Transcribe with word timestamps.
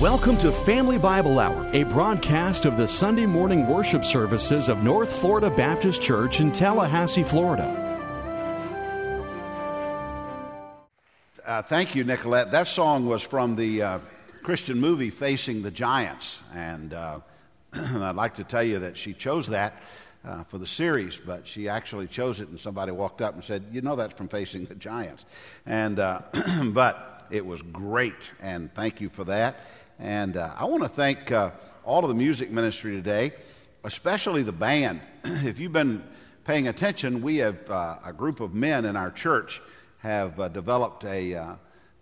Welcome 0.00 0.36
to 0.38 0.52
Family 0.52 0.98
Bible 0.98 1.38
Hour, 1.38 1.70
a 1.72 1.84
broadcast 1.84 2.66
of 2.66 2.76
the 2.76 2.86
Sunday 2.86 3.24
morning 3.24 3.66
worship 3.66 4.04
services 4.04 4.68
of 4.68 4.82
North 4.82 5.10
Florida 5.20 5.48
Baptist 5.48 6.02
Church 6.02 6.38
in 6.38 6.52
Tallahassee, 6.52 7.22
Florida. 7.22 7.64
Uh, 11.46 11.62
thank 11.62 11.94
you, 11.94 12.04
Nicolette. 12.04 12.50
That 12.50 12.66
song 12.66 13.06
was 13.06 13.22
from 13.22 13.56
the 13.56 13.80
uh, 13.80 13.98
Christian 14.42 14.78
movie 14.78 15.08
Facing 15.08 15.62
the 15.62 15.70
Giants. 15.70 16.40
And 16.54 16.92
uh, 16.92 17.20
I'd 17.72 18.16
like 18.16 18.34
to 18.34 18.44
tell 18.44 18.64
you 18.64 18.80
that 18.80 18.98
she 18.98 19.14
chose 19.14 19.46
that 19.46 19.80
uh, 20.26 20.44
for 20.44 20.58
the 20.58 20.66
series, 20.66 21.16
but 21.16 21.48
she 21.48 21.70
actually 21.70 22.06
chose 22.06 22.40
it, 22.40 22.48
and 22.48 22.60
somebody 22.60 22.92
walked 22.92 23.22
up 23.22 23.34
and 23.34 23.42
said, 23.42 23.64
You 23.72 23.80
know, 23.80 23.96
that's 23.96 24.12
from 24.12 24.28
Facing 24.28 24.66
the 24.66 24.74
Giants. 24.74 25.24
And, 25.64 25.98
uh, 25.98 26.20
but 26.64 27.26
it 27.30 27.46
was 27.46 27.62
great, 27.62 28.30
and 28.42 28.72
thank 28.74 29.00
you 29.00 29.08
for 29.08 29.24
that. 29.24 29.60
And 29.98 30.36
uh, 30.36 30.52
I 30.58 30.66
want 30.66 30.82
to 30.82 30.90
thank 30.90 31.32
uh, 31.32 31.52
all 31.82 32.02
of 32.02 32.08
the 32.08 32.14
music 32.14 32.50
ministry 32.50 32.92
today, 32.92 33.32
especially 33.82 34.42
the 34.42 34.52
band. 34.52 35.00
if 35.24 35.58
you've 35.58 35.72
been 35.72 36.04
paying 36.44 36.68
attention, 36.68 37.22
we 37.22 37.38
have 37.38 37.70
uh, 37.70 37.96
a 38.04 38.12
group 38.12 38.40
of 38.40 38.52
men 38.52 38.84
in 38.84 38.94
our 38.94 39.10
church 39.10 39.62
have 39.98 40.38
uh, 40.38 40.48
developed 40.48 41.04
a, 41.04 41.34
uh, 41.34 41.54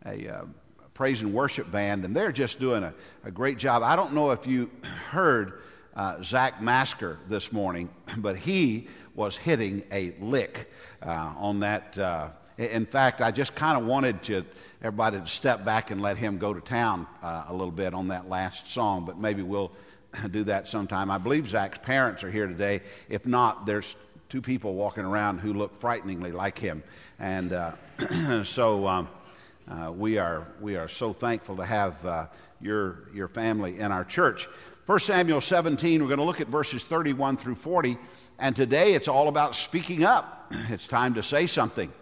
a 0.06 0.28
uh, 0.28 0.44
praise 0.92 1.20
and 1.20 1.32
worship 1.32 1.70
band, 1.70 2.04
and 2.04 2.16
they're 2.16 2.32
just 2.32 2.58
doing 2.58 2.82
a, 2.82 2.92
a 3.22 3.30
great 3.30 3.58
job. 3.58 3.84
I 3.84 3.94
don't 3.94 4.12
know 4.12 4.32
if 4.32 4.44
you 4.44 4.70
heard 5.10 5.62
Zach 6.24 6.60
Masker 6.60 7.20
this 7.28 7.52
morning, 7.52 7.88
but 8.16 8.36
he 8.36 8.88
was 9.14 9.36
hitting 9.36 9.84
a 9.92 10.16
lick 10.20 10.68
on 11.00 11.60
that 11.60 11.96
in 12.58 12.86
fact, 12.86 13.20
I 13.20 13.30
just 13.30 13.54
kind 13.54 13.76
of 13.76 13.86
wanted 13.86 14.22
to, 14.24 14.44
everybody 14.80 15.18
to 15.18 15.26
step 15.26 15.64
back 15.64 15.90
and 15.90 16.00
let 16.00 16.16
him 16.16 16.38
go 16.38 16.54
to 16.54 16.60
town 16.60 17.06
uh, 17.22 17.44
a 17.48 17.52
little 17.52 17.72
bit 17.72 17.94
on 17.94 18.08
that 18.08 18.28
last 18.28 18.68
song, 18.68 19.04
but 19.04 19.18
maybe 19.18 19.42
we'll 19.42 19.72
do 20.30 20.44
that 20.44 20.68
sometime. 20.68 21.10
I 21.10 21.18
believe 21.18 21.48
Zach's 21.48 21.78
parents 21.78 22.22
are 22.22 22.30
here 22.30 22.46
today. 22.46 22.82
If 23.08 23.26
not, 23.26 23.66
there's 23.66 23.96
two 24.28 24.40
people 24.40 24.74
walking 24.74 25.04
around 25.04 25.38
who 25.38 25.52
look 25.52 25.80
frighteningly 25.80 26.32
like 26.32 26.58
him. 26.58 26.82
And 27.18 27.52
uh, 27.52 27.72
so 28.44 28.86
um, 28.86 29.08
uh, 29.68 29.90
we, 29.92 30.18
are, 30.18 30.46
we 30.60 30.76
are 30.76 30.88
so 30.88 31.12
thankful 31.12 31.56
to 31.56 31.64
have 31.64 32.06
uh, 32.06 32.26
your, 32.60 33.08
your 33.12 33.28
family 33.28 33.78
in 33.78 33.90
our 33.90 34.04
church. 34.04 34.48
1 34.86 34.98
Samuel 35.00 35.40
17, 35.40 36.02
we're 36.02 36.08
going 36.08 36.18
to 36.18 36.24
look 36.24 36.40
at 36.40 36.48
verses 36.48 36.84
31 36.84 37.36
through 37.36 37.54
40. 37.54 37.98
And 38.38 38.54
today 38.54 38.94
it's 38.94 39.08
all 39.08 39.28
about 39.28 39.54
speaking 39.54 40.04
up. 40.04 40.52
It's 40.68 40.86
time 40.86 41.14
to 41.14 41.22
say 41.22 41.46
something. 41.46 41.92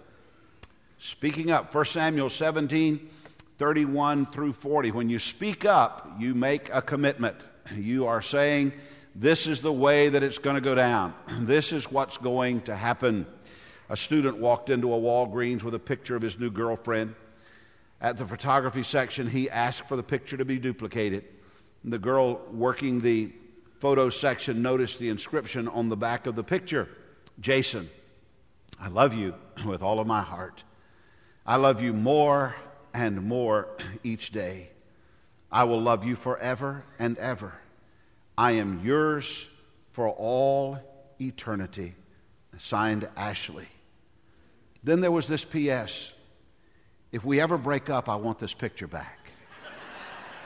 Speaking 1.05 1.51
up, 1.51 1.75
1 1.75 1.85
Samuel 1.87 2.31
17, 2.31 3.11
31 3.59 4.25
through 4.27 4.53
40. 4.53 4.93
When 4.93 5.09
you 5.09 5.19
speak 5.19 5.65
up, 5.65 6.13
you 6.17 6.33
make 6.33 6.71
a 6.73 6.81
commitment. 6.81 7.37
You 7.75 8.07
are 8.07 8.23
saying, 8.23 8.73
This 9.17 9.49
is 9.49 9.61
the 9.61 9.73
way 9.73 10.11
that 10.11 10.23
it's 10.23 10.39
going 10.39 10.55
to 10.55 10.61
go 10.61 10.77
down. 10.77 11.13
This 11.41 11.73
is 11.73 11.91
what's 11.91 12.19
going 12.19 12.61
to 12.63 12.77
happen. 12.77 13.27
A 13.91 13.97
student 13.97 14.39
walked 14.39 14.71
into 14.71 14.95
a 14.95 14.97
Walgreens 14.97 15.65
with 15.65 15.75
a 15.75 15.79
picture 15.81 16.15
of 16.15 16.23
his 16.23 16.39
new 16.39 16.53
girlfriend. 16.53 17.17
At 18.01 18.17
the 18.17 18.25
photography 18.25 18.85
section, 18.85 19.29
he 19.29 19.51
asked 19.51 19.89
for 19.89 19.97
the 19.97 20.05
picture 20.05 20.37
to 20.37 20.45
be 20.45 20.61
duplicated. 20.61 21.25
The 21.83 21.99
girl 21.99 22.41
working 22.53 23.01
the 23.01 23.33
photo 23.81 24.09
section 24.09 24.63
noticed 24.63 25.01
the 25.01 25.09
inscription 25.09 25.67
on 25.67 25.89
the 25.89 25.97
back 25.97 26.29
of 26.29 26.37
the 26.37 26.45
picture 26.45 26.89
Jason, 27.41 27.91
I 28.81 28.87
love 28.87 29.15
you 29.15 29.35
with 29.67 29.83
all 29.83 29.99
of 29.99 30.07
my 30.07 30.23
heart. 30.23 30.63
I 31.45 31.57
love 31.57 31.83
you 31.83 31.93
more 31.93 32.55
and 32.95 33.23
more 33.23 33.69
each 34.05 34.31
day. 34.31 34.71
I 35.51 35.65
will 35.65 35.81
love 35.81 36.05
you 36.05 36.15
forever 36.17 36.85
and 36.99 37.19
ever. 37.19 37.55
I 38.39 38.53
am 38.53 38.81
yours 38.85 39.47
for 39.93 40.09
all 40.09 40.79
eternity. 41.21 41.95
Signed 42.59 43.09
Ashley. 43.17 43.67
Then 44.85 45.01
there 45.01 45.11
was 45.11 45.27
this 45.27 45.45
P.S. 45.45 46.13
If 47.11 47.25
we 47.25 47.41
ever 47.41 47.59
break 47.59 47.91
up, 47.91 48.09
I 48.09 48.17
want 48.17 48.39
this 48.39 48.55
picture 48.55 48.87
back. 48.87 49.19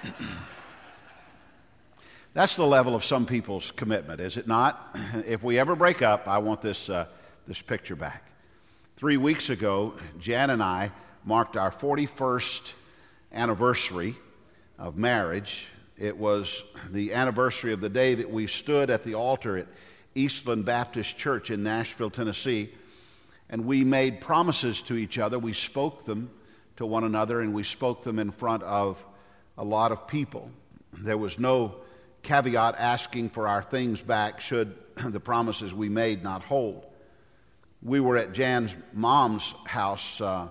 That's 2.33 2.57
the 2.57 2.67
level 2.67 2.95
of 2.95 3.05
some 3.05 3.27
people's 3.27 3.71
commitment, 3.73 4.21
is 4.21 4.37
it 4.37 4.47
not? 4.47 4.97
if 5.27 5.43
we 5.43 5.59
ever 5.59 5.75
break 5.77 6.03
up, 6.03 6.29
I 6.29 6.39
want 6.39 6.61
this, 6.63 6.89
uh, 6.89 7.07
this 7.47 7.61
picture 7.61 7.97
back. 7.97 8.25
Three 8.97 9.19
weeks 9.19 9.51
ago, 9.51 9.93
Jan 10.19 10.49
and 10.49 10.63
I 10.63 10.91
marked 11.23 11.59
our 11.59 11.71
41st 11.71 12.73
anniversary 13.31 14.17
of 14.79 14.97
marriage. 14.97 15.67
It 15.99 16.17
was 16.17 16.63
the 16.91 17.13
anniversary 17.13 17.75
of 17.75 17.83
the 17.83 17.91
day 17.91 18.15
that 18.15 18.31
we 18.31 18.47
stood 18.47 18.89
at 18.89 19.05
the 19.05 19.13
altar 19.13 19.59
at 19.59 19.67
Eastland 20.15 20.65
Baptist 20.65 21.19
Church 21.19 21.51
in 21.51 21.63
Nashville, 21.63 22.09
Tennessee, 22.09 22.73
and 23.51 23.67
we 23.67 23.85
made 23.85 24.23
promises 24.23 24.81
to 24.81 24.95
each 24.95 25.19
other. 25.19 25.39
We 25.39 25.53
spoke 25.53 26.07
them 26.07 26.31
to 26.79 26.87
one 26.87 27.05
another, 27.05 27.43
and 27.43 27.53
we 27.53 27.65
spoke 27.65 28.03
them 28.03 28.19
in 28.19 28.31
front 28.31 28.63
of 28.63 28.97
a 29.59 29.65
lot 29.65 29.93
of 29.93 30.09
people. 30.09 30.51
There 30.95 31.19
was 31.19 31.39
no 31.39 31.75
caveat 32.23 32.77
asking 32.79 33.29
for 33.29 33.47
our 33.47 33.63
things 33.63 34.01
back 34.01 34.41
should 34.41 34.75
the 34.97 35.21
promises 35.21 35.75
we 35.75 35.91
made 35.91 36.23
not 36.23 36.43
hold 36.43 36.87
we 37.83 38.01
were 38.01 38.17
at 38.17 38.33
Jan's 38.33 38.75
mom's 38.93 39.55
house 39.67 40.21
uh, 40.21 40.49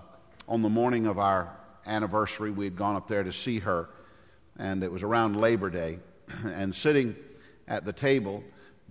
on 0.48 0.62
the 0.62 0.68
morning 0.68 1.06
of 1.06 1.18
our 1.18 1.56
anniversary. 1.86 2.50
We 2.50 2.64
had 2.64 2.76
gone 2.76 2.96
up 2.96 3.08
there 3.08 3.22
to 3.22 3.32
see 3.32 3.58
her, 3.60 3.88
and 4.58 4.82
it 4.82 4.90
was 4.90 5.02
around 5.02 5.36
Labor 5.36 5.70
Day. 5.70 5.98
and 6.44 6.74
sitting 6.74 7.16
at 7.68 7.84
the 7.84 7.92
table, 7.92 8.42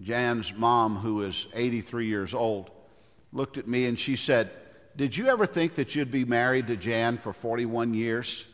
Jan's 0.01 0.53
mom, 0.53 0.97
who 0.97 1.23
is 1.23 1.47
83 1.53 2.07
years 2.07 2.33
old, 2.33 2.71
looked 3.31 3.57
at 3.57 3.67
me 3.67 3.85
and 3.85 3.99
she 3.99 4.15
said, 4.15 4.51
Did 4.95 5.15
you 5.15 5.27
ever 5.27 5.45
think 5.45 5.75
that 5.75 5.95
you'd 5.95 6.11
be 6.11 6.25
married 6.25 6.67
to 6.67 6.75
Jan 6.75 7.17
for 7.17 7.33
41 7.33 7.93
years? 7.93 8.45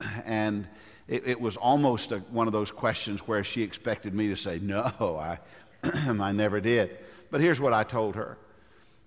And 0.24 0.66
it, 1.08 1.26
it 1.26 1.40
was 1.40 1.56
almost 1.56 2.12
a, 2.12 2.20
one 2.20 2.46
of 2.46 2.52
those 2.52 2.70
questions 2.70 3.20
where 3.26 3.42
she 3.42 3.62
expected 3.62 4.14
me 4.14 4.28
to 4.28 4.36
say, 4.36 4.58
No, 4.60 5.18
I, 5.20 5.38
I 5.82 6.32
never 6.32 6.60
did. 6.60 6.98
But 7.30 7.40
here's 7.40 7.60
what 7.60 7.72
I 7.72 7.82
told 7.82 8.14
her 8.14 8.38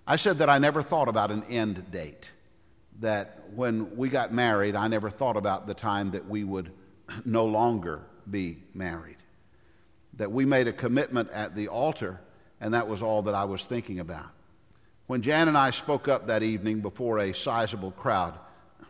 I 0.06 0.16
said 0.16 0.38
that 0.38 0.50
I 0.50 0.58
never 0.58 0.82
thought 0.82 1.08
about 1.08 1.30
an 1.30 1.44
end 1.44 1.90
date. 1.90 2.30
That 3.00 3.44
when 3.54 3.96
we 3.96 4.08
got 4.08 4.32
married, 4.32 4.76
I 4.76 4.88
never 4.88 5.10
thought 5.10 5.36
about 5.36 5.66
the 5.66 5.74
time 5.74 6.10
that 6.12 6.28
we 6.28 6.44
would 6.44 6.70
no 7.24 7.46
longer 7.46 8.02
be 8.30 8.58
married. 8.74 9.16
That 10.14 10.30
we 10.30 10.44
made 10.44 10.68
a 10.68 10.72
commitment 10.72 11.30
at 11.30 11.56
the 11.56 11.68
altar, 11.68 12.20
and 12.60 12.74
that 12.74 12.86
was 12.86 13.02
all 13.02 13.22
that 13.22 13.34
I 13.34 13.44
was 13.44 13.64
thinking 13.64 13.98
about. 13.98 14.28
When 15.06 15.22
Jan 15.22 15.48
and 15.48 15.58
I 15.58 15.70
spoke 15.70 16.06
up 16.06 16.26
that 16.26 16.42
evening 16.42 16.80
before 16.80 17.18
a 17.18 17.34
sizable 17.34 17.90
crowd, 17.90 18.38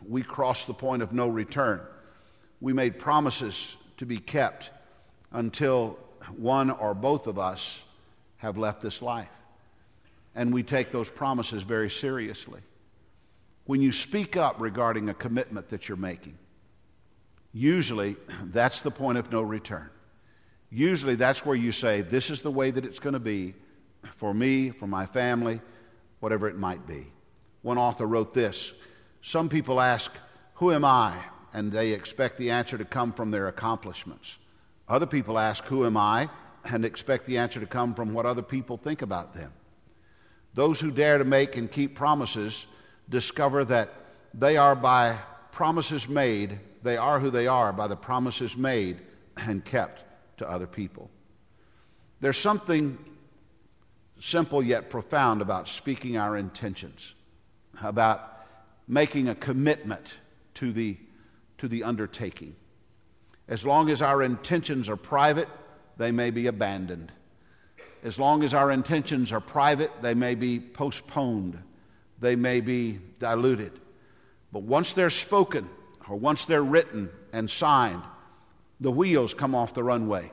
we 0.06 0.22
crossed 0.22 0.66
the 0.66 0.74
point 0.74 1.02
of 1.02 1.12
no 1.12 1.28
return. 1.28 1.80
We 2.60 2.72
made 2.72 2.98
promises 2.98 3.76
to 3.96 4.06
be 4.06 4.18
kept 4.18 4.70
until 5.32 5.98
one 6.36 6.70
or 6.70 6.94
both 6.94 7.26
of 7.26 7.38
us 7.38 7.80
have 8.38 8.58
left 8.58 8.82
this 8.82 9.00
life 9.00 9.28
and 10.34 10.52
we 10.52 10.62
take 10.62 10.90
those 10.90 11.10
promises 11.10 11.62
very 11.62 11.90
seriously. 11.90 12.60
When 13.66 13.80
you 13.80 13.92
speak 13.92 14.36
up 14.36 14.56
regarding 14.60 15.08
a 15.08 15.14
commitment 15.14 15.70
that 15.70 15.88
you're 15.88 15.96
making, 15.96 16.38
usually 17.52 18.16
that's 18.44 18.80
the 18.80 18.90
point 18.90 19.18
of 19.18 19.30
no 19.32 19.42
return. 19.42 19.90
Usually 20.70 21.14
that's 21.14 21.46
where 21.46 21.56
you 21.56 21.72
say, 21.72 22.02
This 22.02 22.30
is 22.30 22.42
the 22.42 22.50
way 22.50 22.70
that 22.70 22.84
it's 22.84 22.98
going 22.98 23.12
to 23.12 23.20
be 23.20 23.54
for 24.16 24.34
me, 24.34 24.70
for 24.70 24.86
my 24.86 25.06
family, 25.06 25.60
whatever 26.20 26.48
it 26.48 26.56
might 26.56 26.86
be. 26.86 27.06
One 27.62 27.78
author 27.78 28.06
wrote 28.06 28.34
this 28.34 28.72
Some 29.22 29.48
people 29.48 29.80
ask, 29.80 30.12
Who 30.54 30.72
am 30.72 30.84
I? 30.84 31.14
and 31.56 31.70
they 31.70 31.92
expect 31.92 32.36
the 32.36 32.50
answer 32.50 32.76
to 32.76 32.84
come 32.84 33.12
from 33.12 33.30
their 33.30 33.46
accomplishments. 33.46 34.38
Other 34.88 35.06
people 35.06 35.38
ask, 35.38 35.64
Who 35.66 35.86
am 35.86 35.96
I? 35.96 36.28
and 36.64 36.84
expect 36.84 37.26
the 37.26 37.36
answer 37.36 37.60
to 37.60 37.66
come 37.66 37.94
from 37.94 38.14
what 38.14 38.24
other 38.24 38.42
people 38.42 38.78
think 38.78 39.02
about 39.02 39.34
them. 39.34 39.52
Those 40.54 40.80
who 40.80 40.90
dare 40.90 41.18
to 41.18 41.24
make 41.24 41.56
and 41.56 41.70
keep 41.70 41.94
promises 41.94 42.66
discover 43.08 43.64
that 43.66 43.92
they 44.32 44.56
are 44.56 44.76
by 44.76 45.18
promises 45.50 46.08
made, 46.08 46.58
they 46.82 46.96
are 46.96 47.20
who 47.20 47.30
they 47.30 47.46
are 47.46 47.72
by 47.72 47.88
the 47.88 47.96
promises 47.96 48.56
made 48.56 49.00
and 49.36 49.64
kept 49.64 50.04
to 50.38 50.48
other 50.48 50.66
people. 50.66 51.10
There's 52.20 52.38
something 52.38 52.98
simple 54.20 54.62
yet 54.62 54.90
profound 54.90 55.42
about 55.42 55.68
speaking 55.68 56.16
our 56.16 56.36
intentions, 56.36 57.14
about 57.82 58.46
making 58.88 59.28
a 59.28 59.34
commitment 59.34 60.14
to 60.54 60.72
the, 60.72 60.96
to 61.58 61.68
the 61.68 61.82
undertaking. 61.84 62.54
As 63.48 63.66
long 63.66 63.90
as 63.90 64.00
our 64.00 64.22
intentions 64.22 64.88
are 64.88 64.96
private, 64.96 65.48
they 65.96 66.10
may 66.10 66.30
be 66.30 66.46
abandoned. 66.46 67.12
As 68.04 68.18
long 68.18 68.44
as 68.44 68.52
our 68.52 68.70
intentions 68.70 69.32
are 69.32 69.40
private, 69.40 69.90
they 70.02 70.12
may 70.12 70.34
be 70.34 70.60
postponed, 70.60 71.58
they 72.20 72.36
may 72.36 72.60
be 72.60 72.98
diluted. 73.18 73.72
But 74.52 74.62
once 74.62 74.92
they're 74.92 75.10
spoken, 75.10 75.68
or 76.08 76.16
once 76.16 76.44
they're 76.44 76.62
written 76.62 77.08
and 77.32 77.50
signed, 77.50 78.02
the 78.78 78.90
wheels 78.90 79.32
come 79.32 79.54
off 79.54 79.72
the 79.72 79.82
runway. 79.82 80.30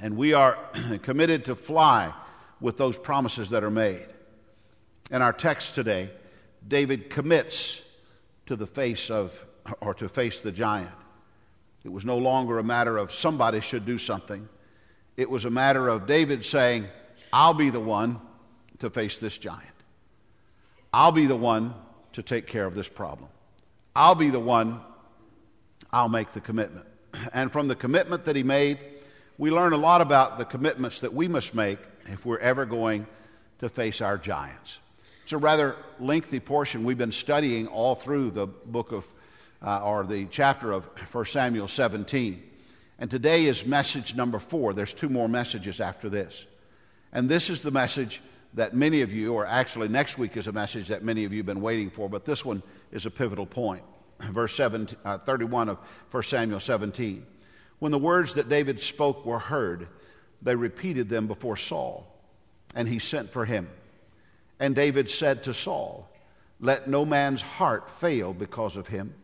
And 0.00 0.16
we 0.18 0.34
are 0.34 0.58
committed 1.02 1.46
to 1.46 1.56
fly 1.56 2.12
with 2.60 2.76
those 2.76 2.98
promises 2.98 3.48
that 3.50 3.64
are 3.64 3.70
made. 3.70 4.06
In 5.10 5.22
our 5.22 5.32
text 5.32 5.74
today, 5.74 6.10
David 6.66 7.08
commits 7.08 7.80
to 8.46 8.56
the 8.56 8.66
face 8.66 9.10
of, 9.10 9.32
or 9.80 9.94
to 9.94 10.08
face 10.08 10.42
the 10.42 10.52
giant. 10.52 10.90
It 11.82 11.92
was 11.92 12.04
no 12.04 12.18
longer 12.18 12.58
a 12.58 12.64
matter 12.64 12.98
of 12.98 13.14
somebody 13.14 13.60
should 13.60 13.86
do 13.86 13.96
something. 13.96 14.48
It 15.18 15.28
was 15.28 15.44
a 15.44 15.50
matter 15.50 15.88
of 15.88 16.06
David 16.06 16.46
saying, 16.46 16.86
I'll 17.32 17.52
be 17.52 17.70
the 17.70 17.80
one 17.80 18.20
to 18.78 18.88
face 18.88 19.18
this 19.18 19.36
giant. 19.36 19.64
I'll 20.92 21.10
be 21.10 21.26
the 21.26 21.36
one 21.36 21.74
to 22.12 22.22
take 22.22 22.46
care 22.46 22.64
of 22.64 22.76
this 22.76 22.88
problem. 22.88 23.28
I'll 23.96 24.14
be 24.14 24.30
the 24.30 24.38
one, 24.38 24.80
I'll 25.92 26.08
make 26.08 26.32
the 26.32 26.40
commitment. 26.40 26.86
And 27.32 27.50
from 27.50 27.66
the 27.66 27.74
commitment 27.74 28.26
that 28.26 28.36
he 28.36 28.44
made, 28.44 28.78
we 29.38 29.50
learn 29.50 29.72
a 29.72 29.76
lot 29.76 30.02
about 30.02 30.38
the 30.38 30.44
commitments 30.44 31.00
that 31.00 31.12
we 31.12 31.26
must 31.26 31.52
make 31.52 31.80
if 32.06 32.24
we're 32.24 32.38
ever 32.38 32.64
going 32.64 33.04
to 33.58 33.68
face 33.68 34.00
our 34.00 34.18
giants. 34.18 34.78
It's 35.24 35.32
a 35.32 35.38
rather 35.38 35.74
lengthy 35.98 36.38
portion 36.38 36.84
we've 36.84 36.96
been 36.96 37.10
studying 37.10 37.66
all 37.66 37.96
through 37.96 38.30
the 38.30 38.46
book 38.46 38.92
of, 38.92 39.04
uh, 39.62 39.82
or 39.82 40.04
the 40.04 40.26
chapter 40.26 40.70
of 40.70 40.84
1 41.10 41.24
Samuel 41.26 41.66
17. 41.66 42.40
And 42.98 43.10
today 43.10 43.44
is 43.44 43.64
message 43.64 44.16
number 44.16 44.38
four. 44.38 44.74
There's 44.74 44.92
two 44.92 45.08
more 45.08 45.28
messages 45.28 45.80
after 45.80 46.08
this. 46.08 46.46
And 47.12 47.28
this 47.28 47.48
is 47.48 47.62
the 47.62 47.70
message 47.70 48.20
that 48.54 48.74
many 48.74 49.02
of 49.02 49.12
you, 49.12 49.34
or 49.34 49.46
actually 49.46 49.88
next 49.88 50.18
week 50.18 50.36
is 50.36 50.46
a 50.46 50.52
message 50.52 50.88
that 50.88 51.04
many 51.04 51.24
of 51.24 51.32
you 51.32 51.38
have 51.38 51.46
been 51.46 51.60
waiting 51.60 51.90
for, 51.90 52.08
but 52.08 52.24
this 52.24 52.44
one 52.44 52.62
is 52.90 53.06
a 53.06 53.10
pivotal 53.10 53.46
point. 53.46 53.82
Verse 54.20 54.54
7, 54.56 54.88
uh, 55.04 55.18
31 55.18 55.68
of 55.68 55.78
1 56.10 56.22
Samuel 56.24 56.60
17. 56.60 57.24
When 57.78 57.92
the 57.92 57.98
words 57.98 58.34
that 58.34 58.48
David 58.48 58.80
spoke 58.80 59.24
were 59.24 59.38
heard, 59.38 59.88
they 60.42 60.56
repeated 60.56 61.08
them 61.08 61.28
before 61.28 61.56
Saul, 61.56 62.06
and 62.74 62.88
he 62.88 62.98
sent 62.98 63.30
for 63.32 63.44
him. 63.44 63.68
And 64.58 64.74
David 64.74 65.08
said 65.08 65.44
to 65.44 65.54
Saul, 65.54 66.08
Let 66.58 66.88
no 66.88 67.04
man's 67.04 67.42
heart 67.42 67.90
fail 68.00 68.32
because 68.32 68.76
of 68.76 68.88
him. 68.88 69.14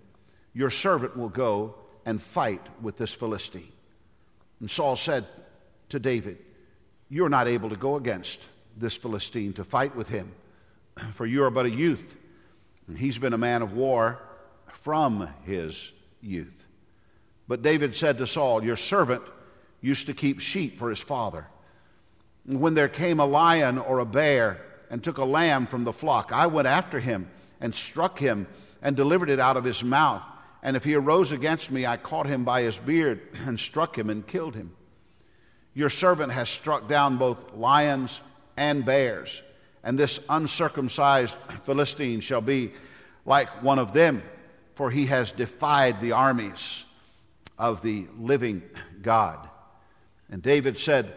Your 0.52 0.70
servant 0.70 1.16
will 1.16 1.28
go 1.28 1.74
and 2.04 2.22
fight 2.22 2.62
with 2.80 2.96
this 2.96 3.12
Philistine. 3.12 3.72
And 4.60 4.70
Saul 4.70 4.96
said 4.96 5.26
to 5.90 5.98
David, 5.98 6.38
You're 7.08 7.28
not 7.28 7.48
able 7.48 7.70
to 7.70 7.76
go 7.76 7.96
against 7.96 8.46
this 8.76 8.94
Philistine 8.94 9.52
to 9.54 9.64
fight 9.64 9.94
with 9.94 10.08
him, 10.08 10.32
for 11.14 11.26
you 11.26 11.44
are 11.44 11.50
but 11.50 11.66
a 11.66 11.70
youth, 11.70 12.14
and 12.88 12.98
he's 12.98 13.18
been 13.18 13.32
a 13.32 13.38
man 13.38 13.62
of 13.62 13.72
war 13.72 14.20
from 14.82 15.28
his 15.44 15.92
youth. 16.20 16.64
But 17.46 17.62
David 17.62 17.94
said 17.94 18.18
to 18.18 18.26
Saul, 18.26 18.64
Your 18.64 18.76
servant 18.76 19.22
used 19.80 20.06
to 20.06 20.14
keep 20.14 20.40
sheep 20.40 20.78
for 20.78 20.90
his 20.90 20.98
father. 20.98 21.46
And 22.48 22.60
when 22.60 22.74
there 22.74 22.88
came 22.88 23.20
a 23.20 23.26
lion 23.26 23.78
or 23.78 23.98
a 23.98 24.06
bear 24.06 24.64
and 24.90 25.02
took 25.02 25.18
a 25.18 25.24
lamb 25.24 25.66
from 25.66 25.84
the 25.84 25.92
flock, 25.92 26.32
I 26.32 26.46
went 26.46 26.68
after 26.68 27.00
him 27.00 27.28
and 27.60 27.74
struck 27.74 28.18
him 28.18 28.46
and 28.82 28.96
delivered 28.96 29.30
it 29.30 29.40
out 29.40 29.56
of 29.56 29.64
his 29.64 29.82
mouth. 29.82 30.22
And 30.64 30.76
if 30.76 30.84
he 30.84 30.94
arose 30.94 31.30
against 31.30 31.70
me, 31.70 31.84
I 31.84 31.98
caught 31.98 32.26
him 32.26 32.42
by 32.42 32.62
his 32.62 32.78
beard 32.78 33.20
and 33.46 33.60
struck 33.60 33.96
him 33.96 34.08
and 34.08 34.26
killed 34.26 34.56
him. 34.56 34.74
Your 35.74 35.90
servant 35.90 36.32
has 36.32 36.48
struck 36.48 36.88
down 36.88 37.18
both 37.18 37.52
lions 37.54 38.20
and 38.56 38.84
bears, 38.84 39.42
and 39.82 39.98
this 39.98 40.18
uncircumcised 40.28 41.36
Philistine 41.64 42.20
shall 42.20 42.40
be 42.40 42.72
like 43.26 43.62
one 43.62 43.78
of 43.78 43.92
them, 43.92 44.22
for 44.74 44.90
he 44.90 45.06
has 45.06 45.32
defied 45.32 46.00
the 46.00 46.12
armies 46.12 46.84
of 47.58 47.82
the 47.82 48.06
living 48.18 48.62
God. 49.02 49.48
And 50.30 50.42
David 50.42 50.78
said, 50.78 51.12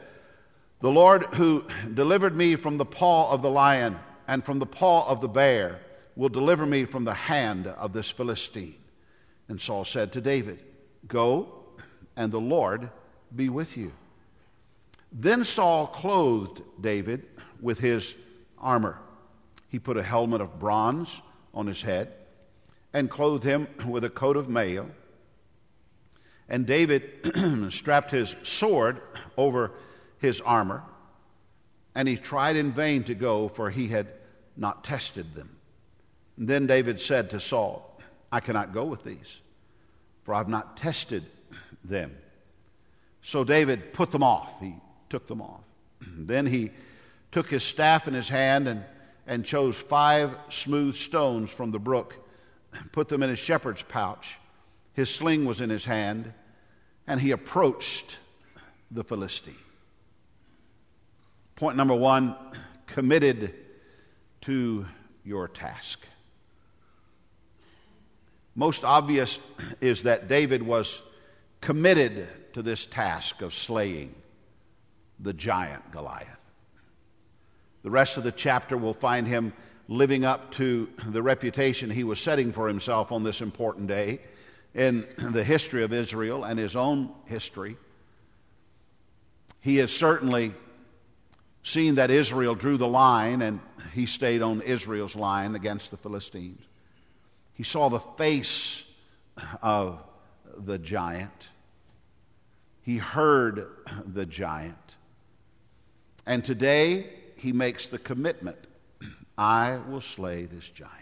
The 0.82 0.92
Lord 0.92 1.24
who 1.36 1.64
delivered 1.94 2.36
me 2.36 2.58
from 2.58 2.78
the 2.78 2.86
paw 2.86 3.32
of 3.32 3.42
the 3.42 3.50
lion 3.50 3.98
and 4.28 4.44
from 4.44 4.60
the 4.60 4.66
paw 4.66 5.08
of 5.08 5.22
the 5.22 5.30
bear 5.30 5.80
will 6.18 6.30
deliver 6.30 6.66
me 6.66 6.84
from 6.84 7.06
the 7.06 7.14
hand 7.14 7.68
of 7.68 7.94
this 7.94 8.10
Philistine. 8.10 8.76
And 9.50 9.60
Saul 9.60 9.86
said 9.86 10.14
to 10.14 10.22
David, 10.22 10.64
Go, 11.08 11.64
and 12.16 12.32
the 12.32 12.40
Lord 12.40 12.90
be 13.36 13.50
with 13.50 13.78
you. 13.78 13.92
Then 15.12 15.46
Saul 15.46 15.88
clothed 15.88 16.62
David 16.82 17.26
with 17.62 17.80
his 17.80 18.14
armor. 18.58 19.00
He 19.70 19.80
put 19.80 19.98
a 19.98 20.04
helmet 20.04 20.42
of 20.42 20.60
bronze 20.60 21.22
on 21.54 21.68
his 21.68 21.82
head 21.82 22.14
and 22.94 23.10
clothed 23.10 23.44
him 23.44 23.68
with 23.88 24.04
a 24.04 24.10
coat 24.10 24.38
of 24.38 24.50
mail. 24.50 24.90
And 26.50 26.66
David 26.66 27.70
strapped 27.74 28.12
his 28.12 28.36
sword 28.44 29.02
over 29.38 29.72
his 30.20 30.42
armor, 30.42 30.84
and 31.94 32.08
he 32.08 32.16
tried 32.16 32.56
in 32.56 32.72
vain 32.72 33.04
to 33.06 33.14
go, 33.14 33.50
for 33.50 33.70
he 33.70 33.88
had 33.88 34.08
not 34.56 34.84
tested 34.84 35.36
them. 35.36 35.58
And 36.38 36.48
then 36.48 36.68
David 36.68 37.00
said 37.02 37.30
to 37.32 37.40
Saul, 37.40 37.97
I 38.32 38.40
cannot 38.40 38.74
go 38.74 38.86
with 38.86 39.04
these, 39.04 39.38
for 40.24 40.34
I've 40.34 40.50
not 40.50 40.78
tested 40.78 41.26
them. 41.84 42.16
So 43.22 43.44
David 43.44 43.94
put 43.94 44.12
them 44.12 44.24
off. 44.24 44.60
He 44.60 44.76
took 45.10 45.28
them 45.28 45.42
off. 45.42 45.64
then 46.02 46.46
he 46.46 46.72
took 47.32 47.50
his 47.50 47.64
staff 47.64 48.08
in 48.08 48.14
his 48.14 48.30
hand 48.30 48.68
and, 48.68 48.84
and 49.26 49.46
chose 49.46 49.76
five 49.76 50.38
smooth 50.50 50.96
stones 50.96 51.52
from 51.52 51.72
the 51.72 51.80
brook, 51.80 52.16
put 52.92 53.08
them 53.08 53.24
in 53.24 53.30
his 53.30 53.40
shepherd's 53.40 53.84
pouch. 53.84 54.38
His 54.94 55.14
sling 55.14 55.46
was 55.46 55.62
in 55.62 55.70
his 55.70 55.86
hand, 55.86 56.34
and 57.06 57.22
he 57.22 57.32
approached 57.32 58.18
the 58.92 59.04
Philistine. 59.04 59.56
Point 61.56 61.78
number 61.78 61.96
one 61.96 62.36
committed 62.88 63.54
to 64.42 64.86
your 65.24 65.48
task. 65.48 66.00
Most 68.58 68.84
obvious 68.84 69.38
is 69.82 70.04
that 70.04 70.28
David 70.28 70.64
was 70.64 71.00
committed 71.62 72.28
to 72.54 72.64
this 72.64 72.88
task 72.88 73.44
of 73.44 73.54
slaying 73.54 74.16
the 75.20 75.32
giant 75.32 75.92
Goliath. 75.92 76.40
The 77.84 77.92
rest 77.92 78.18
of 78.18 78.24
the 78.24 78.32
chapter 78.32 78.76
will 78.76 78.96
find 78.96 79.28
him 79.28 79.54
living 79.88 80.26
up 80.26 80.52
to 80.54 80.90
the 81.06 81.22
reputation 81.22 81.92
he 81.92 82.04
was 82.04 82.20
setting 82.20 82.52
for 82.52 82.68
himself 82.68 83.12
on 83.12 83.24
this 83.24 83.42
important 83.42 83.88
day 83.88 84.22
in 84.74 85.06
the 85.20 85.44
history 85.44 85.84
of 85.84 85.94
Israel 85.94 86.44
and 86.44 86.58
his 86.58 86.76
own 86.76 87.12
history. 87.26 87.78
He 89.62 89.78
has 89.78 89.92
certainly 89.92 90.56
seen 91.62 91.96
that 91.96 92.10
Israel 92.10 92.56
drew 92.56 92.78
the 92.78 92.88
line 92.88 93.44
and 93.44 93.60
he 93.94 94.08
stayed 94.08 94.42
on 94.42 94.62
Israel's 94.62 95.16
line 95.16 95.54
against 95.54 95.92
the 95.92 95.98
Philistines. 95.98 96.67
He 97.58 97.64
saw 97.64 97.90
the 97.90 98.00
face 98.00 98.84
of 99.64 100.00
the 100.56 100.78
giant. 100.78 101.50
He 102.84 102.98
heard 102.98 103.68
the 104.06 104.28
giant. 104.28 104.78
And 106.28 106.46
today, 106.46 107.10
he 107.36 107.52
makes 107.52 107.88
the 107.88 107.98
commitment 107.98 108.60
I 109.40 109.80
will 109.88 110.02
slay 110.02 110.46
this 110.46 110.70
giant. 110.70 110.94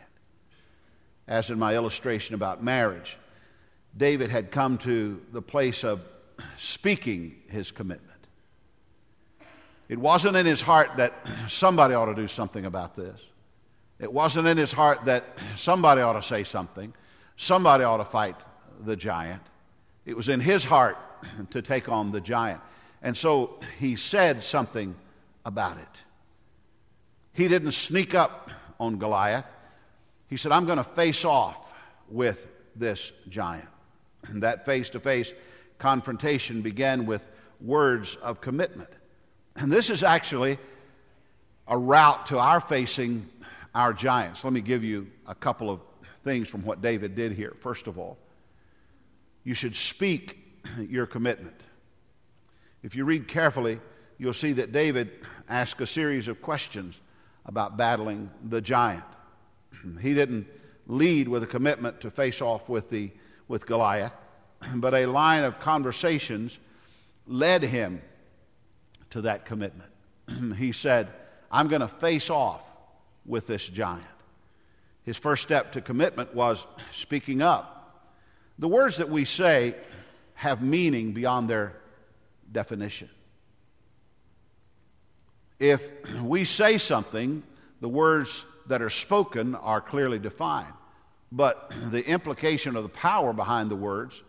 As 1.28 1.50
in 1.50 1.60
my 1.60 1.76
illustration 1.76 2.36
about 2.36 2.64
marriage, 2.64 3.18
David 3.98 4.30
had 4.30 4.50
come 4.50 4.78
to 4.80 5.22
the 5.34 5.42
place 5.42 5.84
of 5.84 6.02
speaking 6.58 7.36
his 7.50 7.72
commitment. 7.72 8.12
It 9.90 9.98
wasn't 9.98 10.38
in 10.38 10.46
his 10.46 10.62
heart 10.62 10.92
that 10.98 11.14
somebody 11.50 11.96
ought 11.96 12.06
to 12.06 12.16
do 12.16 12.28
something 12.28 12.66
about 12.66 12.96
this. 12.96 13.20
It 14.00 14.12
wasn't 14.12 14.48
in 14.48 14.58
his 14.58 14.72
heart 14.72 15.06
that 15.06 15.25
somebody 15.56 16.02
ought 16.02 16.14
to 16.14 16.24
say 16.24 16.44
something, 16.44 16.94
somebody 17.38 17.84
ought 17.84 17.98
to 17.98 18.06
fight 18.06 18.36
the 18.84 18.96
giant. 18.96 19.42
It 20.06 20.18
was 20.18 20.30
in 20.30 20.40
his 20.40 20.64
heart 20.64 20.98
to 21.52 21.62
take 21.62 21.90
on 21.90 22.12
the 22.12 22.22
giant. 22.22 22.62
And 23.02 23.16
so 23.16 23.60
he 23.80 23.96
said 23.96 24.44
something 24.44 24.96
about 25.46 25.78
it. 25.78 25.88
He 27.34 27.48
didn't 27.48 27.74
sneak 27.74 28.16
up 28.16 28.50
on 28.80 28.98
Goliath. 28.98 29.46
He 30.28 30.38
said, 30.38 30.52
I'm 30.52 30.66
going 30.66 30.78
to 30.78 30.84
face 30.84 31.24
off 31.24 31.58
with 32.10 32.48
this 32.75 33.12
giant. 33.30 33.68
And 34.28 34.44
that 34.44 34.66
face 34.66 34.90
to 34.92 35.00
face 35.00 35.34
confrontation 35.78 36.62
began 36.62 37.06
with 37.06 37.25
words 37.62 38.16
of 38.18 38.42
commitment. 38.42 38.90
And 39.56 39.72
this 39.72 39.90
is 39.90 40.04
actually 40.04 40.58
a 41.68 41.78
route 41.78 42.28
to 42.28 42.40
our 42.40 42.60
facing 42.60 43.28
our 43.75 43.94
giants. 43.94 44.44
Let 44.44 44.53
me 44.53 44.62
give 44.62 44.84
you 44.84 45.08
a 45.27 45.36
couple 45.36 45.70
of 45.70 45.82
things 46.24 46.48
from 46.48 46.63
what 46.63 46.82
David 46.82 47.13
did 47.13 47.34
here. 47.34 47.53
First 47.60 47.88
of 47.88 48.00
all, 48.00 48.17
you 49.44 49.53
should 49.53 49.75
speak 49.75 50.39
your 50.89 51.05
commitment. 51.05 51.60
If 52.82 52.96
you 52.96 53.03
read 53.03 53.27
carefully, 53.27 53.79
you'll 54.17 54.34
see 54.34 54.53
that 54.53 54.72
David 54.72 55.12
asked 55.50 55.82
a 55.82 55.86
series 55.86 56.27
of 56.29 56.41
questions 56.41 57.00
about 57.46 57.77
battling 57.77 58.32
the 58.44 58.62
giant. 58.62 59.03
He 60.01 60.15
didn't 60.15 60.48
lead 60.88 61.27
with 61.27 61.44
a 61.44 61.48
commitment 61.48 62.01
to 62.01 62.10
face 62.10 62.41
off 62.41 62.70
with, 62.70 62.89
the, 62.89 63.12
with 63.48 63.65
Goliath. 63.65 64.13
but 64.75 64.94
a 64.94 65.05
line 65.05 65.44
of 65.44 65.60
conversations 65.60 66.58
led 67.27 67.62
him 67.62 68.01
to 69.10 69.22
that 69.22 69.46
commitment. 69.46 69.91
he 70.58 70.72
said, 70.72 71.10
I'm 71.51 71.67
going 71.67 71.82
to 71.82 71.88
face 71.88 72.29
off 72.29 72.62
with 73.25 73.48
this 73.48 73.67
giant. 73.67 74.05
His 75.03 75.17
first 75.17 75.44
step 75.44 75.74
to 75.74 75.82
commitment 75.82 76.34
was 76.34 76.65
speaking 76.91 77.41
up. 77.41 78.12
The 78.58 78.67
words 78.67 78.98
that 78.98 79.10
we 79.10 79.25
say 79.25 79.75
have 80.36 80.62
meaning 80.62 81.12
beyond 81.12 81.50
their 81.50 81.74
definition. 82.51 83.10
If 85.60 85.89
we 86.22 86.46
say 86.46 86.77
something, 86.77 87.44
the 87.82 87.89
words 87.89 88.44
that 88.67 88.82
are 88.82 88.89
spoken 88.89 89.55
are 89.55 89.79
clearly 89.79 90.20
defined, 90.20 90.74
but 91.32 91.74
the 91.91 92.05
implication 92.05 92.75
of 92.75 92.84
the 92.84 92.89
power 92.89 93.32
behind 93.32 93.70
the 93.70 93.75
words 93.75 94.22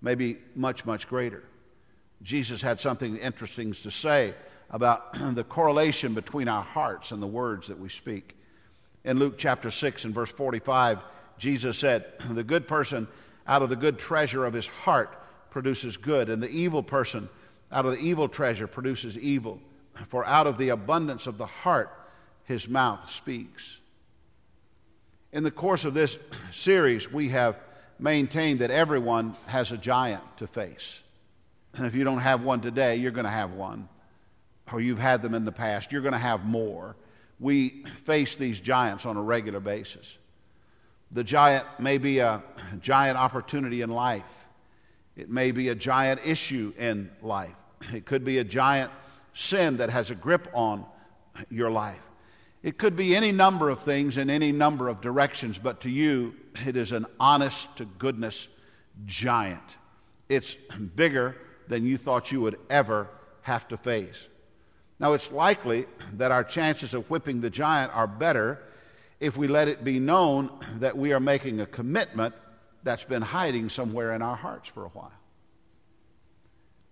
may 0.00 0.14
be 0.14 0.38
much, 0.54 0.86
much 0.86 1.08
greater. 1.08 1.42
Jesus 2.22 2.62
had 2.62 2.80
something 2.80 3.16
interesting 3.16 3.72
to 3.72 3.90
say 3.90 4.34
about 4.70 5.14
the 5.34 5.44
correlation 5.44 6.14
between 6.14 6.48
our 6.48 6.62
hearts 6.62 7.12
and 7.12 7.22
the 7.22 7.26
words 7.26 7.68
that 7.68 7.78
we 7.78 7.88
speak. 7.88 8.36
In 9.04 9.18
Luke 9.18 9.38
chapter 9.38 9.70
6 9.70 10.04
and 10.04 10.14
verse 10.14 10.30
45, 10.30 10.98
Jesus 11.38 11.78
said, 11.78 12.06
The 12.30 12.44
good 12.44 12.68
person 12.68 13.08
out 13.46 13.62
of 13.62 13.70
the 13.70 13.76
good 13.76 13.98
treasure 13.98 14.44
of 14.44 14.52
his 14.52 14.66
heart 14.66 15.16
produces 15.50 15.96
good, 15.96 16.28
and 16.28 16.42
the 16.42 16.50
evil 16.50 16.82
person 16.82 17.28
out 17.72 17.86
of 17.86 17.92
the 17.92 17.98
evil 17.98 18.28
treasure 18.28 18.66
produces 18.66 19.16
evil. 19.18 19.60
For 20.08 20.24
out 20.24 20.46
of 20.46 20.58
the 20.58 20.70
abundance 20.70 21.26
of 21.26 21.38
the 21.38 21.46
heart 21.46 21.90
his 22.44 22.68
mouth 22.68 23.10
speaks. 23.10 23.78
In 25.32 25.44
the 25.44 25.50
course 25.50 25.84
of 25.84 25.94
this 25.94 26.18
series, 26.52 27.10
we 27.10 27.28
have 27.28 27.56
maintained 27.98 28.60
that 28.60 28.70
everyone 28.70 29.36
has 29.46 29.72
a 29.72 29.76
giant 29.76 30.22
to 30.38 30.46
face. 30.46 30.98
And 31.74 31.86
if 31.86 31.94
you 31.94 32.04
don't 32.04 32.18
have 32.18 32.42
one 32.42 32.60
today, 32.60 32.96
you're 32.96 33.12
going 33.12 33.24
to 33.24 33.30
have 33.30 33.52
one. 33.52 33.88
Or 34.72 34.80
you've 34.80 34.98
had 34.98 35.22
them 35.22 35.34
in 35.34 35.44
the 35.44 35.52
past, 35.52 35.92
you're 35.92 36.00
going 36.00 36.12
to 36.12 36.18
have 36.18 36.44
more. 36.44 36.96
We 37.40 37.84
face 38.04 38.36
these 38.36 38.60
giants 38.60 39.06
on 39.06 39.16
a 39.16 39.22
regular 39.22 39.60
basis. 39.60 40.16
The 41.10 41.24
giant 41.24 41.66
may 41.80 41.98
be 41.98 42.20
a 42.20 42.42
giant 42.80 43.18
opportunity 43.18 43.82
in 43.82 43.90
life, 43.90 44.22
it 45.16 45.28
may 45.28 45.50
be 45.50 45.68
a 45.68 45.74
giant 45.74 46.20
issue 46.24 46.72
in 46.78 47.10
life, 47.22 47.56
it 47.92 48.06
could 48.06 48.24
be 48.24 48.38
a 48.38 48.44
giant 48.44 48.92
sin 49.34 49.78
that 49.78 49.90
has 49.90 50.10
a 50.10 50.14
grip 50.14 50.48
on 50.54 50.84
your 51.50 51.70
life. 51.70 52.00
It 52.62 52.76
could 52.76 52.94
be 52.94 53.16
any 53.16 53.32
number 53.32 53.70
of 53.70 53.80
things 53.80 54.18
in 54.18 54.28
any 54.28 54.52
number 54.52 54.88
of 54.88 55.00
directions, 55.00 55.58
but 55.58 55.80
to 55.80 55.90
you, 55.90 56.34
it 56.66 56.76
is 56.76 56.92
an 56.92 57.06
honest 57.18 57.74
to 57.76 57.86
goodness 57.86 58.48
giant. 59.06 59.76
It's 60.28 60.54
bigger 60.94 61.36
than 61.68 61.86
you 61.86 61.96
thought 61.96 62.30
you 62.30 62.42
would 62.42 62.58
ever 62.68 63.08
have 63.42 63.66
to 63.68 63.78
face. 63.78 64.26
Now, 65.00 65.14
it's 65.14 65.32
likely 65.32 65.86
that 66.18 66.30
our 66.30 66.44
chances 66.44 66.92
of 66.92 67.08
whipping 67.08 67.40
the 67.40 67.48
giant 67.48 67.90
are 67.94 68.06
better 68.06 68.60
if 69.18 69.36
we 69.36 69.48
let 69.48 69.66
it 69.66 69.82
be 69.82 69.98
known 69.98 70.50
that 70.78 70.96
we 70.96 71.14
are 71.14 71.20
making 71.20 71.60
a 71.60 71.66
commitment 71.66 72.34
that's 72.82 73.04
been 73.04 73.22
hiding 73.22 73.70
somewhere 73.70 74.12
in 74.12 74.20
our 74.20 74.36
hearts 74.36 74.68
for 74.68 74.84
a 74.84 74.88
while. 74.88 75.12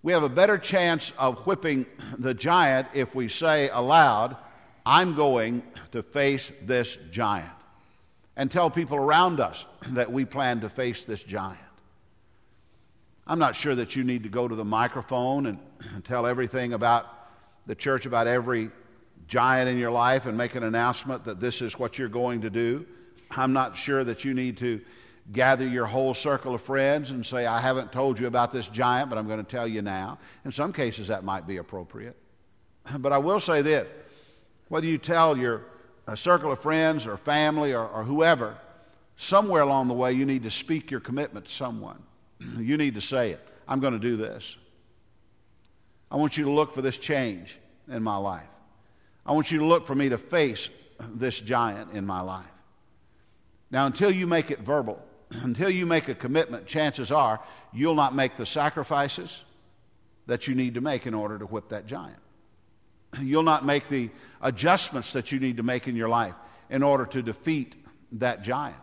We 0.02 0.12
have 0.12 0.22
a 0.22 0.28
better 0.28 0.56
chance 0.56 1.12
of 1.18 1.46
whipping 1.46 1.84
the 2.18 2.32
giant 2.32 2.88
if 2.94 3.14
we 3.14 3.28
say 3.28 3.68
aloud, 3.68 4.36
I'm 4.86 5.14
going 5.14 5.62
to 5.92 6.02
face 6.02 6.50
this 6.62 6.96
giant, 7.10 7.50
and 8.36 8.50
tell 8.50 8.70
people 8.70 8.96
around 8.96 9.38
us 9.38 9.66
that 9.88 10.10
we 10.10 10.24
plan 10.24 10.60
to 10.60 10.70
face 10.70 11.04
this 11.04 11.22
giant. 11.22 11.58
I'm 13.26 13.38
not 13.38 13.54
sure 13.54 13.74
that 13.74 13.96
you 13.96 14.04
need 14.04 14.22
to 14.22 14.30
go 14.30 14.48
to 14.48 14.54
the 14.54 14.64
microphone 14.64 15.44
and, 15.46 15.58
tell 16.02 16.26
everything 16.26 16.72
about 16.72 17.06
the 17.68 17.74
church, 17.76 18.06
about 18.06 18.26
every 18.26 18.70
giant 19.28 19.68
in 19.68 19.78
your 19.78 19.92
life, 19.92 20.26
and 20.26 20.36
make 20.36 20.56
an 20.56 20.64
announcement 20.64 21.24
that 21.24 21.38
this 21.38 21.62
is 21.62 21.78
what 21.78 21.98
you're 21.98 22.08
going 22.08 22.40
to 22.40 22.50
do. 22.50 22.84
I'm 23.30 23.52
not 23.52 23.76
sure 23.76 24.02
that 24.02 24.24
you 24.24 24.34
need 24.34 24.56
to 24.56 24.80
gather 25.32 25.66
your 25.66 25.84
whole 25.84 26.14
circle 26.14 26.54
of 26.54 26.62
friends 26.62 27.10
and 27.10 27.24
say, 27.24 27.44
I 27.44 27.60
haven't 27.60 27.92
told 27.92 28.18
you 28.18 28.26
about 28.26 28.50
this 28.50 28.66
giant, 28.68 29.10
but 29.10 29.18
I'm 29.18 29.26
going 29.26 29.44
to 29.44 29.48
tell 29.48 29.68
you 29.68 29.82
now. 29.82 30.18
In 30.46 30.50
some 30.50 30.72
cases, 30.72 31.08
that 31.08 31.22
might 31.22 31.46
be 31.46 31.58
appropriate. 31.58 32.16
But 32.98 33.12
I 33.12 33.18
will 33.18 33.38
say 33.38 33.60
this 33.62 33.86
whether 34.68 34.86
you 34.86 34.98
tell 34.98 35.36
your 35.36 35.66
uh, 36.06 36.14
circle 36.14 36.50
of 36.50 36.60
friends 36.60 37.06
or 37.06 37.18
family 37.18 37.74
or, 37.74 37.86
or 37.86 38.02
whoever, 38.02 38.56
somewhere 39.18 39.62
along 39.62 39.88
the 39.88 39.94
way, 39.94 40.12
you 40.12 40.24
need 40.24 40.42
to 40.44 40.50
speak 40.50 40.90
your 40.90 41.00
commitment 41.00 41.46
to 41.46 41.52
someone. 41.52 42.02
You 42.58 42.78
need 42.78 42.94
to 42.94 43.00
say 43.02 43.30
it. 43.32 43.46
I'm 43.66 43.80
going 43.80 43.92
to 43.92 43.98
do 43.98 44.16
this. 44.16 44.56
I 46.10 46.16
want 46.16 46.36
you 46.36 46.44
to 46.44 46.50
look 46.50 46.74
for 46.74 46.82
this 46.82 46.96
change 46.96 47.58
in 47.88 48.02
my 48.02 48.16
life. 48.16 48.48
I 49.26 49.32
want 49.32 49.50
you 49.50 49.58
to 49.58 49.66
look 49.66 49.86
for 49.86 49.94
me 49.94 50.08
to 50.08 50.18
face 50.18 50.70
this 51.14 51.38
giant 51.38 51.92
in 51.92 52.06
my 52.06 52.20
life. 52.20 52.46
Now, 53.70 53.86
until 53.86 54.10
you 54.10 54.26
make 54.26 54.50
it 54.50 54.60
verbal, 54.60 55.02
until 55.30 55.70
you 55.70 55.86
make 55.86 56.08
a 56.08 56.14
commitment, 56.14 56.66
chances 56.66 57.12
are 57.12 57.40
you'll 57.72 57.94
not 57.94 58.14
make 58.14 58.36
the 58.36 58.46
sacrifices 58.46 59.36
that 60.26 60.46
you 60.46 60.54
need 60.54 60.74
to 60.74 60.80
make 60.80 61.06
in 61.06 61.14
order 61.14 61.38
to 61.38 61.46
whip 61.46 61.68
that 61.70 61.86
giant. 61.86 62.18
You'll 63.20 63.42
not 63.42 63.64
make 63.64 63.88
the 63.88 64.10
adjustments 64.42 65.14
that 65.14 65.32
you 65.32 65.40
need 65.40 65.56
to 65.56 65.62
make 65.62 65.88
in 65.88 65.96
your 65.96 66.10
life 66.10 66.34
in 66.68 66.82
order 66.82 67.06
to 67.06 67.22
defeat 67.22 67.74
that 68.12 68.42
giant. 68.42 68.76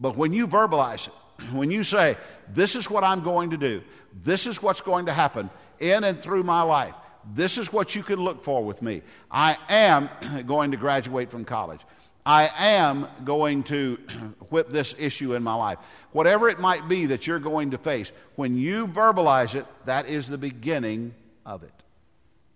But 0.00 0.16
when 0.16 0.32
you 0.32 0.48
verbalize 0.48 1.08
it, 1.08 1.52
when 1.52 1.70
you 1.70 1.84
say, 1.84 2.16
This 2.48 2.76
is 2.76 2.88
what 2.88 3.04
I'm 3.04 3.22
going 3.22 3.50
to 3.50 3.58
do, 3.58 3.82
this 4.24 4.46
is 4.46 4.62
what's 4.62 4.80
going 4.80 5.06
to 5.06 5.12
happen 5.12 5.50
in 5.80 6.04
and 6.04 6.20
through 6.20 6.42
my 6.42 6.62
life, 6.62 6.94
this 7.34 7.58
is 7.58 7.72
what 7.72 7.94
you 7.94 8.02
can 8.02 8.20
look 8.20 8.44
for 8.44 8.64
with 8.64 8.82
me. 8.82 9.02
I 9.30 9.56
am 9.68 10.08
going 10.46 10.70
to 10.70 10.76
graduate 10.76 11.30
from 11.30 11.44
college. 11.44 11.80
I 12.24 12.50
am 12.56 13.08
going 13.24 13.62
to 13.64 13.98
whip 14.50 14.70
this 14.70 14.94
issue 14.98 15.34
in 15.34 15.42
my 15.42 15.54
life. 15.54 15.78
Whatever 16.12 16.48
it 16.48 16.58
might 16.58 16.88
be 16.88 17.06
that 17.06 17.26
you're 17.26 17.38
going 17.38 17.72
to 17.72 17.78
face, 17.78 18.12
when 18.36 18.56
you 18.56 18.86
verbalize 18.86 19.54
it, 19.54 19.66
that 19.86 20.06
is 20.06 20.28
the 20.28 20.38
beginning 20.38 21.14
of 21.44 21.62
it. 21.62 21.72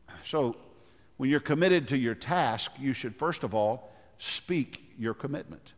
So, 0.26 0.56
when 1.16 1.28
you're 1.28 1.38
committed 1.38 1.88
to 1.88 1.98
your 1.98 2.14
task, 2.14 2.72
you 2.80 2.92
should 2.92 3.14
first 3.14 3.44
of 3.44 3.54
all 3.54 3.92
speak 4.18 4.82
your 4.98 5.14
commitment. 5.14 5.74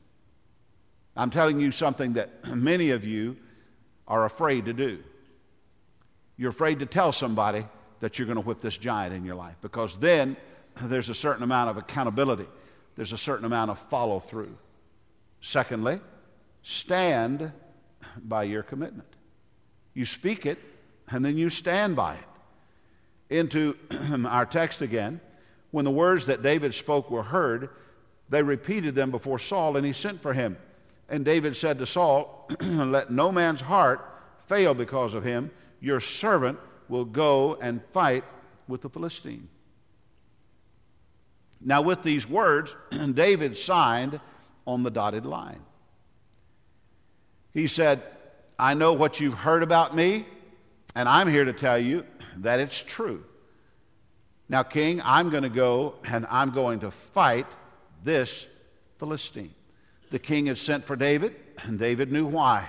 I'm 1.17 1.31
telling 1.31 1.61
you 1.61 1.73
something 1.73 2.15
that 2.15 2.47
many 2.47 2.91
of 2.91 3.05
you 3.05 3.37
are 4.07 4.25
afraid 4.25 4.67
to 4.67 4.73
do. 4.73 5.03
You're 6.37 6.51
afraid 6.51 6.81
to 6.81 6.87
tell 6.87 7.13
somebody 7.13 7.65
that 8.01 8.19
you're 8.19 8.27
going 8.27 8.37
to 8.37 8.43
whip 8.43 8.61
this 8.61 8.77
giant 8.77 9.15
in 9.15 9.25
your 9.25 9.35
life 9.35 9.57
because 9.63 9.97
then 9.97 10.37
there's 10.83 11.09
a 11.09 11.15
certain 11.15 11.43
amount 11.43 11.71
of 11.71 11.77
accountability, 11.77 12.47
there's 12.97 13.13
a 13.13 13.19
certain 13.19 13.45
amount 13.45 13.71
of 13.71 13.79
follow 13.79 14.21
through. 14.21 14.57
Secondly, 15.41 16.01
stand 16.63 17.53
by 18.23 18.45
your 18.45 18.63
commitment. 18.63 19.09
You 19.95 20.05
speak 20.05 20.47
it 20.47 20.59
and 21.09 21.25
then 21.25 21.37
you 21.39 21.51
stand 21.51 21.97
by 21.97 22.15
it. 22.15 22.25
Into 23.29 23.77
our 24.27 24.47
text 24.47 24.83
again, 24.83 25.21
when 25.71 25.85
the 25.85 25.91
words 25.91 26.27
that 26.27 26.43
David 26.43 26.75
spoke 26.75 27.11
were 27.11 27.23
heard, 27.23 27.71
they 28.29 28.43
repeated 28.43 28.95
them 28.95 29.11
before 29.11 29.39
Saul, 29.39 29.77
and 29.77 29.87
he 29.87 29.93
sent 29.93 30.23
for 30.23 30.33
him. 30.33 30.57
And 31.09 31.25
David 31.25 31.57
said 31.57 31.79
to 31.79 31.87
Saul, 31.87 32.49
Let 32.61 33.11
no 33.11 33.31
man's 33.31 33.61
heart 33.61 34.05
fail 34.47 34.75
because 34.75 35.15
of 35.15 35.25
him. 35.25 35.51
Your 35.81 36.01
servant 36.01 36.59
will 36.89 37.05
go 37.05 37.57
and 37.61 37.81
fight 37.93 38.25
with 38.69 38.83
the 38.83 38.89
Philistine. 38.89 39.49
Now, 41.61 41.83
with 41.83 42.03
these 42.03 42.29
words, 42.29 42.75
David 43.15 43.57
signed 43.57 44.21
on 44.67 44.83
the 44.83 44.91
dotted 44.91 45.27
line. 45.27 45.61
He 47.53 47.67
said, 47.67 48.03
I 48.59 48.75
know 48.75 48.93
what 48.93 49.21
you've 49.21 49.35
heard 49.35 49.63
about 49.63 49.95
me, 49.95 50.27
and 50.95 51.09
I'm 51.09 51.29
here 51.29 51.45
to 51.45 51.53
tell 51.53 51.79
you 51.79 52.05
that 52.39 52.61
it's 52.61 52.83
true. 52.83 53.25
Now, 54.49 54.63
King, 54.63 55.01
I'm 55.03 55.31
going 55.31 55.43
to 55.43 55.49
go 55.49 55.95
and 56.05 56.27
I'm 56.31 56.51
going 56.51 56.81
to 56.81 56.91
fight 56.91 57.47
this 58.05 58.47
Philistine. 58.99 59.55
The 60.11 60.19
king 60.19 60.47
had 60.47 60.59
sent 60.59 60.87
for 60.87 60.97
David, 60.97 61.35
and 61.65 61.79
David 61.79 62.13
knew 62.13 62.27
why. 62.27 62.69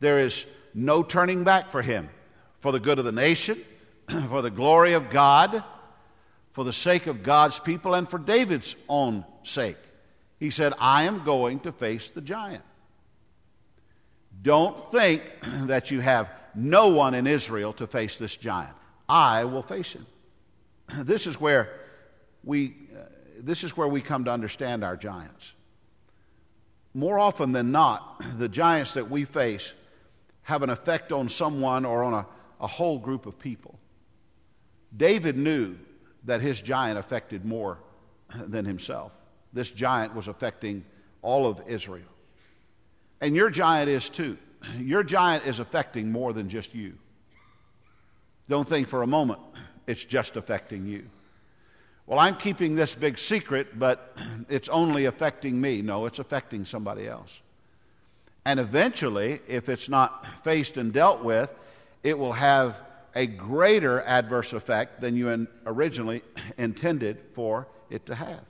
There 0.00 0.20
is 0.20 0.44
no 0.76 1.02
turning 1.02 1.42
back 1.42 1.70
for 1.70 1.82
him 1.82 2.08
for 2.60 2.70
the 2.70 2.78
good 2.78 2.98
of 2.98 3.04
the 3.04 3.12
nation, 3.12 3.60
for 4.28 4.42
the 4.42 4.50
glory 4.50 4.92
of 4.92 5.10
God, 5.10 5.64
for 6.52 6.64
the 6.64 6.72
sake 6.72 7.06
of 7.06 7.22
God's 7.22 7.58
people, 7.58 7.94
and 7.94 8.08
for 8.08 8.18
David's 8.18 8.76
own 8.88 9.24
sake. 9.42 9.76
He 10.38 10.50
said, 10.50 10.72
I 10.78 11.04
am 11.04 11.24
going 11.24 11.60
to 11.60 11.72
face 11.72 12.10
the 12.10 12.20
giant. 12.20 12.62
Don't 14.42 14.92
think 14.92 15.22
that 15.66 15.90
you 15.90 16.00
have 16.00 16.28
no 16.54 16.88
one 16.88 17.14
in 17.14 17.26
Israel 17.26 17.72
to 17.74 17.86
face 17.86 18.18
this 18.18 18.36
giant. 18.36 18.74
I 19.08 19.44
will 19.44 19.62
face 19.62 19.92
him. 19.92 20.06
This 21.04 21.26
is 21.26 21.40
where 21.40 21.80
we, 22.44 22.76
uh, 22.96 23.00
this 23.40 23.64
is 23.64 23.76
where 23.76 23.88
we 23.88 24.00
come 24.00 24.24
to 24.26 24.30
understand 24.30 24.84
our 24.84 24.96
giants 24.96 25.52
more 26.96 27.18
often 27.18 27.52
than 27.52 27.70
not, 27.72 28.22
the 28.38 28.48
giants 28.48 28.94
that 28.94 29.10
we 29.10 29.26
face 29.26 29.74
have 30.46 30.62
an 30.62 30.70
effect 30.70 31.10
on 31.10 31.28
someone 31.28 31.84
or 31.84 32.04
on 32.04 32.14
a, 32.14 32.24
a 32.60 32.68
whole 32.68 33.00
group 33.00 33.26
of 33.26 33.36
people. 33.36 33.80
David 34.96 35.36
knew 35.36 35.76
that 36.22 36.40
his 36.40 36.60
giant 36.60 36.96
affected 36.96 37.44
more 37.44 37.80
than 38.46 38.64
himself. 38.64 39.10
This 39.52 39.68
giant 39.68 40.14
was 40.14 40.28
affecting 40.28 40.84
all 41.20 41.48
of 41.48 41.60
Israel. 41.66 42.06
And 43.20 43.34
your 43.34 43.50
giant 43.50 43.90
is 43.90 44.08
too. 44.08 44.38
Your 44.78 45.02
giant 45.02 45.46
is 45.46 45.58
affecting 45.58 46.12
more 46.12 46.32
than 46.32 46.48
just 46.48 46.74
you. 46.76 46.94
Don't 48.48 48.68
think 48.68 48.86
for 48.86 49.02
a 49.02 49.06
moment 49.06 49.40
it's 49.88 50.04
just 50.04 50.36
affecting 50.36 50.86
you. 50.86 51.06
Well, 52.06 52.20
I'm 52.20 52.36
keeping 52.36 52.76
this 52.76 52.94
big 52.94 53.18
secret, 53.18 53.80
but 53.80 54.16
it's 54.48 54.68
only 54.68 55.06
affecting 55.06 55.60
me. 55.60 55.82
No, 55.82 56.06
it's 56.06 56.20
affecting 56.20 56.64
somebody 56.64 57.08
else. 57.08 57.40
And 58.46 58.60
eventually, 58.60 59.40
if 59.48 59.68
it's 59.68 59.88
not 59.88 60.24
faced 60.44 60.76
and 60.76 60.92
dealt 60.92 61.24
with, 61.24 61.52
it 62.04 62.16
will 62.16 62.34
have 62.34 62.76
a 63.12 63.26
greater 63.26 64.02
adverse 64.02 64.52
effect 64.52 65.00
than 65.00 65.16
you 65.16 65.48
originally 65.66 66.22
intended 66.56 67.18
for 67.34 67.66
it 67.90 68.06
to 68.06 68.14
have. 68.14 68.44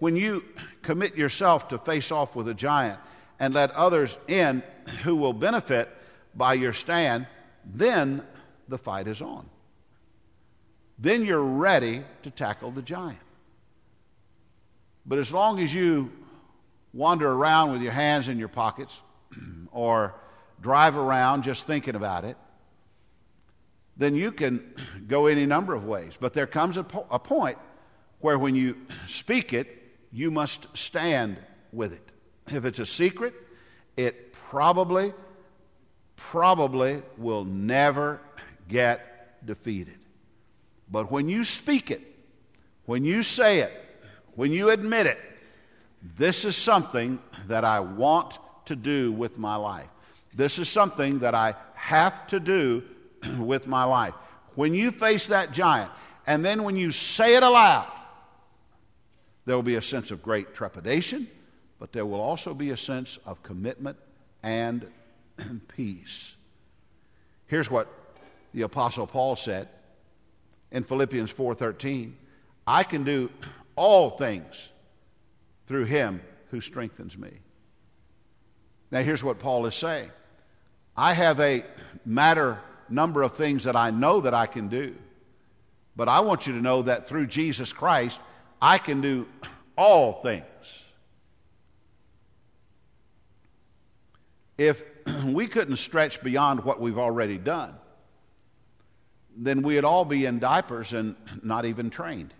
When 0.00 0.16
you 0.16 0.44
commit 0.82 1.14
yourself 1.14 1.68
to 1.68 1.78
face 1.78 2.10
off 2.10 2.34
with 2.34 2.48
a 2.48 2.54
giant 2.54 2.98
and 3.38 3.54
let 3.54 3.70
others 3.70 4.18
in 4.26 4.64
who 5.04 5.14
will 5.14 5.34
benefit 5.34 5.88
by 6.34 6.54
your 6.54 6.72
stand, 6.72 7.28
then 7.64 8.24
the 8.66 8.78
fight 8.78 9.06
is 9.06 9.22
on. 9.22 9.48
Then 10.98 11.24
you're 11.24 11.44
ready 11.44 12.02
to 12.24 12.30
tackle 12.32 12.72
the 12.72 12.82
giant. 12.82 13.20
But 15.06 15.20
as 15.20 15.30
long 15.30 15.60
as 15.60 15.72
you 15.72 16.10
wander 16.92 17.30
around 17.30 17.72
with 17.72 17.82
your 17.82 17.92
hands 17.92 18.28
in 18.28 18.38
your 18.38 18.48
pockets 18.48 18.98
or 19.72 20.14
drive 20.60 20.96
around 20.96 21.42
just 21.42 21.66
thinking 21.66 21.94
about 21.94 22.24
it, 22.24 22.36
then 23.96 24.14
you 24.14 24.32
can 24.32 24.74
go 25.06 25.26
any 25.26 25.46
number 25.46 25.74
of 25.74 25.84
ways. 25.84 26.12
But 26.18 26.32
there 26.32 26.46
comes 26.46 26.76
a, 26.76 26.84
po- 26.84 27.06
a 27.10 27.18
point 27.18 27.58
where 28.20 28.38
when 28.38 28.54
you 28.54 28.76
speak 29.06 29.52
it, 29.52 29.78
you 30.12 30.30
must 30.30 30.66
stand 30.76 31.38
with 31.72 31.92
it. 31.92 32.08
If 32.54 32.64
it's 32.64 32.78
a 32.78 32.86
secret, 32.86 33.34
it 33.96 34.32
probably, 34.32 35.14
probably 36.16 37.02
will 37.16 37.44
never 37.44 38.20
get 38.68 39.44
defeated. 39.46 39.98
But 40.90 41.10
when 41.10 41.28
you 41.28 41.44
speak 41.44 41.90
it, 41.90 42.02
when 42.84 43.04
you 43.04 43.22
say 43.22 43.60
it, 43.60 43.72
when 44.34 44.52
you 44.52 44.70
admit 44.70 45.06
it, 45.06 45.18
this 46.16 46.44
is 46.44 46.56
something 46.56 47.18
that 47.46 47.64
I 47.64 47.80
want 47.80 48.38
to 48.66 48.76
do 48.76 49.12
with 49.12 49.38
my 49.38 49.56
life. 49.56 49.88
This 50.34 50.58
is 50.58 50.68
something 50.68 51.20
that 51.20 51.34
I 51.34 51.54
have 51.74 52.26
to 52.28 52.40
do 52.40 52.82
with 53.38 53.66
my 53.66 53.84
life. 53.84 54.14
When 54.54 54.74
you 54.74 54.90
face 54.90 55.28
that 55.28 55.52
giant, 55.52 55.90
and 56.26 56.44
then 56.44 56.64
when 56.64 56.76
you 56.76 56.90
say 56.90 57.36
it 57.36 57.42
aloud, 57.42 57.90
there 59.44 59.56
will 59.56 59.62
be 59.62 59.76
a 59.76 59.82
sense 59.82 60.10
of 60.10 60.22
great 60.22 60.54
trepidation, 60.54 61.28
but 61.78 61.92
there 61.92 62.06
will 62.06 62.20
also 62.20 62.54
be 62.54 62.70
a 62.70 62.76
sense 62.76 63.18
of 63.24 63.42
commitment 63.42 63.96
and 64.42 64.86
peace. 65.68 66.34
Here's 67.46 67.70
what 67.70 67.88
the 68.54 68.62
apostle 68.62 69.06
Paul 69.06 69.36
said 69.36 69.68
in 70.70 70.84
Philippians 70.84 71.32
4:13, 71.32 72.12
I 72.66 72.84
can 72.84 73.04
do 73.04 73.30
all 73.76 74.10
things 74.10 74.70
through 75.72 75.86
him 75.86 76.20
who 76.50 76.60
strengthens 76.60 77.16
me. 77.16 77.30
Now 78.90 79.00
here's 79.00 79.24
what 79.24 79.38
Paul 79.38 79.64
is 79.64 79.74
saying. 79.74 80.10
I 80.94 81.14
have 81.14 81.40
a 81.40 81.64
matter 82.04 82.58
number 82.90 83.22
of 83.22 83.32
things 83.32 83.64
that 83.64 83.74
I 83.74 83.90
know 83.90 84.20
that 84.20 84.34
I 84.34 84.44
can 84.44 84.68
do. 84.68 84.94
But 85.96 86.10
I 86.10 86.20
want 86.20 86.46
you 86.46 86.52
to 86.52 86.60
know 86.60 86.82
that 86.82 87.08
through 87.08 87.28
Jesus 87.28 87.72
Christ, 87.72 88.20
I 88.60 88.76
can 88.76 89.00
do 89.00 89.26
all 89.74 90.20
things. 90.20 90.44
If 94.58 94.82
we 95.24 95.46
couldn't 95.46 95.76
stretch 95.76 96.22
beyond 96.22 96.64
what 96.64 96.82
we've 96.82 96.98
already 96.98 97.38
done, 97.38 97.76
then 99.34 99.62
we'd 99.62 99.86
all 99.86 100.04
be 100.04 100.26
in 100.26 100.38
diapers 100.38 100.92
and 100.92 101.16
not 101.42 101.64
even 101.64 101.88
trained. 101.88 102.34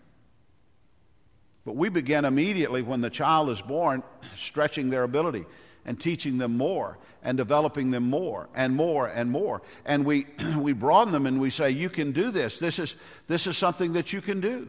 But 1.65 1.77
we 1.77 1.89
begin 1.89 2.25
immediately 2.25 2.83
when 2.83 3.01
the 3.01 3.11
child 3.11 3.51
is 3.51 3.61
born, 3.61 4.03
stretching 4.37 4.91
their 4.91 5.05
ability 5.05 5.45
and 5.85 6.01
teaching 6.01 6.39
them 6.39 6.57
more 6.57 6.99
and 7.23 7.37
developing 7.37 7.91
them 7.91 8.11
more 8.11 8.49
and 8.55 8.75
more 8.75 9.07
and 9.07 9.31
more. 9.31 9.63
And 9.85 10.05
we, 10.05 10.27
we 10.57 10.73
broaden 10.73 11.13
them 11.13 11.27
and 11.27 11.41
we 11.41 11.51
say, 11.51 11.71
You 11.71 11.89
can 11.89 12.13
do 12.13 12.31
this. 12.31 12.59
This 12.59 12.79
is, 12.79 12.97
this 13.29 13.47
is 13.47 13.57
something 13.57 13.93
that 13.95 14.13
you 14.13 14.21
can 14.21 14.41
do. 14.41 14.69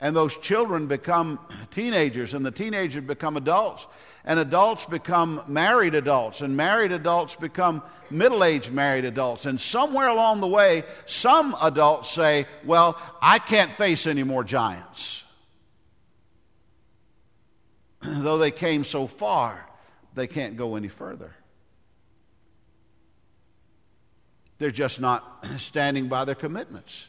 And 0.00 0.14
those 0.14 0.36
children 0.38 0.86
become 0.86 1.38
teenagers, 1.70 2.34
and 2.34 2.44
the 2.44 2.50
teenagers 2.50 3.04
become 3.04 3.36
adults, 3.36 3.86
and 4.24 4.40
adults 4.40 4.84
become 4.84 5.44
married 5.46 5.94
adults, 5.94 6.40
and 6.40 6.56
married 6.56 6.92
adults 6.92 7.36
become 7.36 7.82
middle 8.10 8.42
aged 8.42 8.72
married 8.72 9.04
adults. 9.04 9.46
And 9.46 9.60
somewhere 9.60 10.08
along 10.08 10.40
the 10.40 10.48
way, 10.48 10.84
some 11.06 11.56
adults 11.62 12.10
say, 12.10 12.46
Well, 12.64 12.98
I 13.22 13.38
can't 13.38 13.72
face 13.72 14.06
any 14.06 14.24
more 14.24 14.42
giants. 14.42 15.23
Though 18.06 18.38
they 18.38 18.50
came 18.50 18.84
so 18.84 19.06
far, 19.06 19.66
they 20.14 20.26
can't 20.26 20.56
go 20.56 20.76
any 20.76 20.88
further. 20.88 21.34
They're 24.58 24.70
just 24.70 25.00
not 25.00 25.46
standing 25.58 26.08
by 26.08 26.24
their 26.24 26.34
commitments. 26.34 27.06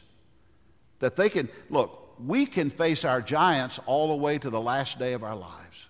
That 1.00 1.16
they 1.16 1.28
can, 1.28 1.50
look, 1.68 2.14
we 2.24 2.46
can 2.46 2.70
face 2.70 3.04
our 3.04 3.20
giants 3.20 3.78
all 3.84 4.08
the 4.08 4.16
way 4.16 4.38
to 4.38 4.48
the 4.48 4.60
last 4.60 4.98
day 4.98 5.12
of 5.12 5.22
our 5.22 5.36
lives. 5.36 5.86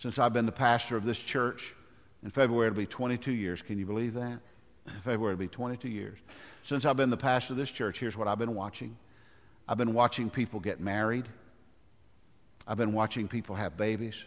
Since 0.00 0.20
I've 0.20 0.32
been 0.32 0.46
the 0.46 0.52
pastor 0.52 0.96
of 0.96 1.04
this 1.04 1.18
church, 1.18 1.74
in 2.22 2.30
February 2.30 2.68
it'll 2.68 2.76
be 2.76 2.86
22 2.86 3.32
years. 3.32 3.60
Can 3.62 3.80
you 3.80 3.86
believe 3.86 4.14
that? 4.14 4.38
In 4.86 4.92
February 5.04 5.34
it'll 5.34 5.40
be 5.40 5.48
22 5.48 5.88
years. 5.88 6.18
Since 6.62 6.84
I've 6.84 6.96
been 6.96 7.10
the 7.10 7.16
pastor 7.16 7.54
of 7.54 7.56
this 7.56 7.70
church, 7.70 7.98
here's 7.98 8.16
what 8.16 8.28
I've 8.28 8.38
been 8.38 8.54
watching 8.54 8.96
I've 9.68 9.78
been 9.78 9.92
watching 9.94 10.30
people 10.30 10.60
get 10.60 10.80
married. 10.80 11.26
I've 12.66 12.78
been 12.78 12.92
watching 12.92 13.28
people 13.28 13.54
have 13.56 13.76
babies. 13.76 14.22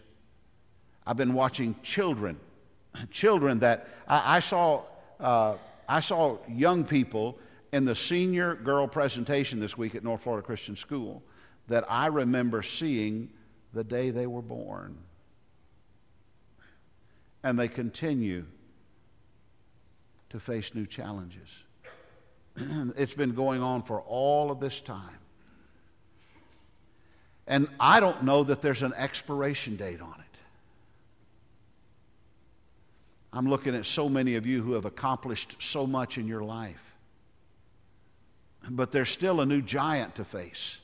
I've 1.06 1.18
been 1.18 1.34
watching 1.34 1.76
children, 1.82 2.40
children 3.12 3.60
that 3.60 3.88
I, 4.08 4.38
I 4.38 4.40
saw. 4.40 4.84
Uh, 5.20 5.56
I 5.92 6.00
saw 6.00 6.38
young 6.48 6.86
people 6.86 7.38
in 7.74 7.84
the 7.84 7.96
senior 7.96 8.56
girl 8.56 8.88
presentation 8.88 9.60
this 9.60 9.78
week 9.78 9.94
at 9.94 10.06
North 10.06 10.22
Florida 10.22 10.46
Christian 10.46 10.78
School 10.78 11.22
that 11.68 11.84
I 11.90 12.08
remember 12.08 12.64
seeing 12.64 13.30
the 13.74 13.84
day 13.84 14.10
they 14.10 14.26
were 14.26 14.42
born. 14.42 14.98
And 17.44 17.60
they 17.60 17.68
continue 17.68 18.46
to 20.30 20.40
face 20.40 20.74
new 20.74 20.86
challenges. 20.86 21.50
it's 22.96 23.14
been 23.14 23.34
going 23.34 23.62
on 23.62 23.84
for 23.84 24.00
all 24.02 24.50
of 24.50 24.62
this 24.62 24.80
time. 24.80 25.21
And 27.52 27.68
I 27.82 28.00
don't 28.00 28.24
know 28.24 28.46
that 28.46 28.62
there's 28.62 28.82
an 28.82 28.94
expiration 28.96 29.76
date 29.76 30.00
on 30.00 30.16
it. 30.18 30.38
I'm 33.34 33.50
looking 33.50 33.76
at 33.76 33.86
so 33.86 34.08
many 34.08 34.38
of 34.38 34.46
you 34.46 34.62
who 34.62 34.72
have 34.72 34.86
accomplished 34.86 35.58
so 35.60 35.86
much 35.86 36.18
in 36.18 36.30
your 36.30 36.44
life. 36.44 36.82
But 38.70 38.94
there's 38.94 39.10
still 39.10 39.42
a 39.42 39.46
new 39.46 39.62
giant 39.62 40.16
to 40.16 40.24
face. 40.24 40.78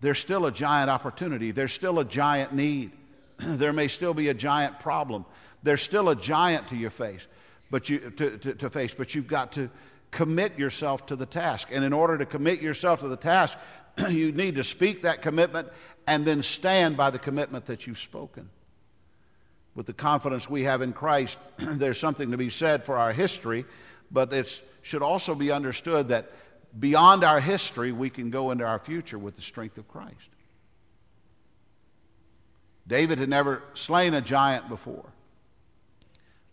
There's 0.00 0.18
still 0.18 0.46
a 0.46 0.50
giant 0.50 0.88
opportunity. 0.88 1.50
There's 1.50 1.74
still 1.74 1.98
a 1.98 2.06
giant 2.06 2.54
need. 2.54 2.92
there 3.36 3.74
may 3.74 3.88
still 3.88 4.14
be 4.14 4.30
a 4.30 4.34
giant 4.34 4.80
problem. 4.80 5.26
There's 5.62 5.82
still 5.82 6.08
a 6.08 6.16
giant 6.16 6.68
to 6.68 6.76
your 6.76 6.90
face, 6.90 7.26
but 7.70 7.90
you 7.90 7.98
to, 7.98 8.38
to, 8.38 8.54
to 8.54 8.70
face, 8.70 8.94
but 8.96 9.14
you've 9.14 9.28
got 9.28 9.52
to 9.52 9.68
commit 10.10 10.58
yourself 10.58 11.04
to 11.06 11.16
the 11.16 11.26
task. 11.26 11.68
And 11.70 11.84
in 11.84 11.92
order 11.92 12.16
to 12.16 12.24
commit 12.24 12.62
yourself 12.62 13.00
to 13.00 13.08
the 13.08 13.16
task, 13.16 13.58
you 14.08 14.32
need 14.32 14.56
to 14.56 14.64
speak 14.64 15.02
that 15.02 15.22
commitment 15.22 15.68
and 16.06 16.26
then 16.26 16.42
stand 16.42 16.96
by 16.96 17.10
the 17.10 17.18
commitment 17.18 17.66
that 17.66 17.86
you've 17.86 17.98
spoken. 17.98 18.48
With 19.74 19.86
the 19.86 19.92
confidence 19.92 20.48
we 20.48 20.64
have 20.64 20.82
in 20.82 20.92
Christ, 20.92 21.38
there's 21.58 21.98
something 21.98 22.30
to 22.30 22.36
be 22.36 22.50
said 22.50 22.84
for 22.84 22.96
our 22.96 23.12
history, 23.12 23.64
but 24.10 24.32
it 24.32 24.62
should 24.82 25.02
also 25.02 25.34
be 25.34 25.50
understood 25.50 26.08
that 26.08 26.30
beyond 26.78 27.24
our 27.24 27.40
history, 27.40 27.92
we 27.92 28.10
can 28.10 28.30
go 28.30 28.50
into 28.50 28.64
our 28.64 28.78
future 28.78 29.18
with 29.18 29.36
the 29.36 29.42
strength 29.42 29.78
of 29.78 29.88
Christ. 29.88 30.14
David 32.86 33.18
had 33.18 33.28
never 33.28 33.62
slain 33.74 34.14
a 34.14 34.22
giant 34.22 34.68
before, 34.68 35.12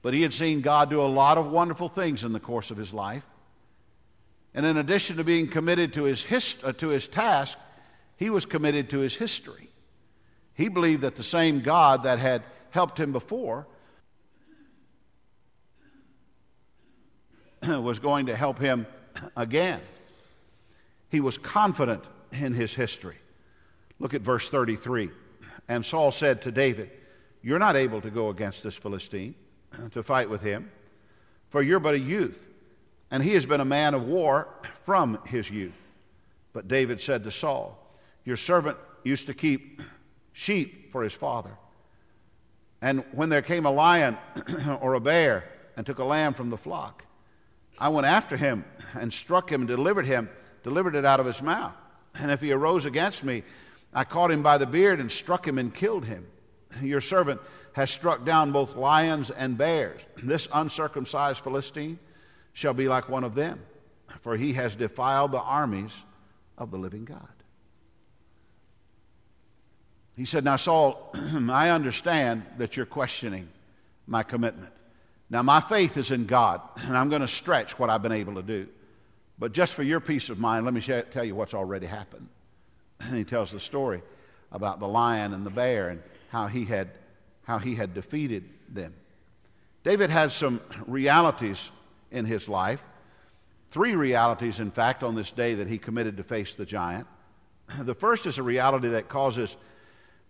but 0.01 0.13
he 0.13 0.21
had 0.21 0.33
seen 0.33 0.61
God 0.61 0.89
do 0.89 1.01
a 1.01 1.03
lot 1.07 1.37
of 1.37 1.49
wonderful 1.49 1.87
things 1.87 2.23
in 2.23 2.33
the 2.33 2.39
course 2.39 2.71
of 2.71 2.77
his 2.77 2.93
life. 2.93 3.23
And 4.55 4.65
in 4.65 4.77
addition 4.77 5.17
to 5.17 5.23
being 5.25 5.47
committed 5.47 5.93
to 5.93 6.03
his, 6.03 6.23
hist- 6.23 6.63
uh, 6.63 6.71
to 6.73 6.87
his 6.87 7.07
task, 7.07 7.57
he 8.15 8.29
was 8.29 8.45
committed 8.45 8.89
to 8.91 8.99
his 8.99 9.13
history. 9.15 9.69
He 10.53 10.69
believed 10.69 11.01
that 11.01 11.17
the 11.17 11.23
same 11.23 11.59
God 11.59 12.03
that 12.03 12.19
had 12.19 12.43
helped 12.69 12.97
him 12.97 13.11
before 13.11 13.67
was 17.67 17.99
going 17.99 18.27
to 18.27 18.35
help 18.35 18.57
him 18.57 18.87
again. 19.37 19.81
He 21.09 21.19
was 21.19 21.37
confident 21.37 22.05
in 22.31 22.53
his 22.53 22.73
history. 22.73 23.17
Look 23.99 24.13
at 24.13 24.21
verse 24.21 24.49
33. 24.49 25.09
And 25.67 25.85
Saul 25.85 26.11
said 26.11 26.41
to 26.43 26.51
David, 26.51 26.91
You're 27.41 27.59
not 27.59 27.75
able 27.75 27.99
to 27.99 28.09
go 28.09 28.29
against 28.29 28.63
this 28.63 28.75
Philistine 28.75 29.35
to 29.91 30.01
fight 30.01 30.29
with 30.29 30.41
him, 30.41 30.71
for 31.49 31.61
you're 31.61 31.81
but 31.81 31.95
a 31.95 31.99
youth, 31.99 32.39
and 33.11 33.23
he 33.23 33.33
has 33.33 33.45
been 33.45 33.61
a 33.61 33.65
man 33.65 33.93
of 33.93 34.03
war 34.03 34.47
from 34.85 35.19
his 35.25 35.49
youth. 35.49 35.73
But 36.53 36.67
David 36.67 37.01
said 37.01 37.23
to 37.23 37.31
Saul, 37.31 37.77
Your 38.23 38.37
servant 38.37 38.77
used 39.03 39.27
to 39.27 39.33
keep 39.33 39.81
sheep 40.33 40.91
for 40.91 41.03
his 41.03 41.13
father. 41.13 41.51
And 42.81 43.03
when 43.11 43.29
there 43.29 43.41
came 43.41 43.65
a 43.65 43.71
lion 43.71 44.17
or 44.81 44.93
a 44.93 44.99
bear 44.99 45.49
and 45.77 45.85
took 45.85 45.99
a 45.99 46.03
lamb 46.03 46.33
from 46.33 46.49
the 46.49 46.57
flock, 46.57 47.03
I 47.77 47.89
went 47.89 48.07
after 48.07 48.37
him 48.37 48.63
and 48.93 49.11
struck 49.11 49.51
him 49.51 49.61
and 49.61 49.67
delivered 49.67 50.05
him, 50.05 50.29
delivered 50.63 50.95
it 50.95 51.05
out 51.05 51.19
of 51.19 51.25
his 51.25 51.41
mouth. 51.41 51.75
And 52.15 52.31
if 52.31 52.41
he 52.41 52.51
arose 52.51 52.85
against 52.85 53.23
me, 53.23 53.43
I 53.93 54.03
caught 54.03 54.31
him 54.31 54.43
by 54.43 54.57
the 54.57 54.65
beard 54.65 54.99
and 54.99 55.11
struck 55.11 55.47
him 55.47 55.57
and 55.57 55.73
killed 55.73 56.05
him. 56.05 56.25
Your 56.81 57.01
servant 57.01 57.41
has 57.73 57.91
struck 57.91 58.25
down 58.25 58.51
both 58.51 58.75
lions 58.75 59.29
and 59.29 59.57
bears. 59.57 60.01
This 60.21 60.47
uncircumcised 60.53 61.39
Philistine 61.39 61.99
shall 62.55 62.73
be 62.73 62.87
like 62.87 63.09
one 63.09 63.23
of 63.23 63.35
them, 63.35 63.59
for 64.21 64.35
he 64.35 64.53
has 64.53 64.75
defiled 64.75 65.33
the 65.33 65.41
armies 65.41 65.91
of 66.57 66.71
the 66.71 66.77
living 66.77 67.05
God. 67.05 67.27
He 70.15 70.23
said, 70.23 70.45
Now, 70.45 70.55
Saul, 70.55 71.13
I 71.49 71.69
understand 71.69 72.45
that 72.57 72.77
you're 72.77 72.85
questioning 72.85 73.49
my 74.07 74.23
commitment. 74.23 74.71
Now, 75.29 75.41
my 75.41 75.59
faith 75.59 75.97
is 75.97 76.11
in 76.11 76.25
God, 76.25 76.61
and 76.77 76.97
I'm 76.97 77.09
going 77.09 77.21
to 77.21 77.27
stretch 77.27 77.77
what 77.77 77.89
I've 77.89 78.01
been 78.01 78.13
able 78.13 78.35
to 78.35 78.41
do. 78.41 78.67
But 79.37 79.51
just 79.51 79.73
for 79.73 79.83
your 79.83 79.99
peace 79.99 80.29
of 80.29 80.39
mind, 80.39 80.63
let 80.63 80.73
me 80.73 80.79
tell 80.79 81.25
you 81.25 81.35
what's 81.35 81.53
already 81.53 81.85
happened. 81.85 82.27
And 83.01 83.17
he 83.17 83.25
tells 83.25 83.51
the 83.51 83.59
story 83.59 84.01
about 84.49 84.79
the 84.79 84.87
lion 84.87 85.33
and 85.33 85.45
the 85.45 85.49
bear 85.49 85.89
and 85.89 86.01
how 86.29 86.47
he 86.47 86.63
had, 86.63 86.91
how 87.43 87.57
he 87.57 87.75
had 87.75 87.93
defeated 87.93 88.45
them. 88.69 88.93
David 89.83 90.09
has 90.09 90.33
some 90.33 90.61
realities 90.87 91.69
in 92.11 92.25
his 92.25 92.47
life. 92.47 92.83
Three 93.71 93.95
realities, 93.95 94.59
in 94.59 94.71
fact, 94.71 95.03
on 95.03 95.15
this 95.15 95.31
day 95.31 95.55
that 95.55 95.67
he 95.67 95.77
committed 95.77 96.17
to 96.17 96.23
face 96.23 96.55
the 96.55 96.65
giant. 96.65 97.07
The 97.79 97.95
first 97.95 98.25
is 98.25 98.37
a 98.37 98.43
reality 98.43 98.89
that 98.89 99.09
causes 99.09 99.57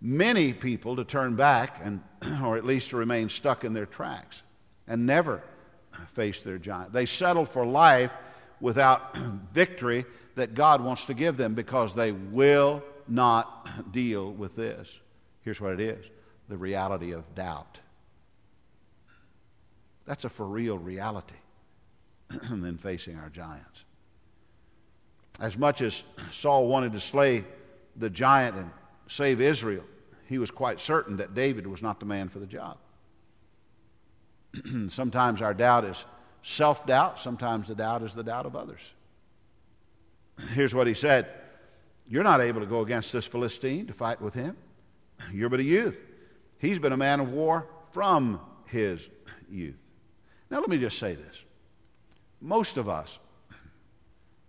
many 0.01 0.53
people 0.53 0.95
to 0.95 1.03
turn 1.03 1.35
back 1.35 1.79
and, 1.83 2.01
or 2.43 2.57
at 2.57 2.65
least 2.65 2.89
to 2.91 2.97
remain 2.97 3.29
stuck 3.29 3.63
in 3.63 3.73
their 3.73 3.85
tracks 3.85 4.41
and 4.87 5.05
never 5.05 5.43
face 6.13 6.41
their 6.43 6.57
giant. 6.57 6.93
They 6.93 7.05
settle 7.05 7.45
for 7.45 7.65
life 7.65 8.11
without 8.59 9.15
victory 9.53 10.05
that 10.35 10.53
God 10.53 10.81
wants 10.81 11.05
to 11.05 11.13
give 11.13 11.37
them 11.37 11.53
because 11.53 11.93
they 11.93 12.11
will 12.11 12.83
not 13.07 13.91
deal 13.91 14.31
with 14.31 14.55
this. 14.55 14.91
Here's 15.41 15.61
what 15.61 15.73
it 15.73 15.81
is 15.81 16.05
the 16.47 16.57
reality 16.57 17.11
of 17.11 17.35
doubt. 17.35 17.79
That's 20.05 20.25
a 20.25 20.29
for 20.29 20.45
real 20.45 20.77
reality 20.77 21.35
than 22.49 22.77
facing 22.77 23.17
our 23.17 23.29
giants. 23.29 23.83
As 25.39 25.57
much 25.57 25.81
as 25.81 26.03
Saul 26.31 26.67
wanted 26.67 26.93
to 26.93 26.99
slay 26.99 27.43
the 27.95 28.09
giant 28.09 28.55
and 28.55 28.69
save 29.07 29.41
Israel, 29.41 29.83
he 30.27 30.37
was 30.37 30.49
quite 30.49 30.79
certain 30.79 31.17
that 31.17 31.33
David 31.33 31.67
was 31.67 31.81
not 31.81 31.99
the 31.99 32.05
man 32.05 32.29
for 32.29 32.39
the 32.39 32.47
job. 32.47 32.77
sometimes 34.87 35.41
our 35.41 35.53
doubt 35.53 35.85
is 35.85 36.03
self 36.43 36.85
doubt, 36.85 37.19
sometimes 37.19 37.67
the 37.67 37.75
doubt 37.75 38.01
is 38.03 38.15
the 38.15 38.23
doubt 38.23 38.45
of 38.45 38.55
others. 38.55 38.81
Here's 40.53 40.73
what 40.73 40.87
he 40.87 40.93
said 40.93 41.27
You're 42.07 42.23
not 42.23 42.41
able 42.41 42.61
to 42.61 42.67
go 42.67 42.81
against 42.81 43.11
this 43.11 43.25
Philistine 43.25 43.87
to 43.87 43.93
fight 43.93 44.21
with 44.21 44.33
him. 44.33 44.55
You're 45.31 45.49
but 45.49 45.59
a 45.59 45.63
youth. 45.63 45.97
He's 46.57 46.79
been 46.79 46.93
a 46.93 46.97
man 46.97 47.19
of 47.19 47.29
war 47.29 47.67
from 47.91 48.39
his 48.65 49.07
youth. 49.49 49.77
Now, 50.49 50.59
let 50.59 50.69
me 50.69 50.77
just 50.77 50.99
say 50.99 51.15
this. 51.15 51.44
Most 52.45 52.77
of 52.77 52.87
us 52.87 53.17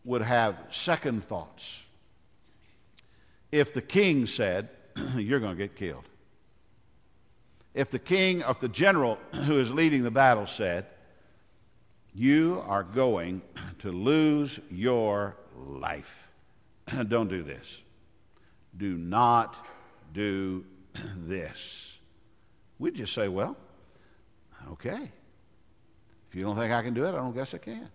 would 0.04 0.22
have 0.22 0.56
second 0.70 1.24
thoughts 1.24 1.80
if 3.50 3.72
the 3.72 3.82
king 3.82 4.26
said, 4.26 4.68
You're 5.16 5.40
going 5.40 5.56
to 5.56 5.62
get 5.62 5.74
killed 5.74 6.04
if 7.76 7.90
the 7.90 7.98
king, 7.98 8.42
of 8.42 8.58
the 8.60 8.68
general 8.68 9.18
who 9.44 9.60
is 9.60 9.70
leading 9.70 10.02
the 10.02 10.10
battle 10.10 10.46
said, 10.46 10.86
You 12.12 12.64
are 12.66 12.82
going 12.82 13.42
to 13.80 13.92
lose 13.92 14.58
your 14.70 15.36
life. 15.54 16.28
Don't 17.08 17.28
do 17.28 17.42
this. 17.42 17.82
Do 18.76 18.96
not 18.96 19.56
do 20.12 20.64
this. 21.16 21.98
We'd 22.78 22.94
just 22.94 23.12
say, 23.12 23.28
Well, 23.28 23.56
okay. 24.72 25.12
You 26.36 26.42
don't 26.42 26.54
think 26.54 26.70
I 26.70 26.82
can 26.82 26.92
do 26.92 27.04
it, 27.06 27.08
I 27.08 27.12
don't 27.12 27.34
guess 27.34 27.54
I 27.54 27.58
can. 27.58 27.88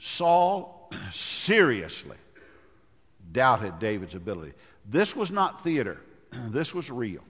Saul 0.00 0.90
seriously 1.12 2.16
doubted 3.30 3.78
David's 3.78 4.16
ability. 4.16 4.52
This 4.84 5.14
was 5.14 5.30
not 5.30 5.62
theater, 5.62 6.00
this 6.48 6.74
was 6.74 6.90
real. 6.90 7.22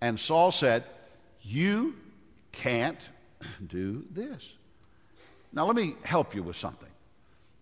And 0.00 0.18
Saul 0.18 0.50
said, 0.50 0.82
You 1.42 1.94
can't 2.50 2.98
do 3.68 4.04
this. 4.10 4.52
Now, 5.52 5.66
let 5.66 5.76
me 5.76 5.94
help 6.02 6.34
you 6.34 6.42
with 6.42 6.56
something. 6.56 6.90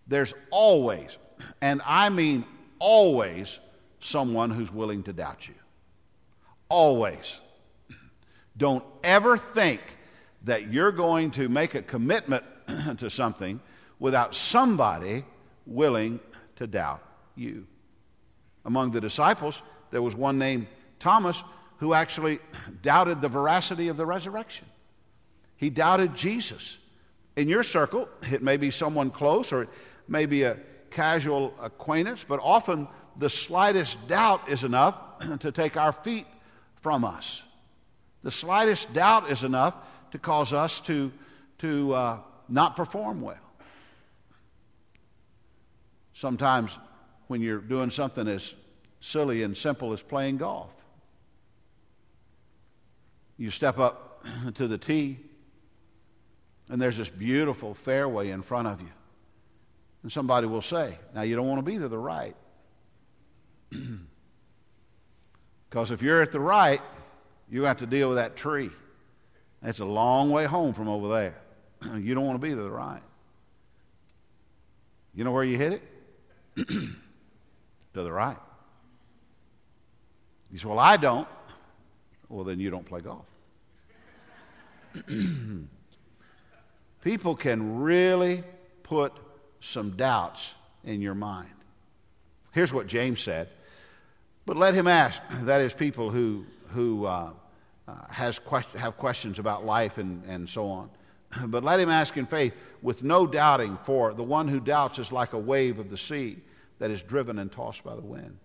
There's 0.07 0.33
always, 0.49 1.15
and 1.61 1.83
I 1.85 2.09
mean 2.09 2.45
always, 2.79 3.59
someone 3.99 4.49
who's 4.49 4.73
willing 4.73 5.03
to 5.03 5.13
doubt 5.13 5.47
you. 5.47 5.53
Always. 6.67 7.39
Don't 8.57 8.83
ever 9.03 9.37
think 9.37 9.81
that 10.43 10.71
you're 10.71 10.91
going 10.91 11.31
to 11.31 11.49
make 11.49 11.75
a 11.75 11.81
commitment 11.81 12.43
to 12.97 13.09
something 13.09 13.59
without 13.99 14.35
somebody 14.35 15.23
willing 15.65 16.19
to 16.57 16.67
doubt 16.67 17.01
you. 17.35 17.65
Among 18.65 18.91
the 18.91 19.01
disciples, 19.01 19.61
there 19.91 20.01
was 20.01 20.15
one 20.15 20.37
named 20.37 20.67
Thomas 20.99 21.43
who 21.77 21.93
actually 21.93 22.39
doubted 22.81 23.21
the 23.21 23.29
veracity 23.29 23.87
of 23.87 23.97
the 23.97 24.05
resurrection. 24.05 24.67
He 25.55 25.69
doubted 25.69 26.15
Jesus. 26.15 26.77
In 27.35 27.47
your 27.47 27.63
circle, 27.63 28.07
it 28.29 28.43
may 28.43 28.57
be 28.57 28.71
someone 28.71 29.09
close 29.09 29.51
or 29.51 29.63
it 29.63 29.69
may 30.07 30.25
be 30.25 30.43
a 30.43 30.57
casual 30.91 31.53
acquaintance, 31.61 32.23
but 32.27 32.39
often 32.43 32.87
the 33.17 33.29
slightest 33.29 34.07
doubt 34.07 34.49
is 34.49 34.63
enough 34.63 34.95
to 35.39 35.51
take 35.51 35.77
our 35.77 35.93
feet 35.93 36.27
from 36.81 37.03
us. 37.03 37.41
The 38.23 38.31
slightest 38.31 38.93
doubt 38.93 39.31
is 39.31 39.43
enough 39.43 39.75
to 40.13 40.19
cause 40.19 40.53
us 40.53 40.79
to, 40.79 41.11
to 41.57 41.91
uh, 41.91 42.19
not 42.47 42.75
perform 42.75 43.19
well. 43.19 43.35
Sometimes 46.13 46.77
when 47.25 47.41
you're 47.41 47.57
doing 47.57 47.89
something 47.89 48.27
as 48.27 48.53
silly 48.99 49.41
and 49.41 49.57
simple 49.57 49.91
as 49.91 50.03
playing 50.03 50.37
golf, 50.37 50.69
you 53.37 53.49
step 53.49 53.79
up 53.79 54.23
to 54.53 54.67
the 54.67 54.77
tee, 54.77 55.17
and 56.69 56.79
there's 56.79 56.97
this 56.97 57.09
beautiful 57.09 57.73
fairway 57.73 58.29
in 58.29 58.43
front 58.43 58.67
of 58.67 58.81
you. 58.81 58.91
And 60.03 60.11
somebody 60.11 60.45
will 60.45 60.61
say, 60.61 60.95
Now, 61.15 61.23
you 61.23 61.35
don't 61.35 61.47
want 61.47 61.57
to 61.57 61.71
be 61.71 61.79
to 61.79 61.87
the 61.87 61.97
right. 61.97 62.35
Because 65.69 65.89
if 65.89 66.03
you're 66.03 66.21
at 66.21 66.31
the 66.31 66.39
right, 66.39 66.81
you 67.49 67.63
have 67.63 67.77
to 67.77 67.87
deal 67.87 68.09
with 68.09 68.17
that 68.19 68.35
tree. 68.35 68.69
It's 69.63 69.79
a 69.79 69.85
long 69.85 70.29
way 70.29 70.45
home 70.45 70.73
from 70.73 70.89
over 70.89 71.07
there. 71.07 71.35
you 71.99 72.13
don't 72.13 72.25
want 72.25 72.39
to 72.41 72.47
be 72.47 72.53
to 72.53 72.61
the 72.61 72.71
right. 72.71 73.01
You 75.15 75.23
know 75.23 75.31
where 75.31 75.43
you 75.43 75.57
hit 75.57 75.73
it? 76.57 76.67
to 76.67 76.95
the 77.93 78.11
right. 78.11 78.37
You 80.51 80.59
say, 80.59 80.67
Well, 80.67 80.79
I 80.79 80.97
don't. 80.97 81.27
Well, 82.29 82.43
then 82.43 82.59
you 82.59 82.69
don't 82.69 82.85
play 82.85 83.01
golf. 83.01 83.25
People 87.03 87.35
can 87.35 87.81
really 87.81 88.43
put 88.83 89.13
some 89.59 89.91
doubts 89.91 90.51
in 90.83 91.01
your 91.01 91.15
mind. 91.15 91.49
Here's 92.51 92.73
what 92.73 92.87
James 92.87 93.21
said. 93.21 93.49
But 94.45 94.57
let 94.57 94.73
him 94.73 94.87
ask, 94.87 95.21
that 95.43 95.61
is, 95.61 95.73
people 95.73 96.09
who, 96.11 96.45
who 96.69 97.05
uh, 97.05 97.31
uh, 97.87 97.93
has 98.09 98.39
quest- 98.39 98.71
have 98.73 98.97
questions 98.97 99.39
about 99.39 99.65
life 99.65 99.97
and, 99.97 100.23
and 100.25 100.49
so 100.49 100.67
on. 100.67 100.89
But 101.47 101.63
let 101.63 101.79
him 101.79 101.89
ask 101.89 102.15
in 102.17 102.25
faith 102.25 102.53
with 102.81 103.03
no 103.03 103.25
doubting, 103.25 103.77
for 103.83 104.13
the 104.13 104.23
one 104.23 104.47
who 104.47 104.59
doubts 104.59 104.99
is 104.99 105.11
like 105.11 105.33
a 105.33 105.37
wave 105.37 105.79
of 105.79 105.89
the 105.89 105.97
sea 105.97 106.37
that 106.79 106.91
is 106.91 107.01
driven 107.01 107.39
and 107.39 107.51
tossed 107.51 107.83
by 107.83 107.95
the 107.95 108.01
wind. 108.01 108.37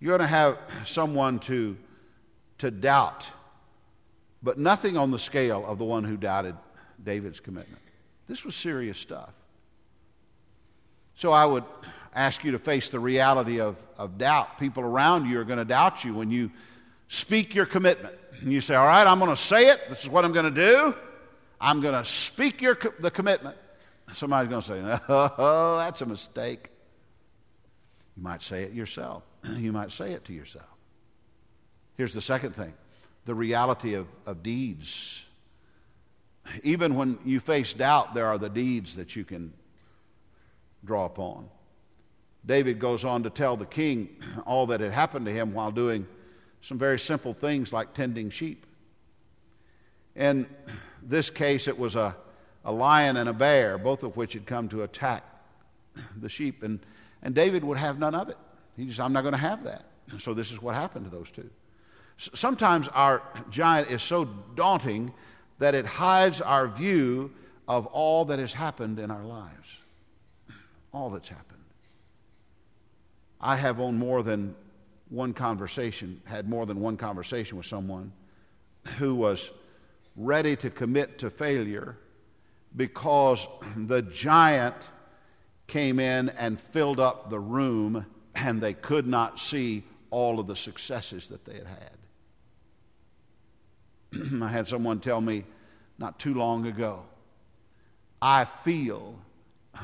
You're 0.00 0.16
going 0.16 0.20
to 0.20 0.26
have 0.26 0.58
someone 0.84 1.38
to, 1.40 1.76
to 2.58 2.70
doubt, 2.70 3.28
but 4.42 4.58
nothing 4.58 4.96
on 4.96 5.10
the 5.10 5.18
scale 5.18 5.64
of 5.66 5.78
the 5.78 5.84
one 5.84 6.04
who 6.04 6.16
doubted 6.16 6.54
David's 7.02 7.40
commitment. 7.40 7.82
This 8.28 8.44
was 8.44 8.54
serious 8.54 8.98
stuff. 8.98 9.32
So 11.16 11.32
I 11.32 11.46
would 11.46 11.64
ask 12.14 12.44
you 12.44 12.52
to 12.52 12.58
face 12.58 12.88
the 12.88 13.00
reality 13.00 13.60
of, 13.60 13.76
of 13.96 14.18
doubt. 14.18 14.58
People 14.58 14.82
around 14.82 15.26
you 15.28 15.40
are 15.40 15.44
going 15.44 15.58
to 15.58 15.64
doubt 15.64 16.04
you 16.04 16.14
when 16.14 16.30
you 16.30 16.50
speak 17.08 17.54
your 17.54 17.66
commitment. 17.66 18.14
And 18.40 18.52
you 18.52 18.60
say, 18.60 18.74
All 18.74 18.86
right, 18.86 19.06
I'm 19.06 19.18
going 19.18 19.30
to 19.30 19.36
say 19.36 19.68
it. 19.68 19.88
This 19.88 20.04
is 20.04 20.10
what 20.10 20.24
I'm 20.24 20.32
going 20.32 20.52
to 20.54 20.60
do. 20.60 20.94
I'm 21.60 21.80
going 21.80 21.94
to 21.94 22.08
speak 22.08 22.60
your, 22.60 22.78
the 23.00 23.10
commitment. 23.10 23.56
Somebody's 24.14 24.50
going 24.50 24.62
to 24.62 24.66
say, 24.66 25.04
Oh, 25.08 25.76
that's 25.84 26.00
a 26.00 26.06
mistake. 26.06 26.70
You 28.16 28.22
might 28.22 28.42
say 28.42 28.62
it 28.62 28.72
yourself. 28.72 29.22
you 29.56 29.72
might 29.72 29.92
say 29.92 30.12
it 30.12 30.24
to 30.26 30.32
yourself. 30.32 30.66
Here's 31.96 32.14
the 32.14 32.20
second 32.20 32.54
thing 32.54 32.74
the 33.24 33.34
reality 33.34 33.94
of, 33.94 34.06
of 34.24 34.42
deeds. 34.42 35.22
Even 36.62 36.94
when 36.94 37.18
you 37.24 37.40
face 37.40 37.72
doubt, 37.72 38.14
there 38.14 38.26
are 38.26 38.38
the 38.38 38.48
deeds 38.48 38.96
that 38.96 39.16
you 39.16 39.24
can 39.24 39.52
draw 40.84 41.06
upon. 41.06 41.48
David 42.44 42.78
goes 42.78 43.04
on 43.04 43.24
to 43.24 43.30
tell 43.30 43.56
the 43.56 43.66
king 43.66 44.08
all 44.46 44.66
that 44.68 44.80
had 44.80 44.92
happened 44.92 45.26
to 45.26 45.32
him 45.32 45.52
while 45.52 45.72
doing 45.72 46.06
some 46.66 46.78
very 46.78 46.98
simple 46.98 47.32
things 47.32 47.72
like 47.72 47.94
tending 47.94 48.28
sheep. 48.28 48.66
In 50.16 50.48
this 51.00 51.30
case, 51.30 51.68
it 51.68 51.78
was 51.78 51.94
a, 51.94 52.16
a 52.64 52.72
lion 52.72 53.18
and 53.18 53.28
a 53.28 53.32
bear, 53.32 53.78
both 53.78 54.02
of 54.02 54.16
which 54.16 54.32
had 54.32 54.46
come 54.46 54.68
to 54.70 54.82
attack 54.82 55.22
the 56.20 56.28
sheep. 56.28 56.64
And, 56.64 56.80
and 57.22 57.36
David 57.36 57.62
would 57.62 57.78
have 57.78 58.00
none 58.00 58.16
of 58.16 58.30
it. 58.30 58.36
He 58.76 58.90
said, 58.90 59.04
I'm 59.04 59.12
not 59.12 59.20
going 59.20 59.32
to 59.32 59.38
have 59.38 59.62
that. 59.62 59.84
So 60.18 60.34
this 60.34 60.50
is 60.50 60.60
what 60.60 60.74
happened 60.74 61.04
to 61.04 61.10
those 61.16 61.30
two. 61.30 61.48
Sometimes 62.18 62.88
our 62.88 63.22
giant 63.48 63.88
is 63.88 64.02
so 64.02 64.24
daunting 64.56 65.14
that 65.60 65.76
it 65.76 65.86
hides 65.86 66.40
our 66.40 66.66
view 66.66 67.30
of 67.68 67.86
all 67.86 68.24
that 68.24 68.40
has 68.40 68.52
happened 68.52 68.98
in 68.98 69.12
our 69.12 69.24
lives. 69.24 69.68
All 70.92 71.10
that's 71.10 71.28
happened. 71.28 71.62
I 73.40 73.54
have 73.54 73.78
on 73.78 73.98
more 73.98 74.24
than 74.24 74.56
one 75.08 75.32
conversation, 75.32 76.20
had 76.24 76.48
more 76.48 76.66
than 76.66 76.80
one 76.80 76.96
conversation 76.96 77.56
with 77.56 77.66
someone 77.66 78.12
who 78.98 79.14
was 79.14 79.50
ready 80.16 80.56
to 80.56 80.70
commit 80.70 81.18
to 81.18 81.30
failure 81.30 81.96
because 82.74 83.46
the 83.76 84.02
giant 84.02 84.74
came 85.66 85.98
in 85.98 86.28
and 86.30 86.60
filled 86.60 87.00
up 87.00 87.30
the 87.30 87.38
room 87.38 88.06
and 88.34 88.60
they 88.60 88.74
could 88.74 89.06
not 89.06 89.40
see 89.40 89.84
all 90.10 90.38
of 90.38 90.46
the 90.46 90.56
successes 90.56 91.28
that 91.28 91.44
they 91.44 91.54
had 91.54 91.66
had. 94.12 94.42
I 94.42 94.48
had 94.48 94.68
someone 94.68 95.00
tell 95.00 95.20
me 95.20 95.44
not 95.98 96.18
too 96.18 96.34
long 96.34 96.66
ago, 96.66 97.04
I 98.20 98.44
feel 98.44 99.18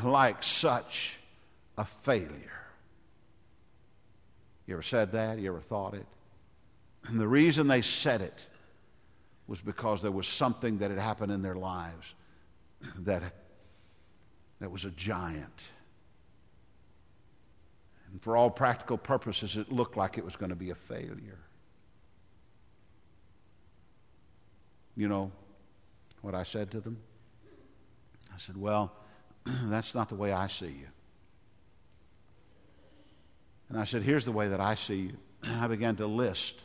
like 0.03 0.43
such 0.43 1.17
a 1.79 1.85
failure. 1.85 2.62
You 4.67 4.75
ever 4.75 4.83
said 4.83 5.13
that? 5.13 5.39
You 5.39 5.49
ever 5.49 5.61
thought 5.61 5.95
it? 5.95 6.07
And 7.07 7.21
the 7.21 7.27
reason 7.27 7.67
they 7.67 7.83
said 7.83 8.23
it 8.23 8.47
was 9.47 9.61
because 9.61 10.03
there 10.03 10.13
was 10.13 10.27
something 10.27 10.79
that 10.79 10.91
had 10.91 11.01
happened 11.01 11.33
in 11.33 11.43
their 11.43 11.57
lives 11.57 12.15
that, 13.01 13.23
that 14.61 14.71
was 14.71 14.85
a 14.85 14.91
giant. 14.91 15.69
And 18.11 18.23
for 18.23 18.37
all 18.37 18.51
practical 18.51 18.99
purposes, 18.99 19.57
it 19.57 19.73
looked 19.73 19.97
like 19.97 20.19
it 20.19 20.25
was 20.25 20.37
going 20.37 20.51
to 20.51 20.57
be 20.57 20.71
a 20.71 20.75
failure. 20.75 21.39
You 24.97 25.09
know 25.09 25.33
what 26.21 26.35
I 26.35 26.43
said 26.43 26.71
to 26.73 26.81
them? 26.81 26.99
I 28.33 28.39
said, 28.39 28.57
Well, 28.57 28.93
that's 29.45 29.95
not 29.95 30.09
the 30.09 30.15
way 30.15 30.33
I 30.33 30.47
see 30.47 30.67
you. 30.67 30.89
And 33.73 33.81
I 33.81 33.85
said, 33.85 34.03
Here's 34.03 34.27
the 34.27 34.33
way 34.33 34.49
that 34.49 34.61
I 34.61 34.75
see 34.75 34.97
you. 34.97 35.17
And 35.43 35.59
I 35.59 35.67
began 35.67 35.97
to 35.97 36.07
list 36.07 36.57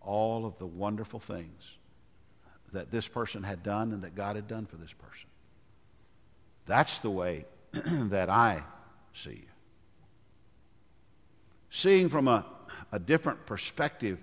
all 0.00 0.44
of 0.44 0.58
the 0.58 0.66
wonderful 0.66 1.20
things 1.20 1.70
that 2.72 2.90
this 2.90 3.06
person 3.06 3.44
had 3.44 3.62
done 3.62 3.92
and 3.92 4.02
that 4.02 4.16
God 4.16 4.34
had 4.34 4.48
done 4.48 4.66
for 4.66 4.74
this 4.74 4.92
person. 4.92 5.28
That's 6.66 6.98
the 6.98 7.10
way 7.10 7.44
that 7.72 8.28
I 8.28 8.64
see 9.14 9.30
you. 9.30 9.48
Seeing 11.70 12.08
from 12.08 12.26
a, 12.26 12.44
a 12.90 12.98
different 12.98 13.46
perspective 13.46 14.18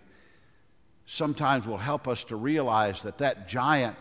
sometimes 1.05 1.65
will 1.65 1.77
help 1.77 2.05
us 2.05 2.25
to 2.25 2.35
realize 2.35 3.01
that 3.03 3.19
that 3.19 3.47
giant, 3.47 3.95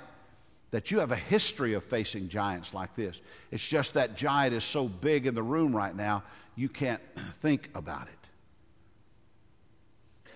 that 0.73 0.91
you 0.91 0.99
have 0.99 1.13
a 1.13 1.17
history 1.17 1.75
of 1.75 1.85
facing 1.85 2.29
giants 2.29 2.75
like 2.75 2.97
this. 2.97 3.21
It's 3.53 3.65
just 3.65 3.95
that 3.95 4.17
giant 4.17 4.55
is 4.55 4.65
so 4.65 4.89
big 4.89 5.29
in 5.29 5.37
the 5.37 5.43
room 5.43 5.75
right 5.75 5.95
now, 5.95 6.25
you 6.57 6.69
can't 6.69 7.01
think 7.41 7.71
about 7.77 8.09
it 8.09 8.24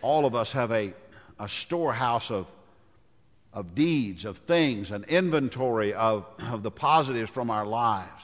all 0.02 0.26
of 0.26 0.34
us 0.34 0.52
have 0.52 0.70
a, 0.72 0.92
a 1.38 1.48
storehouse 1.48 2.30
of, 2.30 2.46
of 3.52 3.74
deeds, 3.74 4.24
of 4.24 4.38
things, 4.38 4.90
an 4.90 5.04
inventory 5.08 5.94
of, 5.94 6.26
of 6.50 6.62
the 6.62 6.70
positives 6.70 7.30
from 7.30 7.50
our 7.50 7.66
lives. 7.66 8.22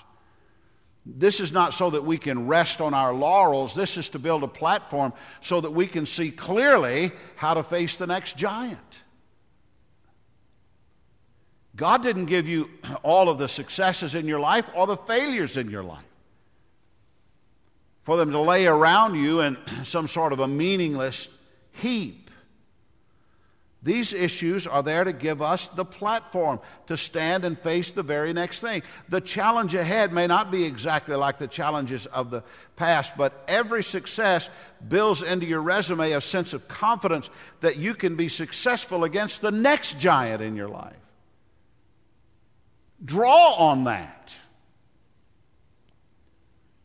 This 1.07 1.39
is 1.39 1.53
not 1.53 1.75
so 1.75 1.91
that 1.91 2.05
we 2.05 2.17
can 2.17 2.47
rest 2.47 2.81
on 2.81 2.95
our 2.95 3.13
laurels. 3.13 3.75
This 3.75 3.99
is 3.99 4.09
to 4.11 4.19
build 4.19 4.43
a 4.43 4.49
platform 4.49 5.13
so 5.43 5.61
that 5.61 5.71
we 5.71 5.87
can 5.87 6.07
see 6.07 6.31
clearly 6.31 7.13
how 7.37 7.55
to 7.55 7.63
face 7.63 7.97
the 7.97 8.07
next 8.07 8.37
giant. 8.37 9.01
God 11.77 12.03
didn't 12.03 12.27
give 12.27 12.47
you 12.47 12.71
all 13.03 13.29
of 13.29 13.39
the 13.39 13.49
successes 13.49 14.15
in 14.15 14.27
your 14.27 14.41
life 14.41 14.65
or 14.75 14.87
the 14.87 14.97
failures 14.97 15.57
in 15.57 15.71
your 15.71 15.85
life 15.85 16.05
for 18.05 18.17
them 18.17 18.31
to 18.31 18.41
lay 18.41 18.67
around 18.67 19.15
you 19.15 19.41
in 19.41 19.57
some 19.85 20.07
sort 20.07 20.33
of 20.33 20.41
a 20.41 20.49
meaningless 20.49 21.29
heap. 21.75 22.25
These 23.85 24.15
issues 24.15 24.67
are 24.67 24.83
there 24.83 25.05
to 25.05 25.13
give 25.13 25.43
us 25.43 25.69
the 25.69 25.85
platform 25.85 26.59
to 26.87 26.97
stand 26.97 27.45
and 27.45 27.59
face 27.59 27.93
the 27.93 28.03
very 28.03 28.33
next 28.33 28.61
thing. 28.61 28.83
The 29.11 29.21
challenge 29.21 29.75
ahead 29.75 30.11
may 30.11 30.27
not 30.27 30.51
be 30.51 30.65
exactly 30.65 31.15
like 31.17 31.37
the 31.37 31.47
challenges 31.47 32.07
of 32.07 32.31
the 32.31 32.43
past, 32.77 33.13
but 33.19 33.45
every 33.47 33.83
success 33.83 34.49
builds 34.89 35.21
into 35.21 35.45
your 35.45 35.61
resume 35.61 36.13
a 36.13 36.23
sense 36.23 36.55
of 36.55 36.67
confidence 36.67 37.29
that 37.61 37.77
you 37.77 37.95
can 37.95 38.17
be 38.17 38.31
successful 38.31 39.05
against 39.05 39.43
the 39.43 39.51
next 39.51 39.99
giant 39.99 40.41
in 40.41 40.57
your 40.57 40.69
life. 40.69 40.97
Draw 43.05 43.55
on 43.59 43.85
that. 43.85 44.35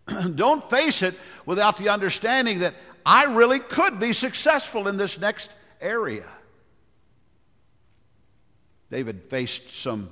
Don't 0.36 0.70
face 0.70 1.02
it 1.02 1.16
without 1.46 1.78
the 1.78 1.90
understanding 1.90 2.60
that 2.60 2.76
I 3.10 3.24
really 3.24 3.58
could 3.58 3.98
be 3.98 4.14
successful 4.14 4.88
in 4.88 4.98
this 4.98 5.18
next 5.18 5.50
area. 5.82 6.28
David 8.92 9.24
faced 9.24 9.72
some, 9.72 10.12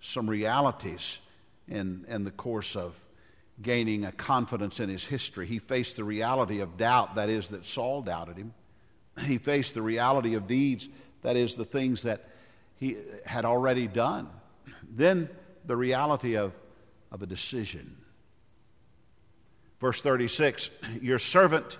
some 0.00 0.30
realities 0.30 1.18
in, 1.66 2.04
in 2.06 2.22
the 2.22 2.30
course 2.30 2.76
of 2.76 2.94
gaining 3.60 4.04
a 4.04 4.12
confidence 4.12 4.78
in 4.78 4.88
his 4.88 5.04
history. 5.04 5.48
He 5.48 5.58
faced 5.58 5.96
the 5.96 6.04
reality 6.04 6.60
of 6.60 6.76
doubt, 6.76 7.16
that 7.16 7.30
is, 7.30 7.48
that 7.48 7.66
Saul 7.66 8.02
doubted 8.02 8.36
him. 8.36 8.54
He 9.24 9.38
faced 9.38 9.74
the 9.74 9.82
reality 9.82 10.34
of 10.34 10.46
deeds, 10.46 10.88
that 11.22 11.36
is, 11.36 11.56
the 11.56 11.64
things 11.64 12.02
that 12.02 12.28
he 12.76 12.96
had 13.24 13.44
already 13.44 13.88
done. 13.88 14.28
Then 14.88 15.28
the 15.64 15.74
reality 15.74 16.36
of, 16.36 16.52
of 17.10 17.22
a 17.22 17.26
decision. 17.26 17.96
Verse 19.80 20.00
36 20.00 20.70
Your 21.02 21.18
servant 21.18 21.78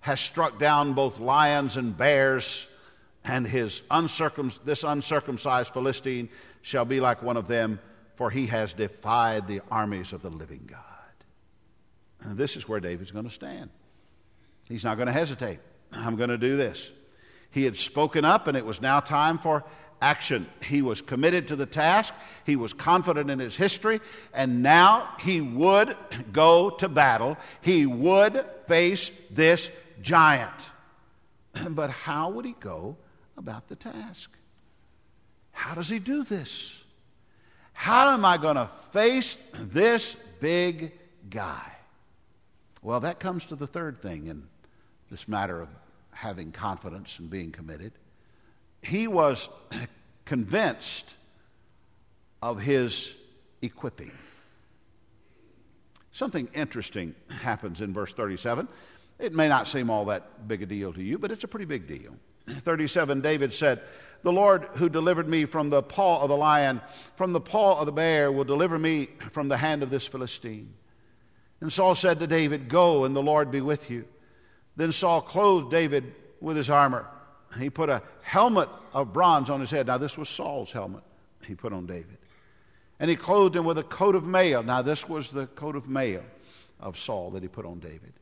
has 0.00 0.20
struck 0.20 0.58
down 0.58 0.94
both 0.94 1.18
lions 1.18 1.76
and 1.76 1.96
bears, 1.96 2.66
and 3.24 3.46
his 3.46 3.82
uncircum- 3.90 4.58
this 4.64 4.82
uncircumcised 4.82 5.72
Philistine 5.72 6.28
shall 6.62 6.84
be 6.84 7.00
like 7.00 7.22
one 7.22 7.36
of 7.36 7.46
them, 7.46 7.78
for 8.16 8.30
he 8.30 8.46
has 8.46 8.72
defied 8.72 9.46
the 9.46 9.60
armies 9.70 10.12
of 10.12 10.22
the 10.22 10.30
living 10.30 10.66
God. 10.66 10.78
And 12.22 12.36
this 12.36 12.56
is 12.56 12.68
where 12.68 12.80
David's 12.80 13.10
going 13.10 13.26
to 13.26 13.30
stand. 13.30 13.70
He's 14.64 14.84
not 14.84 14.96
going 14.96 15.06
to 15.06 15.12
hesitate. 15.12 15.58
I'm 15.92 16.16
going 16.16 16.30
to 16.30 16.38
do 16.38 16.56
this. 16.56 16.90
He 17.50 17.64
had 17.64 17.76
spoken 17.76 18.24
up, 18.24 18.46
and 18.46 18.56
it 18.56 18.64
was 18.64 18.80
now 18.80 19.00
time 19.00 19.38
for 19.38 19.64
action. 20.00 20.46
He 20.62 20.82
was 20.82 21.00
committed 21.00 21.48
to 21.48 21.56
the 21.56 21.66
task, 21.66 22.14
he 22.46 22.56
was 22.56 22.72
confident 22.72 23.30
in 23.30 23.38
his 23.38 23.56
history, 23.56 24.00
and 24.32 24.62
now 24.62 25.14
he 25.20 25.40
would 25.40 25.96
go 26.32 26.70
to 26.70 26.88
battle. 26.88 27.36
He 27.60 27.86
would 27.86 28.44
face 28.66 29.10
this 29.30 29.70
giant. 30.00 30.70
but 31.70 31.90
how 31.90 32.30
would 32.30 32.44
he 32.44 32.54
go 32.60 32.96
about 33.36 33.68
the 33.68 33.76
task? 33.76 34.30
How 35.52 35.74
does 35.74 35.88
he 35.88 35.98
do 35.98 36.24
this? 36.24 36.74
How 37.72 38.12
am 38.12 38.24
I 38.24 38.36
going 38.36 38.56
to 38.56 38.70
face 38.92 39.36
this 39.54 40.16
big 40.40 40.92
guy? 41.28 41.72
Well, 42.82 43.00
that 43.00 43.20
comes 43.20 43.44
to 43.46 43.56
the 43.56 43.66
third 43.66 44.00
thing 44.00 44.26
in 44.26 44.42
this 45.10 45.28
matter 45.28 45.60
of 45.60 45.68
having 46.12 46.52
confidence 46.52 47.18
and 47.18 47.28
being 47.28 47.52
committed. 47.52 47.92
He 48.82 49.06
was 49.06 49.48
convinced 50.24 51.14
of 52.42 52.60
his 52.60 53.12
equipping. 53.60 54.12
Something 56.12 56.48
interesting 56.54 57.14
happens 57.42 57.80
in 57.80 57.92
verse 57.92 58.12
37. 58.12 58.68
It 59.20 59.34
may 59.34 59.48
not 59.48 59.68
seem 59.68 59.90
all 59.90 60.06
that 60.06 60.48
big 60.48 60.62
a 60.62 60.66
deal 60.66 60.92
to 60.92 61.02
you, 61.02 61.18
but 61.18 61.30
it's 61.30 61.44
a 61.44 61.48
pretty 61.48 61.66
big 61.66 61.86
deal. 61.86 62.14
37, 62.48 63.20
David 63.20 63.52
said, 63.52 63.82
The 64.22 64.32
Lord 64.32 64.64
who 64.74 64.88
delivered 64.88 65.28
me 65.28 65.44
from 65.44 65.70
the 65.70 65.82
paw 65.82 66.22
of 66.22 66.28
the 66.28 66.36
lion, 66.36 66.80
from 67.16 67.32
the 67.32 67.40
paw 67.40 67.78
of 67.78 67.86
the 67.86 67.92
bear, 67.92 68.32
will 68.32 68.44
deliver 68.44 68.78
me 68.78 69.08
from 69.32 69.48
the 69.48 69.56
hand 69.56 69.82
of 69.82 69.90
this 69.90 70.06
Philistine. 70.06 70.72
And 71.60 71.72
Saul 71.72 71.94
said 71.94 72.20
to 72.20 72.26
David, 72.26 72.68
Go, 72.68 73.04
and 73.04 73.14
the 73.14 73.22
Lord 73.22 73.50
be 73.50 73.60
with 73.60 73.90
you. 73.90 74.06
Then 74.76 74.92
Saul 74.92 75.20
clothed 75.20 75.70
David 75.70 76.14
with 76.40 76.56
his 76.56 76.70
armor. 76.70 77.06
He 77.58 77.68
put 77.68 77.90
a 77.90 78.02
helmet 78.22 78.68
of 78.94 79.12
bronze 79.12 79.50
on 79.50 79.60
his 79.60 79.70
head. 79.70 79.88
Now, 79.88 79.98
this 79.98 80.16
was 80.16 80.28
Saul's 80.28 80.72
helmet 80.72 81.02
he 81.46 81.54
put 81.54 81.72
on 81.72 81.86
David. 81.86 82.16
And 82.98 83.10
he 83.10 83.16
clothed 83.16 83.56
him 83.56 83.64
with 83.64 83.78
a 83.78 83.82
coat 83.82 84.14
of 84.14 84.24
mail. 84.24 84.62
Now, 84.62 84.82
this 84.82 85.08
was 85.08 85.30
the 85.30 85.46
coat 85.48 85.76
of 85.76 85.88
mail 85.88 86.22
of 86.78 86.98
Saul 86.98 87.30
that 87.32 87.42
he 87.42 87.48
put 87.48 87.66
on 87.66 87.80
David. 87.80 88.12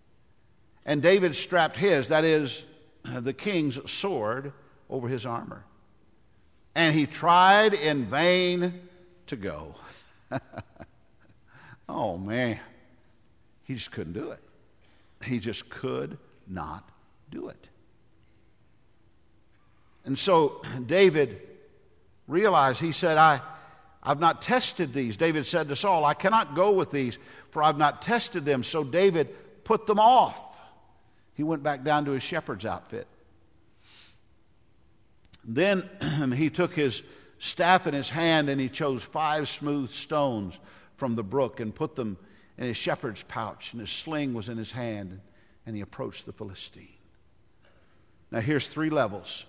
And 0.88 1.02
David 1.02 1.36
strapped 1.36 1.76
his, 1.76 2.08
that 2.08 2.24
is, 2.24 2.64
the 3.04 3.34
king's 3.34 3.78
sword, 3.90 4.54
over 4.88 5.06
his 5.06 5.26
armor. 5.26 5.62
And 6.74 6.94
he 6.94 7.06
tried 7.06 7.74
in 7.74 8.06
vain 8.06 8.80
to 9.26 9.36
go. 9.36 9.74
oh, 11.90 12.16
man. 12.16 12.58
He 13.64 13.74
just 13.74 13.92
couldn't 13.92 14.14
do 14.14 14.30
it. 14.30 14.40
He 15.22 15.40
just 15.40 15.68
could 15.68 16.16
not 16.46 16.88
do 17.30 17.48
it. 17.48 17.68
And 20.06 20.18
so 20.18 20.62
David 20.86 21.38
realized, 22.26 22.80
he 22.80 22.92
said, 22.92 23.18
I, 23.18 23.42
I've 24.02 24.20
not 24.20 24.40
tested 24.40 24.94
these. 24.94 25.18
David 25.18 25.44
said 25.46 25.68
to 25.68 25.76
Saul, 25.76 26.06
I 26.06 26.14
cannot 26.14 26.54
go 26.54 26.70
with 26.70 26.90
these, 26.90 27.18
for 27.50 27.62
I've 27.62 27.76
not 27.76 28.00
tested 28.00 28.46
them. 28.46 28.62
So 28.62 28.84
David 28.84 29.28
put 29.64 29.86
them 29.86 30.00
off. 30.00 30.47
He 31.38 31.44
went 31.44 31.62
back 31.62 31.84
down 31.84 32.04
to 32.06 32.10
his 32.10 32.24
shepherd's 32.24 32.66
outfit. 32.66 33.06
Then 35.44 35.88
he 36.34 36.50
took 36.50 36.74
his 36.74 37.04
staff 37.38 37.86
in 37.86 37.94
his 37.94 38.10
hand 38.10 38.48
and 38.48 38.60
he 38.60 38.68
chose 38.68 39.04
five 39.04 39.48
smooth 39.48 39.90
stones 39.90 40.58
from 40.96 41.14
the 41.14 41.22
brook 41.22 41.60
and 41.60 41.72
put 41.72 41.94
them 41.94 42.18
in 42.58 42.66
his 42.66 42.76
shepherd's 42.76 43.22
pouch, 43.22 43.72
and 43.72 43.80
his 43.80 43.88
sling 43.88 44.34
was 44.34 44.48
in 44.48 44.58
his 44.58 44.72
hand, 44.72 45.20
and 45.64 45.76
he 45.76 45.80
approached 45.80 46.26
the 46.26 46.32
Philistine. 46.32 46.88
Now, 48.32 48.40
here's 48.40 48.66
three 48.66 48.90
levels 48.90 49.44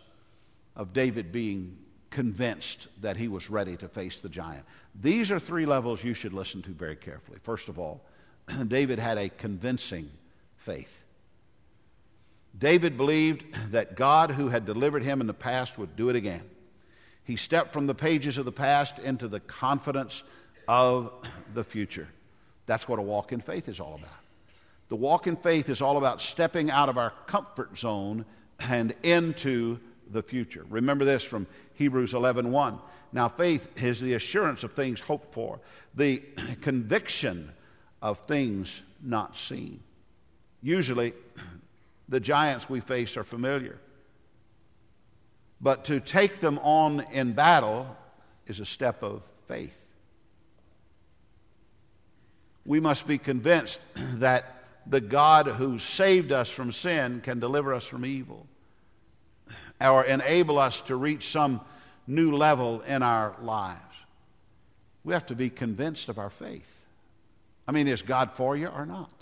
of 0.75 0.93
David 0.93 1.31
being 1.31 1.75
convinced 2.11 2.87
that 3.01 3.17
he 3.17 3.27
was 3.27 3.49
ready 3.49 3.75
to 3.77 3.87
face 3.87 4.19
the 4.19 4.29
giant. 4.29 4.63
These 4.93 5.31
are 5.31 5.39
three 5.39 5.65
levels 5.65 6.03
you 6.03 6.13
should 6.13 6.33
listen 6.33 6.61
to 6.61 6.69
very 6.69 6.95
carefully. 6.95 7.39
First 7.41 7.67
of 7.67 7.79
all, 7.79 8.05
David 8.67 8.99
had 8.99 9.17
a 9.17 9.29
convincing 9.29 10.11
faith. 10.55 10.98
David 12.59 12.97
believed 12.97 13.71
that 13.71 13.95
God, 13.95 14.31
who 14.31 14.49
had 14.49 14.65
delivered 14.65 15.03
him 15.03 15.21
in 15.21 15.27
the 15.27 15.33
past, 15.33 15.77
would 15.77 15.95
do 15.95 16.09
it 16.09 16.15
again. 16.15 16.43
He 17.23 17.37
stepped 17.37 17.71
from 17.71 17.87
the 17.87 17.95
pages 17.95 18.37
of 18.37 18.45
the 18.45 18.51
past 18.51 18.99
into 18.99 19.27
the 19.27 19.39
confidence 19.39 20.23
of 20.67 21.11
the 21.53 21.63
future. 21.63 22.09
That's 22.65 22.87
what 22.87 22.99
a 22.99 23.03
walk 23.03 23.31
in 23.31 23.39
faith 23.39 23.69
is 23.69 23.79
all 23.79 23.95
about. 23.95 24.11
The 24.89 24.95
walk 24.95 25.27
in 25.27 25.35
faith 25.35 25.69
is 25.69 25.81
all 25.81 25.97
about 25.97 26.21
stepping 26.21 26.69
out 26.69 26.89
of 26.89 26.97
our 26.97 27.13
comfort 27.27 27.77
zone 27.77 28.25
and 28.59 28.93
into 29.03 29.79
the 30.11 30.23
future. 30.23 30.65
Remember 30.69 31.05
this 31.05 31.23
from 31.23 31.47
Hebrews 31.75 32.13
11:1. 32.13 32.51
1. 32.51 32.79
Now 33.11 33.29
faith 33.29 33.67
is 33.81 33.99
the 33.99 34.15
assurance 34.15 34.63
of 34.63 34.73
things 34.73 34.99
hoped 34.99 35.33
for, 35.33 35.59
the 35.95 36.23
conviction 36.61 37.51
of 38.01 38.19
things 38.27 38.81
not 39.01 39.37
seen. 39.37 39.81
Usually 40.61 41.13
the 42.09 42.19
giants 42.19 42.67
we 42.67 42.81
face 42.81 43.15
are 43.15 43.23
familiar. 43.23 43.79
But 45.61 45.85
to 45.85 45.99
take 45.99 46.41
them 46.41 46.59
on 46.59 47.01
in 47.11 47.33
battle 47.33 47.95
is 48.47 48.59
a 48.59 48.65
step 48.65 49.03
of 49.03 49.21
faith. 49.47 49.75
We 52.65 52.79
must 52.79 53.07
be 53.07 53.17
convinced 53.17 53.79
that 53.95 54.55
the 54.87 55.01
God 55.01 55.47
who 55.47 55.77
saved 55.77 56.31
us 56.31 56.49
from 56.49 56.71
sin 56.71 57.21
can 57.21 57.39
deliver 57.39 57.73
us 57.73 57.85
from 57.85 58.05
evil 58.05 58.47
or 59.79 60.03
enable 60.03 60.57
us 60.57 60.81
to 60.81 60.95
reach 60.95 61.29
some 61.29 61.61
new 62.07 62.35
level 62.35 62.81
in 62.81 63.03
our 63.03 63.35
lives. 63.41 63.79
We 65.03 65.13
have 65.13 65.27
to 65.27 65.35
be 65.35 65.49
convinced 65.49 66.09
of 66.09 66.17
our 66.17 66.29
faith. 66.29 66.69
I 67.67 67.71
mean, 67.71 67.87
is 67.87 68.01
God 68.01 68.31
for 68.33 68.57
you 68.57 68.67
or 68.67 68.85
not? 68.85 69.18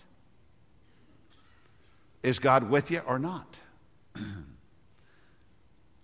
Is 2.28 2.40
God 2.40 2.70
with 2.70 2.92
you 2.92 3.00
or 3.08 3.20
not? 3.20 3.58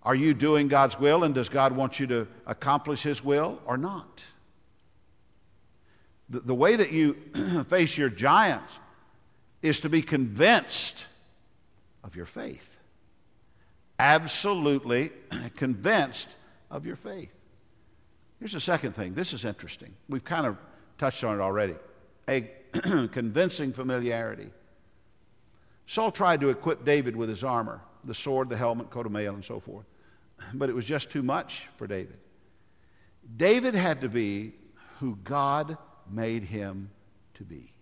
Are 0.02 0.14
you 0.14 0.32
doing 0.32 0.68
God's 0.68 0.98
will 0.98 1.22
and 1.22 1.34
does 1.34 1.50
God 1.50 1.72
want 1.72 2.00
you 2.00 2.06
to 2.06 2.26
accomplish 2.46 3.02
His 3.02 3.22
will 3.22 3.60
or 3.66 3.76
not? 3.76 4.24
The, 6.30 6.40
the 6.40 6.54
way 6.54 6.76
that 6.76 6.92
you 6.92 7.12
face 7.68 7.98
your 7.98 8.08
giants 8.08 8.72
is 9.60 9.80
to 9.80 9.90
be 9.90 10.00
convinced 10.00 11.04
of 12.02 12.16
your 12.16 12.24
faith. 12.24 12.74
Absolutely 13.98 15.12
convinced 15.56 16.28
of 16.70 16.86
your 16.86 16.96
faith. 16.96 17.34
Here's 18.38 18.52
the 18.52 18.60
second 18.60 18.94
thing. 18.94 19.12
This 19.12 19.34
is 19.34 19.44
interesting. 19.44 19.92
We've 20.08 20.24
kind 20.24 20.46
of 20.46 20.56
touched 20.96 21.22
on 21.22 21.38
it 21.38 21.42
already. 21.42 21.74
A 22.30 22.50
convincing 23.12 23.74
familiarity. 23.74 24.48
Saul 25.86 26.10
tried 26.10 26.40
to 26.40 26.50
equip 26.50 26.84
David 26.84 27.16
with 27.16 27.28
his 27.28 27.44
armor 27.44 27.80
the 28.04 28.14
sword, 28.14 28.48
the 28.48 28.56
helmet, 28.56 28.90
coat 28.90 29.06
of 29.06 29.12
mail, 29.12 29.34
and 29.34 29.44
so 29.44 29.60
forth. 29.60 29.86
But 30.54 30.68
it 30.68 30.74
was 30.74 30.84
just 30.84 31.10
too 31.10 31.22
much 31.22 31.68
for 31.76 31.86
David. 31.86 32.18
David 33.36 33.74
had 33.74 34.02
to 34.02 34.08
be 34.08 34.52
who 35.00 35.16
God 35.24 35.78
made 36.10 36.44
him 36.44 36.90
to 37.34 37.44
be. 37.44 37.72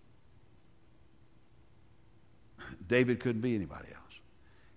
David 2.87 3.19
couldn't 3.19 3.41
be 3.41 3.55
anybody 3.55 3.89
else. 3.89 3.99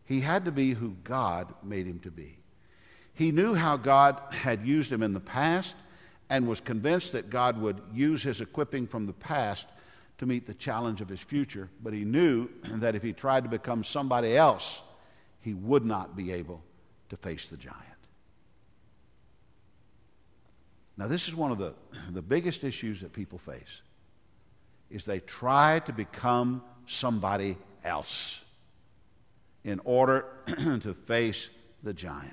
He 0.04 0.20
had 0.20 0.44
to 0.44 0.52
be 0.52 0.74
who 0.74 0.96
God 1.04 1.54
made 1.62 1.86
him 1.86 2.00
to 2.00 2.10
be. 2.10 2.38
He 3.14 3.32
knew 3.32 3.54
how 3.54 3.76
God 3.76 4.20
had 4.30 4.66
used 4.66 4.92
him 4.92 5.02
in 5.02 5.14
the 5.14 5.20
past 5.20 5.74
and 6.28 6.46
was 6.46 6.60
convinced 6.60 7.12
that 7.12 7.30
God 7.30 7.60
would 7.60 7.80
use 7.94 8.22
his 8.22 8.40
equipping 8.40 8.86
from 8.86 9.06
the 9.06 9.12
past 9.12 9.66
to 10.18 10.26
meet 10.26 10.46
the 10.46 10.54
challenge 10.54 11.00
of 11.00 11.08
his 11.08 11.20
future, 11.20 11.68
but 11.82 11.92
he 11.92 12.04
knew 12.04 12.48
that 12.64 12.94
if 12.94 13.02
he 13.02 13.12
tried 13.12 13.44
to 13.44 13.50
become 13.50 13.84
somebody 13.84 14.36
else, 14.36 14.80
he 15.40 15.54
would 15.54 15.84
not 15.84 16.16
be 16.16 16.32
able 16.32 16.62
to 17.08 17.16
face 17.16 17.48
the 17.48 17.56
giant. 17.56 17.80
Now, 20.96 21.08
this 21.08 21.28
is 21.28 21.34
one 21.34 21.52
of 21.52 21.58
the, 21.58 21.74
the 22.10 22.22
biggest 22.22 22.64
issues 22.64 23.00
that 23.00 23.12
people 23.12 23.38
face 23.38 23.82
is 24.90 25.04
they 25.04 25.20
try 25.20 25.80
to 25.80 25.92
become 25.92 26.62
somebody 26.86 27.56
else 27.84 28.40
in 29.64 29.80
order 29.84 30.26
to 30.46 30.94
face 31.06 31.48
the 31.82 31.92
giant. 31.92 32.32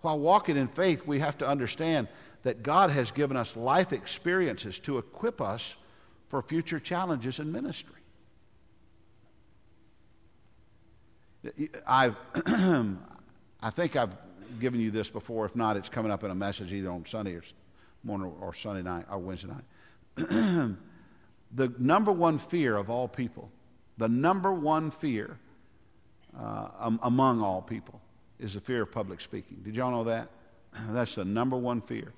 While 0.00 0.18
walking 0.18 0.56
in 0.56 0.68
faith, 0.68 1.06
we 1.06 1.20
have 1.20 1.38
to 1.38 1.46
understand 1.46 2.08
that 2.42 2.62
God 2.62 2.90
has 2.90 3.10
given 3.10 3.36
us 3.36 3.56
life 3.56 3.92
experiences 3.92 4.78
to 4.80 4.98
equip 4.98 5.40
us 5.40 5.74
for 6.28 6.42
future 6.42 6.80
challenges 6.80 7.38
in 7.38 7.52
ministry. 7.52 7.94
I've, 11.86 12.16
I 12.46 13.70
think 13.70 13.96
I've 13.96 14.16
given 14.60 14.80
you 14.80 14.90
this 14.90 15.10
before. 15.10 15.44
If 15.44 15.54
not, 15.54 15.76
it's 15.76 15.88
coming 15.88 16.10
up 16.10 16.24
in 16.24 16.30
a 16.30 16.34
message 16.34 16.72
either 16.72 16.90
on 16.90 17.04
Sunday 17.06 17.34
or 17.34 17.42
morning 18.02 18.32
or 18.40 18.54
Sunday 18.54 18.82
night 18.82 19.06
or 19.10 19.18
Wednesday 19.18 19.48
night. 19.48 19.66
the 21.54 21.72
number 21.78 22.12
one 22.12 22.38
fear 22.38 22.76
of 22.76 22.90
all 22.90 23.08
people, 23.08 23.50
the 23.98 24.08
number 24.08 24.52
one 24.52 24.90
fear 24.90 25.38
uh, 26.38 26.68
um, 26.78 27.00
among 27.02 27.42
all 27.42 27.62
people 27.62 28.00
is 28.38 28.54
the 28.54 28.60
fear 28.60 28.82
of 28.82 28.92
public 28.92 29.20
speaking. 29.20 29.58
Did 29.62 29.76
y'all 29.76 29.90
know 29.90 30.04
that? 30.04 30.28
That's 30.90 31.14
the 31.14 31.24
number 31.24 31.56
one 31.56 31.80
fear. 31.80 32.12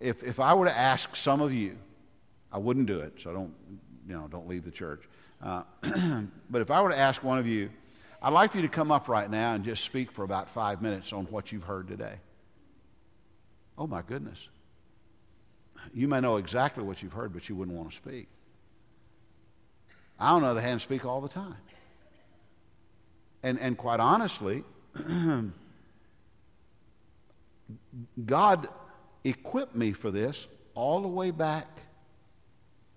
If, 0.00 0.22
if 0.22 0.40
I 0.40 0.54
were 0.54 0.66
to 0.66 0.76
ask 0.76 1.16
some 1.16 1.40
of 1.40 1.52
you, 1.52 1.76
I 2.52 2.58
wouldn't 2.58 2.86
do 2.86 3.00
it, 3.00 3.14
so 3.22 3.32
don't, 3.32 3.54
you 4.06 4.14
know, 4.14 4.26
don't 4.28 4.48
leave 4.48 4.64
the 4.64 4.70
church. 4.70 5.02
Uh, 5.42 5.62
but 6.50 6.62
if 6.62 6.70
I 6.70 6.82
were 6.82 6.90
to 6.90 6.98
ask 6.98 7.22
one 7.22 7.38
of 7.38 7.46
you, 7.46 7.70
I'd 8.20 8.32
like 8.32 8.52
for 8.52 8.58
you 8.58 8.62
to 8.62 8.68
come 8.68 8.90
up 8.90 9.08
right 9.08 9.30
now 9.30 9.54
and 9.54 9.64
just 9.64 9.84
speak 9.84 10.10
for 10.10 10.24
about 10.24 10.48
five 10.48 10.82
minutes 10.82 11.12
on 11.12 11.26
what 11.26 11.52
you've 11.52 11.62
heard 11.62 11.86
today. 11.86 12.14
Oh, 13.76 13.86
my 13.86 14.02
goodness. 14.02 14.48
You 15.94 16.08
may 16.08 16.20
know 16.20 16.36
exactly 16.36 16.82
what 16.82 17.02
you've 17.02 17.12
heard, 17.12 17.32
but 17.32 17.48
you 17.48 17.54
wouldn't 17.54 17.76
want 17.76 17.90
to 17.90 17.96
speak. 17.96 18.26
I, 20.18 20.32
on 20.32 20.42
the 20.42 20.48
other 20.48 20.60
hand, 20.60 20.80
speak 20.80 21.04
all 21.04 21.20
the 21.20 21.28
time. 21.28 21.54
And, 23.42 23.60
and 23.60 23.78
quite 23.78 24.00
honestly, 24.00 24.64
God 28.26 28.68
equipped 29.22 29.76
me 29.76 29.92
for 29.92 30.10
this 30.10 30.46
all 30.74 31.00
the 31.02 31.08
way 31.08 31.30
back 31.30 31.68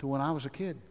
to 0.02 0.08
when 0.08 0.20
I 0.20 0.32
was 0.32 0.46
a 0.46 0.50
kid. 0.50 0.82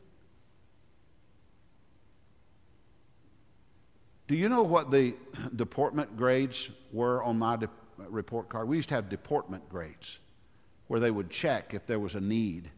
Do 4.28 4.36
you 4.36 4.48
know 4.48 4.62
what 4.62 4.90
the 4.90 5.14
deportment 5.56 6.16
grades 6.16 6.70
were 6.92 7.22
on 7.22 7.38
my 7.38 7.56
de- 7.56 7.68
report 7.98 8.48
card? 8.48 8.68
We 8.68 8.76
used 8.76 8.88
to 8.90 8.94
have 8.94 9.08
deportment 9.08 9.68
grades 9.68 10.18
where 10.86 11.00
they 11.00 11.10
would 11.10 11.28
check 11.28 11.74
if 11.74 11.86
there 11.86 11.98
was 11.98 12.14
a 12.14 12.20
need 12.20 12.70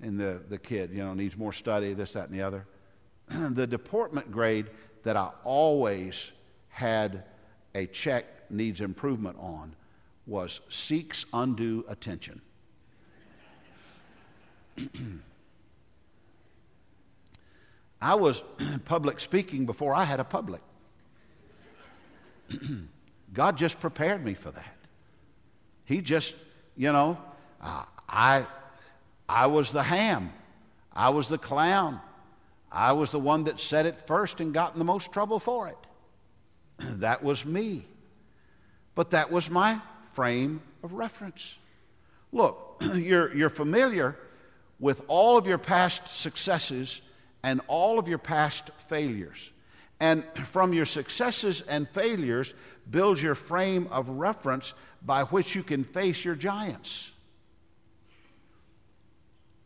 in 0.00 0.16
the, 0.16 0.42
the 0.48 0.58
kid, 0.58 0.90
you 0.90 1.04
know, 1.04 1.12
needs 1.12 1.36
more 1.36 1.52
study, 1.52 1.92
this, 1.92 2.14
that, 2.14 2.30
and 2.30 2.38
the 2.38 2.42
other. 2.42 2.66
the 3.28 3.66
deportment 3.66 4.32
grade 4.32 4.70
that 5.02 5.16
I 5.16 5.30
always 5.44 6.32
had 6.68 7.24
a 7.74 7.86
check 7.86 8.50
needs 8.50 8.80
improvement 8.80 9.36
on 9.38 9.74
was 10.26 10.62
seeks 10.70 11.26
undue 11.34 11.84
attention. 11.88 12.40
I 18.00 18.14
was 18.14 18.42
public 18.84 19.20
speaking 19.20 19.66
before 19.66 19.94
I 19.94 20.04
had 20.04 20.20
a 20.20 20.24
public. 20.24 20.62
God 23.32 23.56
just 23.56 23.80
prepared 23.80 24.24
me 24.24 24.34
for 24.34 24.50
that. 24.50 24.76
He 25.84 26.00
just, 26.00 26.34
you 26.76 26.92
know, 26.92 27.18
uh, 27.62 27.84
I, 28.08 28.46
I 29.28 29.46
was 29.46 29.70
the 29.70 29.82
ham. 29.82 30.32
I 30.92 31.10
was 31.10 31.28
the 31.28 31.38
clown. 31.38 32.00
I 32.72 32.92
was 32.92 33.10
the 33.10 33.20
one 33.20 33.44
that 33.44 33.60
said 33.60 33.86
it 33.86 34.06
first 34.06 34.40
and 34.40 34.54
got 34.54 34.72
in 34.72 34.78
the 34.78 34.84
most 34.84 35.12
trouble 35.12 35.38
for 35.38 35.68
it. 35.68 35.76
that 37.00 37.22
was 37.22 37.44
me. 37.44 37.84
But 38.94 39.10
that 39.10 39.30
was 39.30 39.50
my 39.50 39.80
frame 40.12 40.62
of 40.82 40.92
reference. 40.92 41.54
Look, 42.32 42.82
you're, 42.94 43.34
you're 43.34 43.50
familiar 43.50 44.16
with 44.80 45.02
all 45.06 45.36
of 45.36 45.46
your 45.46 45.58
past 45.58 46.08
successes 46.08 47.00
and 47.42 47.60
all 47.68 47.98
of 47.98 48.08
your 48.08 48.18
past 48.18 48.70
failures. 48.88 49.50
And 50.00 50.24
from 50.46 50.72
your 50.72 50.86
successes 50.86 51.62
and 51.68 51.88
failures, 51.90 52.54
build 52.90 53.20
your 53.20 53.34
frame 53.34 53.86
of 53.90 54.08
reference 54.08 54.72
by 55.02 55.24
which 55.24 55.54
you 55.54 55.62
can 55.62 55.84
face 55.84 56.24
your 56.24 56.34
giants. 56.34 57.10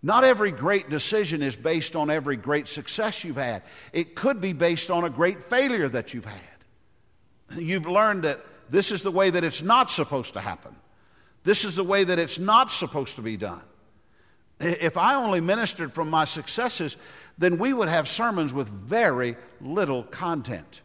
Not 0.03 0.25
every 0.25 0.51
great 0.51 0.91
decision 0.91 1.43
is 1.43 1.57
based 1.57 1.97
on 1.97 2.11
every 2.11 2.37
great 2.37 2.69
success 2.69 3.25
you've 3.25 3.37
had. 3.37 3.63
It 3.93 4.15
could 4.15 4.41
be 4.41 4.53
based 4.53 4.91
on 4.91 5.05
a 5.05 5.11
great 5.11 5.49
failure 5.49 5.89
that 5.89 6.13
you've 6.13 6.27
had. 6.27 7.57
You've 7.57 7.87
learned 7.87 8.25
that 8.25 8.45
this 8.69 8.91
is 8.91 9.03
the 9.03 9.11
way 9.11 9.31
that 9.31 9.45
it's 9.45 9.63
not 9.63 9.91
supposed 9.91 10.35
to 10.35 10.41
happen. 10.41 10.75
This 11.45 11.65
is 11.65 11.77
the 11.77 11.85
way 11.85 12.05
that 12.05 12.19
it's 12.19 12.39
not 12.39 12.71
supposed 12.71 13.17
to 13.17 13.23
be 13.23 13.37
done. 13.37 13.63
If 14.61 14.97
I 14.97 15.15
only 15.15 15.41
ministered 15.41 15.93
from 15.93 16.09
my 16.09 16.25
successes, 16.25 16.97
then 17.39 17.59
we 17.59 17.73
would 17.73 17.89
have 17.89 18.09
sermons 18.09 18.55
with 18.55 18.69
very 18.69 19.37
little 19.61 20.05
content. 20.05 20.83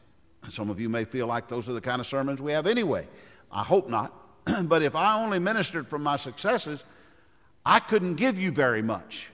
Some 0.48 0.70
of 0.70 0.80
you 0.80 0.90
may 0.90 1.06
feel 1.06 1.28
like 1.28 1.48
those 1.48 1.70
are 1.70 1.74
the 1.74 1.82
kind 1.82 2.00
of 2.00 2.08
sermons 2.08 2.42
we 2.42 2.52
have 2.52 2.66
anyway. 2.66 3.08
I 3.52 3.64
hope 3.64 3.90
not. 3.90 4.14
but 4.64 4.82
if 4.82 4.96
I 4.96 5.22
only 5.22 5.40
ministered 5.40 5.88
from 5.88 6.02
my 6.02 6.16
successes, 6.16 6.84
I 7.66 7.80
couldn't 7.80 8.16
give 8.16 8.40
you 8.40 8.52
very 8.52 8.82
much. 8.82 9.30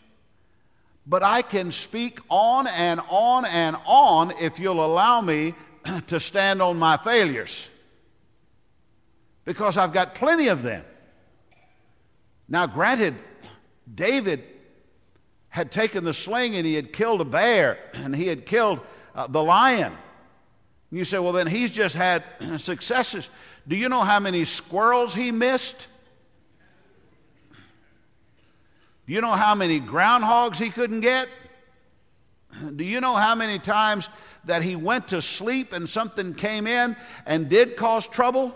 But 1.07 1.23
I 1.23 1.41
can 1.41 1.71
speak 1.71 2.19
on 2.29 2.67
and 2.67 2.99
on 3.09 3.45
and 3.45 3.77
on 3.85 4.31
if 4.39 4.59
you'll 4.59 4.83
allow 4.83 5.21
me 5.21 5.53
to 6.07 6.19
stand 6.19 6.61
on 6.61 6.77
my 6.77 6.97
failures. 6.97 7.67
Because 9.45 9.77
I've 9.77 9.93
got 9.93 10.15
plenty 10.15 10.47
of 10.47 10.63
them. 10.63 10.83
Now, 12.49 12.65
granted, 12.65 13.15
David 13.93 14.43
had 15.49 15.71
taken 15.71 16.03
the 16.03 16.13
sling 16.13 16.55
and 16.55 16.65
he 16.65 16.73
had 16.73 16.91
killed 16.91 17.21
a 17.21 17.25
bear 17.25 17.79
and 17.93 18.15
he 18.15 18.27
had 18.27 18.45
killed 18.45 18.79
uh, 19.13 19.27
the 19.27 19.41
lion. 19.41 19.93
You 20.91 21.05
say, 21.05 21.19
well, 21.19 21.33
then 21.33 21.47
he's 21.47 21.71
just 21.71 21.95
had 21.95 22.23
successes. 22.57 23.29
Do 23.67 23.75
you 23.75 23.89
know 23.89 24.01
how 24.01 24.19
many 24.19 24.45
squirrels 24.45 25.13
he 25.13 25.31
missed? 25.31 25.87
Do 29.07 29.13
you 29.13 29.21
know 29.21 29.31
how 29.31 29.55
many 29.55 29.79
groundhogs 29.79 30.57
he 30.57 30.69
couldn't 30.69 31.01
get? 31.01 31.29
Do 32.75 32.83
you 32.83 33.01
know 33.01 33.15
how 33.15 33.35
many 33.35 33.59
times 33.59 34.09
that 34.45 34.63
he 34.63 34.75
went 34.75 35.09
to 35.09 35.21
sleep 35.21 35.73
and 35.73 35.89
something 35.89 36.33
came 36.33 36.67
in 36.67 36.95
and 37.25 37.49
did 37.49 37.75
cause 37.75 38.07
trouble? 38.07 38.55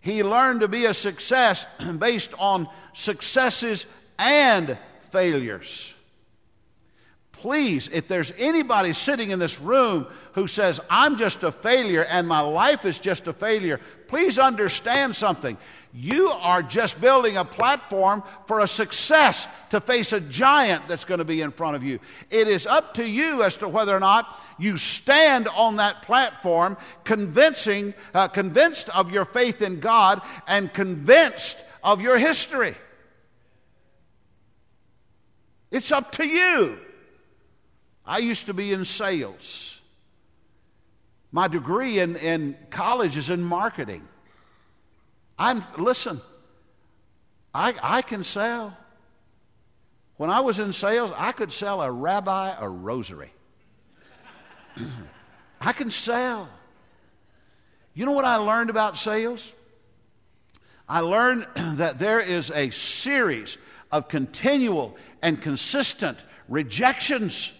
He 0.00 0.22
learned 0.22 0.60
to 0.60 0.68
be 0.68 0.86
a 0.86 0.94
success 0.94 1.66
based 1.98 2.32
on 2.38 2.68
successes 2.94 3.86
and 4.18 4.76
failures. 5.10 5.94
Please, 7.32 7.88
if 7.90 8.06
there's 8.06 8.34
anybody 8.36 8.92
sitting 8.92 9.30
in 9.30 9.38
this 9.38 9.58
room 9.58 10.06
who 10.34 10.46
says, 10.46 10.78
I'm 10.90 11.16
just 11.16 11.42
a 11.42 11.50
failure 11.50 12.04
and 12.04 12.28
my 12.28 12.40
life 12.40 12.84
is 12.84 12.98
just 12.98 13.28
a 13.28 13.32
failure, 13.32 13.80
please 14.08 14.38
understand 14.38 15.16
something. 15.16 15.56
You 15.94 16.28
are 16.28 16.62
just 16.62 17.00
building 17.00 17.38
a 17.38 17.44
platform 17.44 18.22
for 18.46 18.60
a 18.60 18.68
success 18.68 19.48
to 19.70 19.80
face 19.80 20.12
a 20.12 20.20
giant 20.20 20.86
that's 20.86 21.06
going 21.06 21.18
to 21.18 21.24
be 21.24 21.40
in 21.40 21.50
front 21.50 21.76
of 21.76 21.82
you. 21.82 21.98
It 22.28 22.46
is 22.46 22.66
up 22.66 22.92
to 22.94 23.08
you 23.08 23.42
as 23.42 23.56
to 23.58 23.68
whether 23.68 23.96
or 23.96 24.00
not 24.00 24.38
you 24.60 24.76
stand 24.76 25.48
on 25.48 25.76
that 25.76 26.02
platform 26.02 26.76
convincing, 27.04 27.94
uh, 28.14 28.28
convinced 28.28 28.88
of 28.90 29.10
your 29.10 29.24
faith 29.24 29.62
in 29.62 29.80
God 29.80 30.22
and 30.46 30.72
convinced 30.72 31.56
of 31.82 32.00
your 32.00 32.18
history. 32.18 32.74
It's 35.70 35.92
up 35.92 36.12
to 36.12 36.26
you. 36.26 36.78
I 38.04 38.18
used 38.18 38.46
to 38.46 38.54
be 38.54 38.72
in 38.72 38.84
sales. 38.84 39.78
My 41.32 41.46
degree 41.46 42.00
in, 42.00 42.16
in 42.16 42.56
college 42.70 43.16
is 43.16 43.30
in 43.30 43.42
marketing. 43.42 44.06
I'm, 45.38 45.64
listen, 45.78 46.20
I, 47.54 47.74
I 47.82 48.02
can 48.02 48.24
sell. 48.24 48.76
When 50.16 50.28
I 50.28 50.40
was 50.40 50.58
in 50.58 50.72
sales, 50.72 51.12
I 51.16 51.32
could 51.32 51.52
sell 51.52 51.80
a 51.80 51.90
rabbi 51.90 52.54
a 52.58 52.68
rosary. 52.68 53.32
I 55.60 55.72
can 55.72 55.90
sell. 55.90 56.48
You 57.94 58.06
know 58.06 58.12
what 58.12 58.24
I 58.24 58.36
learned 58.36 58.70
about 58.70 58.96
sales? 58.96 59.52
I 60.88 61.00
learned 61.00 61.46
that 61.78 61.98
there 61.98 62.20
is 62.20 62.50
a 62.50 62.70
series 62.70 63.58
of 63.92 64.08
continual 64.08 64.96
and 65.22 65.40
consistent 65.40 66.18
rejections. 66.48 67.52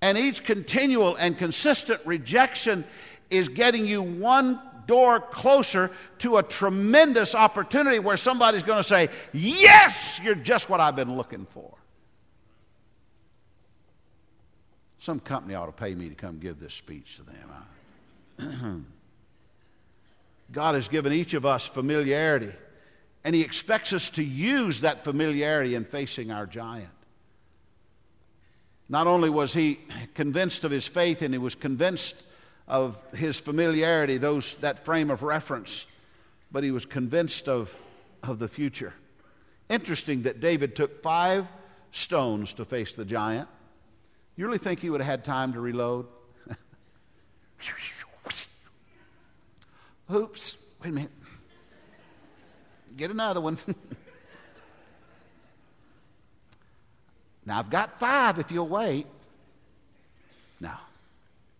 And 0.00 0.18
each 0.18 0.44
continual 0.44 1.16
and 1.16 1.36
consistent 1.36 2.00
rejection 2.04 2.84
is 3.30 3.48
getting 3.48 3.86
you 3.86 4.02
one 4.02 4.60
door 4.86 5.20
closer 5.20 5.90
to 6.18 6.36
a 6.36 6.42
tremendous 6.42 7.34
opportunity 7.34 7.98
where 7.98 8.16
somebody's 8.16 8.62
going 8.62 8.78
to 8.78 8.88
say, 8.88 9.08
Yes, 9.32 10.20
you're 10.22 10.34
just 10.34 10.68
what 10.68 10.80
I've 10.80 10.96
been 10.96 11.16
looking 11.16 11.46
for. 11.52 11.74
Some 15.06 15.20
company 15.20 15.54
ought 15.54 15.66
to 15.66 15.72
pay 15.72 15.94
me 15.94 16.08
to 16.08 16.16
come 16.16 16.40
give 16.40 16.58
this 16.58 16.74
speech 16.74 17.18
to 17.18 17.22
them. 18.40 18.86
God 20.52 20.74
has 20.74 20.88
given 20.88 21.12
each 21.12 21.32
of 21.32 21.46
us 21.46 21.64
familiarity, 21.64 22.50
and 23.22 23.32
He 23.32 23.42
expects 23.42 23.92
us 23.92 24.10
to 24.10 24.24
use 24.24 24.80
that 24.80 25.04
familiarity 25.04 25.76
in 25.76 25.84
facing 25.84 26.32
our 26.32 26.44
giant. 26.44 26.90
Not 28.88 29.06
only 29.06 29.30
was 29.30 29.52
he 29.52 29.78
convinced 30.14 30.64
of 30.64 30.72
his 30.72 30.88
faith 30.88 31.22
and 31.22 31.32
he 31.32 31.38
was 31.38 31.54
convinced 31.54 32.16
of 32.66 32.98
his 33.14 33.38
familiarity, 33.38 34.18
those, 34.18 34.54
that 34.54 34.84
frame 34.84 35.10
of 35.10 35.22
reference, 35.22 35.86
but 36.50 36.64
he 36.64 36.72
was 36.72 36.84
convinced 36.84 37.48
of, 37.48 37.72
of 38.24 38.40
the 38.40 38.48
future. 38.48 38.92
Interesting 39.68 40.22
that 40.22 40.40
David 40.40 40.74
took 40.74 41.00
five 41.00 41.46
stones 41.92 42.54
to 42.54 42.64
face 42.64 42.94
the 42.94 43.04
giant. 43.04 43.46
You 44.36 44.44
really 44.46 44.58
think 44.58 44.80
he 44.80 44.90
would 44.90 45.00
have 45.00 45.08
had 45.10 45.24
time 45.24 45.54
to 45.54 45.60
reload? 45.60 46.06
Oops, 50.14 50.56
wait 50.82 50.90
a 50.90 50.92
minute. 50.92 51.10
Get 52.96 53.10
another 53.10 53.40
one. 53.40 53.58
now, 57.46 57.58
I've 57.58 57.70
got 57.70 57.98
five 57.98 58.38
if 58.38 58.50
you'll 58.50 58.68
wait. 58.68 59.06
No, 60.60 60.74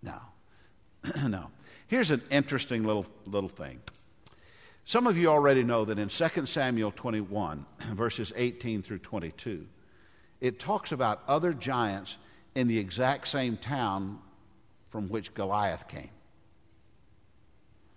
no. 0.02 0.18
no. 1.28 1.50
Here's 1.88 2.10
an 2.10 2.22
interesting 2.30 2.84
little, 2.84 3.06
little 3.26 3.48
thing. 3.48 3.80
Some 4.84 5.06
of 5.06 5.16
you 5.16 5.28
already 5.28 5.64
know 5.64 5.84
that 5.84 5.98
in 5.98 6.08
2 6.08 6.46
Samuel 6.46 6.92
21, 6.94 7.66
verses 7.92 8.32
18 8.36 8.82
through 8.82 8.98
22, 8.98 9.66
it 10.40 10.58
talks 10.58 10.92
about 10.92 11.22
other 11.26 11.52
giants 11.52 12.16
in 12.56 12.68
the 12.68 12.78
exact 12.78 13.28
same 13.28 13.58
town 13.58 14.18
from 14.88 15.10
which 15.10 15.34
Goliath 15.34 15.86
came. 15.88 16.08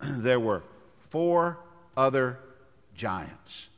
there 0.02 0.38
were 0.38 0.62
four 1.08 1.58
other 1.96 2.38
giants. 2.94 3.68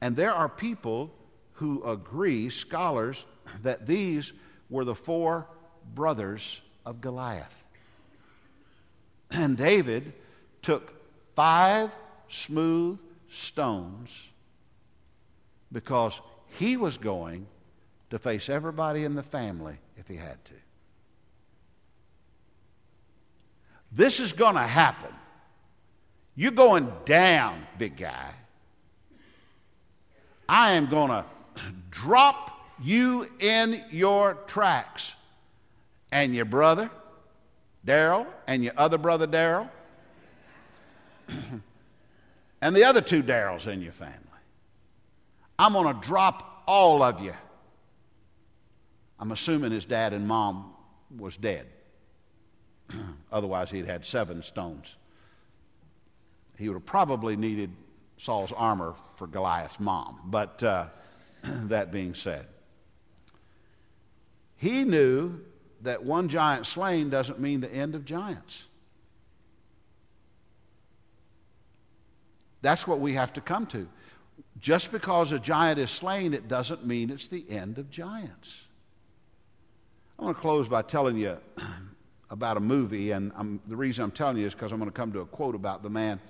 And 0.00 0.14
there 0.14 0.32
are 0.32 0.48
people 0.48 1.10
who 1.54 1.82
agree, 1.82 2.48
scholars, 2.48 3.26
that 3.64 3.88
these 3.88 4.32
were 4.70 4.84
the 4.84 4.94
four 4.94 5.48
brothers 5.94 6.60
of 6.86 7.00
Goliath. 7.00 7.54
And 9.32 9.56
David 9.56 10.12
took 10.62 10.92
five 11.36 11.90
smooth 12.28 12.98
stones 13.30 14.28
because 15.72 16.20
he 16.58 16.76
was 16.76 16.98
going 16.98 17.46
to 18.10 18.18
face 18.18 18.48
everybody 18.48 19.04
in 19.04 19.14
the 19.14 19.22
family 19.22 19.76
if 20.00 20.08
he 20.08 20.16
had 20.16 20.42
to. 20.46 20.54
This 23.92 24.18
is 24.18 24.32
going 24.32 24.54
to 24.54 24.62
happen. 24.62 25.14
You're 26.34 26.52
going 26.52 26.90
down, 27.04 27.66
big 27.76 27.96
guy. 27.96 28.32
I 30.48 30.72
am 30.72 30.88
going 30.88 31.10
to 31.10 31.24
drop 31.90 32.50
you 32.82 33.28
in 33.38 33.84
your 33.90 34.34
tracks. 34.46 35.12
And 36.12 36.34
your 36.34 36.44
brother, 36.44 36.90
Daryl, 37.86 38.26
and 38.48 38.64
your 38.64 38.72
other 38.76 38.98
brother, 38.98 39.28
Daryl, 39.28 39.70
and 42.60 42.74
the 42.74 42.82
other 42.82 43.00
two 43.00 43.22
Daryls 43.22 43.68
in 43.68 43.80
your 43.80 43.92
family. 43.92 44.16
I'm 45.56 45.74
going 45.74 45.94
to 45.94 46.00
drop 46.04 46.64
all 46.66 47.00
of 47.02 47.20
you. 47.20 47.34
I'm 49.20 49.32
assuming 49.32 49.70
his 49.70 49.84
dad 49.84 50.14
and 50.14 50.26
mom 50.26 50.72
was 51.16 51.36
dead. 51.36 51.66
Otherwise, 53.32 53.70
he'd 53.70 53.86
had 53.86 54.04
seven 54.06 54.42
stones. 54.42 54.96
He 56.56 56.68
would 56.68 56.74
have 56.74 56.86
probably 56.86 57.36
needed 57.36 57.70
Saul's 58.16 58.52
armor 58.52 58.94
for 59.16 59.26
Goliath's 59.26 59.78
mom. 59.78 60.20
But 60.24 60.62
uh, 60.62 60.86
that 61.42 61.92
being 61.92 62.14
said, 62.14 62.46
he 64.56 64.84
knew 64.84 65.40
that 65.82 66.02
one 66.02 66.28
giant 66.28 66.66
slain 66.66 67.10
doesn't 67.10 67.38
mean 67.38 67.60
the 67.60 67.72
end 67.72 67.94
of 67.94 68.06
giants. 68.06 68.64
That's 72.62 72.86
what 72.86 73.00
we 73.00 73.14
have 73.14 73.34
to 73.34 73.40
come 73.40 73.66
to. 73.68 73.86
Just 74.58 74.92
because 74.92 75.32
a 75.32 75.38
giant 75.38 75.78
is 75.78 75.90
slain, 75.90 76.34
it 76.34 76.48
doesn't 76.48 76.86
mean 76.86 77.10
it's 77.10 77.28
the 77.28 77.48
end 77.48 77.78
of 77.78 77.90
giants. 77.90 78.62
I 80.20 80.24
want 80.24 80.36
to 80.36 80.40
close 80.42 80.68
by 80.68 80.82
telling 80.82 81.16
you 81.16 81.38
about 82.30 82.58
a 82.58 82.60
movie, 82.60 83.12
and 83.12 83.32
I'm, 83.36 83.58
the 83.66 83.76
reason 83.76 84.04
I'm 84.04 84.10
telling 84.10 84.36
you 84.36 84.46
is 84.46 84.52
because 84.52 84.70
I'm 84.70 84.78
going 84.78 84.90
to 84.90 84.94
come 84.94 85.14
to 85.14 85.20
a 85.20 85.24
quote 85.24 85.54
about 85.54 85.82
the 85.82 85.88
man 85.88 86.20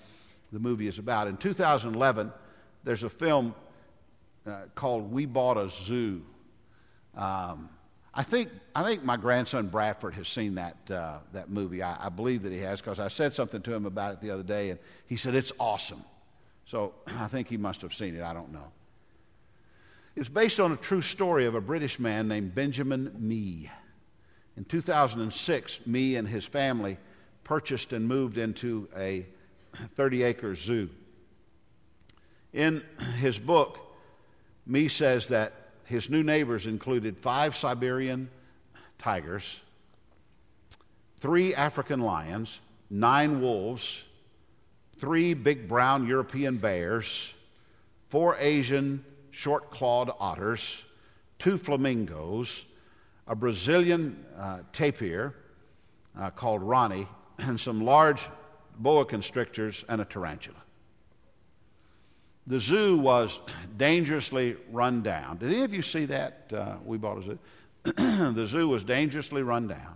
the 0.52 0.60
movie 0.60 0.86
is 0.86 1.00
about. 1.00 1.26
In 1.26 1.36
2011, 1.36 2.32
there's 2.84 3.02
a 3.02 3.10
film 3.10 3.52
uh, 4.46 4.62
called 4.76 5.10
We 5.10 5.26
Bought 5.26 5.56
a 5.56 5.68
Zoo. 5.70 6.22
Um, 7.16 7.68
I 8.14 8.22
think, 8.22 8.50
I 8.76 8.84
think 8.84 9.02
my 9.02 9.16
grandson 9.16 9.66
Bradford 9.66 10.14
has 10.14 10.28
seen 10.28 10.54
that, 10.54 10.76
uh, 10.88 11.18
that 11.32 11.50
movie. 11.50 11.82
I, 11.82 12.06
I, 12.06 12.08
believe 12.10 12.42
that 12.42 12.52
he 12.52 12.58
has 12.58 12.80
because 12.80 13.00
I 13.00 13.08
said 13.08 13.34
something 13.34 13.60
to 13.62 13.74
him 13.74 13.86
about 13.86 14.12
it 14.12 14.20
the 14.20 14.30
other 14.30 14.44
day, 14.44 14.70
and 14.70 14.78
he 15.06 15.16
said, 15.16 15.34
It's 15.34 15.50
awesome. 15.58 16.04
So 16.66 16.94
I 17.18 17.26
think 17.26 17.48
he 17.48 17.56
must 17.56 17.82
have 17.82 17.92
seen 17.92 18.14
it. 18.14 18.22
I 18.22 18.34
don't 18.34 18.52
know. 18.52 18.70
It's 20.14 20.28
based 20.28 20.60
on 20.60 20.70
a 20.70 20.76
true 20.76 21.02
story 21.02 21.46
of 21.46 21.56
a 21.56 21.60
British 21.60 21.98
man 21.98 22.28
named 22.28 22.54
Benjamin 22.54 23.12
Mee. 23.18 23.68
In 24.60 24.66
2006, 24.66 25.86
Mee 25.86 26.16
and 26.16 26.28
his 26.28 26.44
family 26.44 26.98
purchased 27.44 27.94
and 27.94 28.06
moved 28.06 28.36
into 28.36 28.90
a 28.94 29.24
30 29.94 30.22
acre 30.22 30.54
zoo. 30.54 30.90
In 32.52 32.82
his 33.18 33.38
book, 33.38 33.78
Mee 34.66 34.88
says 34.88 35.28
that 35.28 35.54
his 35.84 36.10
new 36.10 36.22
neighbors 36.22 36.66
included 36.66 37.16
five 37.16 37.56
Siberian 37.56 38.28
tigers, 38.98 39.58
three 41.20 41.54
African 41.54 42.00
lions, 42.00 42.60
nine 42.90 43.40
wolves, 43.40 44.02
three 44.98 45.32
big 45.32 45.68
brown 45.68 46.06
European 46.06 46.58
bears, 46.58 47.32
four 48.10 48.36
Asian 48.38 49.06
short 49.30 49.70
clawed 49.70 50.10
otters, 50.20 50.82
two 51.38 51.56
flamingos, 51.56 52.66
a 53.30 53.36
Brazilian 53.36 54.26
uh, 54.36 54.58
tapir 54.72 55.36
uh, 56.18 56.30
called 56.30 56.62
Ronnie, 56.62 57.06
and 57.38 57.58
some 57.58 57.80
large 57.80 58.20
boa 58.76 59.04
constrictors 59.04 59.84
and 59.88 60.00
a 60.00 60.04
tarantula. 60.04 60.58
The 62.48 62.58
zoo 62.58 62.98
was 62.98 63.38
dangerously 63.76 64.56
run 64.72 65.02
down. 65.02 65.38
Did 65.38 65.52
any 65.52 65.62
of 65.62 65.72
you 65.72 65.80
see 65.80 66.06
that? 66.06 66.52
Uh, 66.52 66.74
we 66.84 66.98
bought 66.98 67.18
a 67.18 67.22
zoo. 67.22 67.38
the 68.34 68.46
zoo 68.46 68.68
was 68.68 68.82
dangerously 68.82 69.42
run 69.42 69.68
down. 69.68 69.94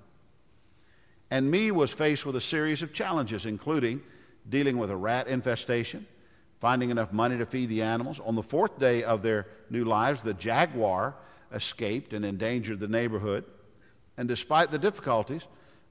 And 1.32 1.51
Mee 1.51 1.72
was 1.72 1.91
faced 1.91 2.24
with 2.24 2.37
a 2.37 2.41
series 2.41 2.82
of 2.82 2.93
challenges, 2.93 3.47
including 3.47 4.01
dealing 4.49 4.78
with 4.78 4.91
a 4.91 4.97
rat 4.97 5.26
infestation, 5.26 6.07
finding 6.61 6.91
enough 6.91 7.12
money 7.12 7.37
to 7.39 7.47
feed 7.47 7.68
the 7.68 7.82
animals. 7.82 8.20
On 8.24 8.37
the 8.37 8.45
fourth 8.45 8.78
day 8.78 9.03
of 9.03 9.22
their 9.22 9.49
new 9.70 9.85
lives, 9.85 10.22
the 10.22 10.35
jaguar 10.35 11.16
escaped 11.53 12.12
and 12.12 12.24
endangered 12.24 12.80
the 12.80 12.88
neighborhood. 12.88 13.45
And 14.16 14.28
despite 14.28 14.70
the 14.70 14.78
difficulties, 14.78 15.42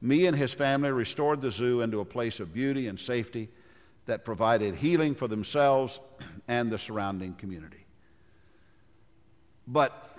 Mee 0.01 0.26
and 0.26 0.36
his 0.36 0.54
family 0.54 0.91
restored 0.91 1.41
the 1.41 1.51
zoo 1.51 1.82
into 1.82 2.01
a 2.01 2.06
place 2.06 2.39
of 2.39 2.54
beauty 2.54 2.88
and 2.88 2.99
safety 2.99 3.49
that 4.06 4.26
provided 4.26 4.76
healing 4.76 5.16
for 5.16 5.28
themselves 5.28 5.99
and 6.47 6.72
the 6.72 6.78
surrounding 6.78 7.34
community. 7.36 7.86
But 9.68 10.18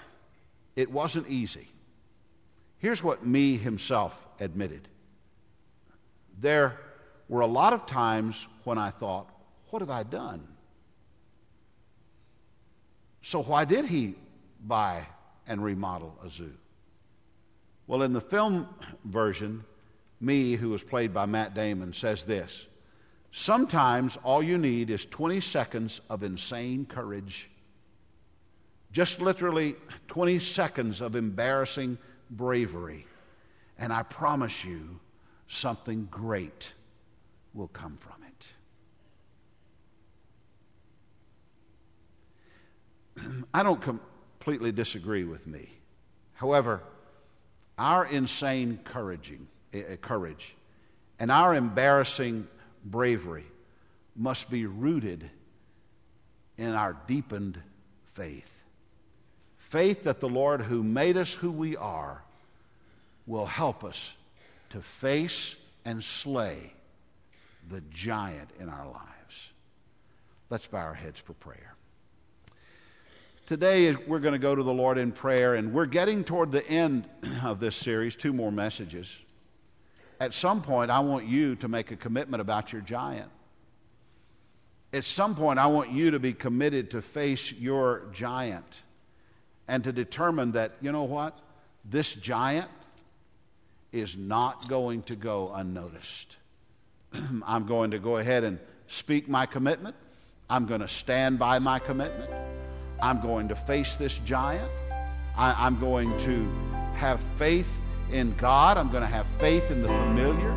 it 0.74 0.90
wasn't 0.90 1.28
easy. 1.28 1.68
Here's 2.78 3.02
what 3.02 3.26
Mee 3.26 3.56
himself 3.56 4.26
admitted 4.40 4.88
there 6.40 6.80
were 7.28 7.42
a 7.42 7.46
lot 7.46 7.72
of 7.72 7.86
times 7.86 8.48
when 8.64 8.76
I 8.76 8.90
thought, 8.90 9.30
what 9.70 9.80
have 9.80 9.90
I 9.90 10.02
done? 10.02 10.46
So, 13.22 13.42
why 13.42 13.64
did 13.64 13.86
he 13.86 14.16
buy 14.66 15.06
and 15.46 15.62
remodel 15.62 16.16
a 16.24 16.30
zoo? 16.30 16.52
Well, 17.86 18.02
in 18.02 18.12
the 18.12 18.20
film 18.20 18.68
version, 19.04 19.64
Mee, 20.20 20.56
who 20.56 20.70
was 20.70 20.82
played 20.82 21.12
by 21.12 21.26
Matt 21.26 21.54
Damon, 21.54 21.92
says 21.92 22.24
this 22.24 22.66
Sometimes 23.30 24.16
all 24.22 24.42
you 24.42 24.56
need 24.58 24.90
is 24.90 25.04
20 25.06 25.40
seconds 25.40 26.00
of 26.08 26.22
insane 26.22 26.86
courage. 26.86 27.50
Just 28.92 29.20
literally 29.20 29.74
20 30.06 30.38
seconds 30.38 31.00
of 31.00 31.16
embarrassing 31.16 31.98
bravery. 32.30 33.06
And 33.76 33.92
I 33.92 34.04
promise 34.04 34.64
you, 34.64 35.00
something 35.48 36.06
great 36.10 36.72
will 37.54 37.68
come 37.68 37.98
from 37.98 38.22
it. 43.16 43.44
I 43.54 43.64
don't 43.64 43.82
completely 44.44 44.72
disagree 44.72 45.24
with 45.24 45.46
Mee. 45.46 45.70
However, 46.34 46.82
our 47.78 48.04
insane 48.04 48.78
couraging, 48.84 49.48
uh, 49.72 49.96
courage 50.02 50.54
and 51.18 51.30
our 51.30 51.54
embarrassing 51.54 52.46
bravery 52.84 53.46
must 54.14 54.50
be 54.50 54.66
rooted 54.66 55.30
in 56.58 56.72
our 56.74 56.94
deepened 57.06 57.58
faith. 58.12 58.52
Faith 59.56 60.02
that 60.02 60.20
the 60.20 60.28
Lord, 60.28 60.60
who 60.60 60.82
made 60.82 61.16
us 61.16 61.32
who 61.32 61.50
we 61.50 61.74
are, 61.78 62.22
will 63.26 63.46
help 63.46 63.82
us 63.82 64.12
to 64.70 64.82
face 64.82 65.56
and 65.86 66.04
slay 66.04 66.74
the 67.70 67.80
giant 67.90 68.50
in 68.60 68.68
our 68.68 68.84
lives. 68.84 69.48
Let's 70.50 70.66
bow 70.66 70.80
our 70.80 70.92
heads 70.92 71.18
for 71.18 71.32
prayer. 71.32 71.73
Today, 73.46 73.94
we're 73.94 74.20
going 74.20 74.32
to 74.32 74.38
go 74.38 74.54
to 74.54 74.62
the 74.62 74.72
Lord 74.72 74.96
in 74.98 75.12
prayer, 75.12 75.54
and 75.54 75.72
we're 75.72 75.86
getting 75.86 76.24
toward 76.24 76.50
the 76.50 76.66
end 76.66 77.06
of 77.44 77.60
this 77.60 77.76
series, 77.76 78.16
two 78.16 78.32
more 78.32 78.50
messages 78.50 79.16
at 80.20 80.34
some 80.34 80.62
point, 80.62 80.90
I 80.90 81.00
want 81.00 81.26
you 81.26 81.56
to 81.56 81.68
make 81.68 81.90
a 81.90 81.96
commitment 81.96 82.40
about 82.40 82.72
your 82.72 82.82
giant. 82.82 83.30
At 84.92 85.04
some 85.04 85.34
point, 85.34 85.58
I 85.58 85.66
want 85.66 85.90
you 85.90 86.12
to 86.12 86.18
be 86.18 86.32
committed 86.32 86.90
to 86.92 87.02
face 87.02 87.52
your 87.52 88.04
giant 88.12 88.82
and 89.66 89.82
to 89.84 89.92
determine 89.92 90.52
that, 90.52 90.72
you 90.80 90.92
know 90.92 91.02
what? 91.02 91.38
This 91.84 92.14
giant 92.14 92.70
is 93.92 94.16
not 94.16 94.68
going 94.68 95.02
to 95.02 95.16
go 95.16 95.52
unnoticed. 95.52 96.36
I'm 97.44 97.66
going 97.66 97.90
to 97.90 97.98
go 97.98 98.18
ahead 98.18 98.44
and 98.44 98.58
speak 98.86 99.28
my 99.28 99.46
commitment. 99.46 99.96
I'm 100.48 100.66
going 100.66 100.80
to 100.80 100.88
stand 100.88 101.38
by 101.38 101.58
my 101.58 101.78
commitment. 101.78 102.30
I'm 103.04 103.20
going 103.20 103.48
to 103.48 103.54
face 103.54 103.96
this 103.96 104.16
giant. 104.24 104.70
I, 105.36 105.66
am 105.66 105.78
going 105.78 106.16
to 106.20 106.50
have 106.94 107.20
faith 107.36 107.68
in 108.10 108.34
God. 108.36 108.78
I'm 108.78 108.90
going 108.90 109.02
to 109.02 109.06
have 109.06 109.26
faith 109.38 109.70
in 109.70 109.82
the 109.82 109.88
familiar. 109.88 110.52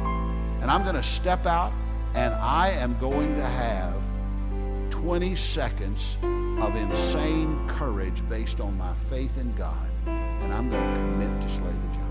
And 0.62 0.72
I'm 0.72 0.84
going 0.84 0.96
to 0.96 1.04
step 1.04 1.46
out 1.46 1.74
and 2.16 2.34
I 2.36 2.70
am 2.70 2.98
going 3.00 3.36
to 3.36 3.46
have 3.46 3.94
20 4.92 5.36
seconds 5.36 6.16
of 6.24 6.74
insane 6.78 7.68
courage 7.68 8.24
based 8.30 8.62
on 8.62 8.78
my 8.78 8.94
faith 9.10 9.38
in 9.38 9.54
God. 9.58 9.90
And 10.06 10.54
I'm 10.54 10.70
going 10.70 10.82
to 10.82 11.00
commit 11.02 11.42
to 11.42 11.50
slay 11.50 11.68
the 11.68 11.96
giant. 11.96 12.07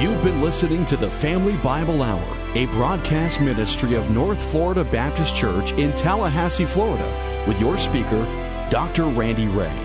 You've 0.00 0.24
been 0.24 0.40
listening 0.40 0.86
to 0.86 0.96
the 0.96 1.10
Family 1.10 1.58
Bible 1.58 2.02
Hour, 2.02 2.24
a 2.54 2.64
broadcast 2.68 3.38
ministry 3.38 3.92
of 3.96 4.10
North 4.10 4.40
Florida 4.50 4.82
Baptist 4.82 5.36
Church 5.36 5.72
in 5.72 5.92
Tallahassee, 5.92 6.64
Florida, 6.64 7.44
with 7.46 7.60
your 7.60 7.76
speaker, 7.76 8.24
Dr. 8.70 9.04
Randy 9.04 9.46
Ray. 9.46 9.78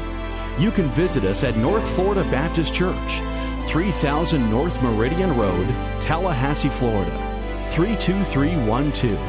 You 0.57 0.72
can 0.72 0.88
visit 0.91 1.26
us 1.26 1.43
at 1.43 1.57
North 1.57 1.86
Florida 1.95 2.24
Baptist 2.32 2.74
Church, 2.74 3.20
3000 3.68 4.49
North 4.49 4.82
Meridian 4.82 5.36
Road, 5.36 5.68
Tallahassee, 5.99 6.70
Florida, 6.70 7.11
32312. 7.72 9.20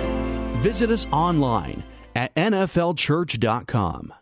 Visit 0.63 0.93
us 0.93 1.05
online 1.11 1.83
at 2.15 2.33
nflchurch.com. 2.37 4.15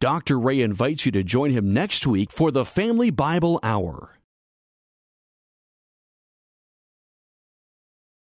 Dr. 0.00 0.40
Ray 0.40 0.62
invites 0.62 1.04
you 1.04 1.12
to 1.12 1.22
join 1.22 1.50
him 1.50 1.74
next 1.74 2.06
week 2.06 2.32
for 2.32 2.50
the 2.50 2.64
Family 2.64 3.10
Bible 3.10 3.60
Hour. 3.62 4.17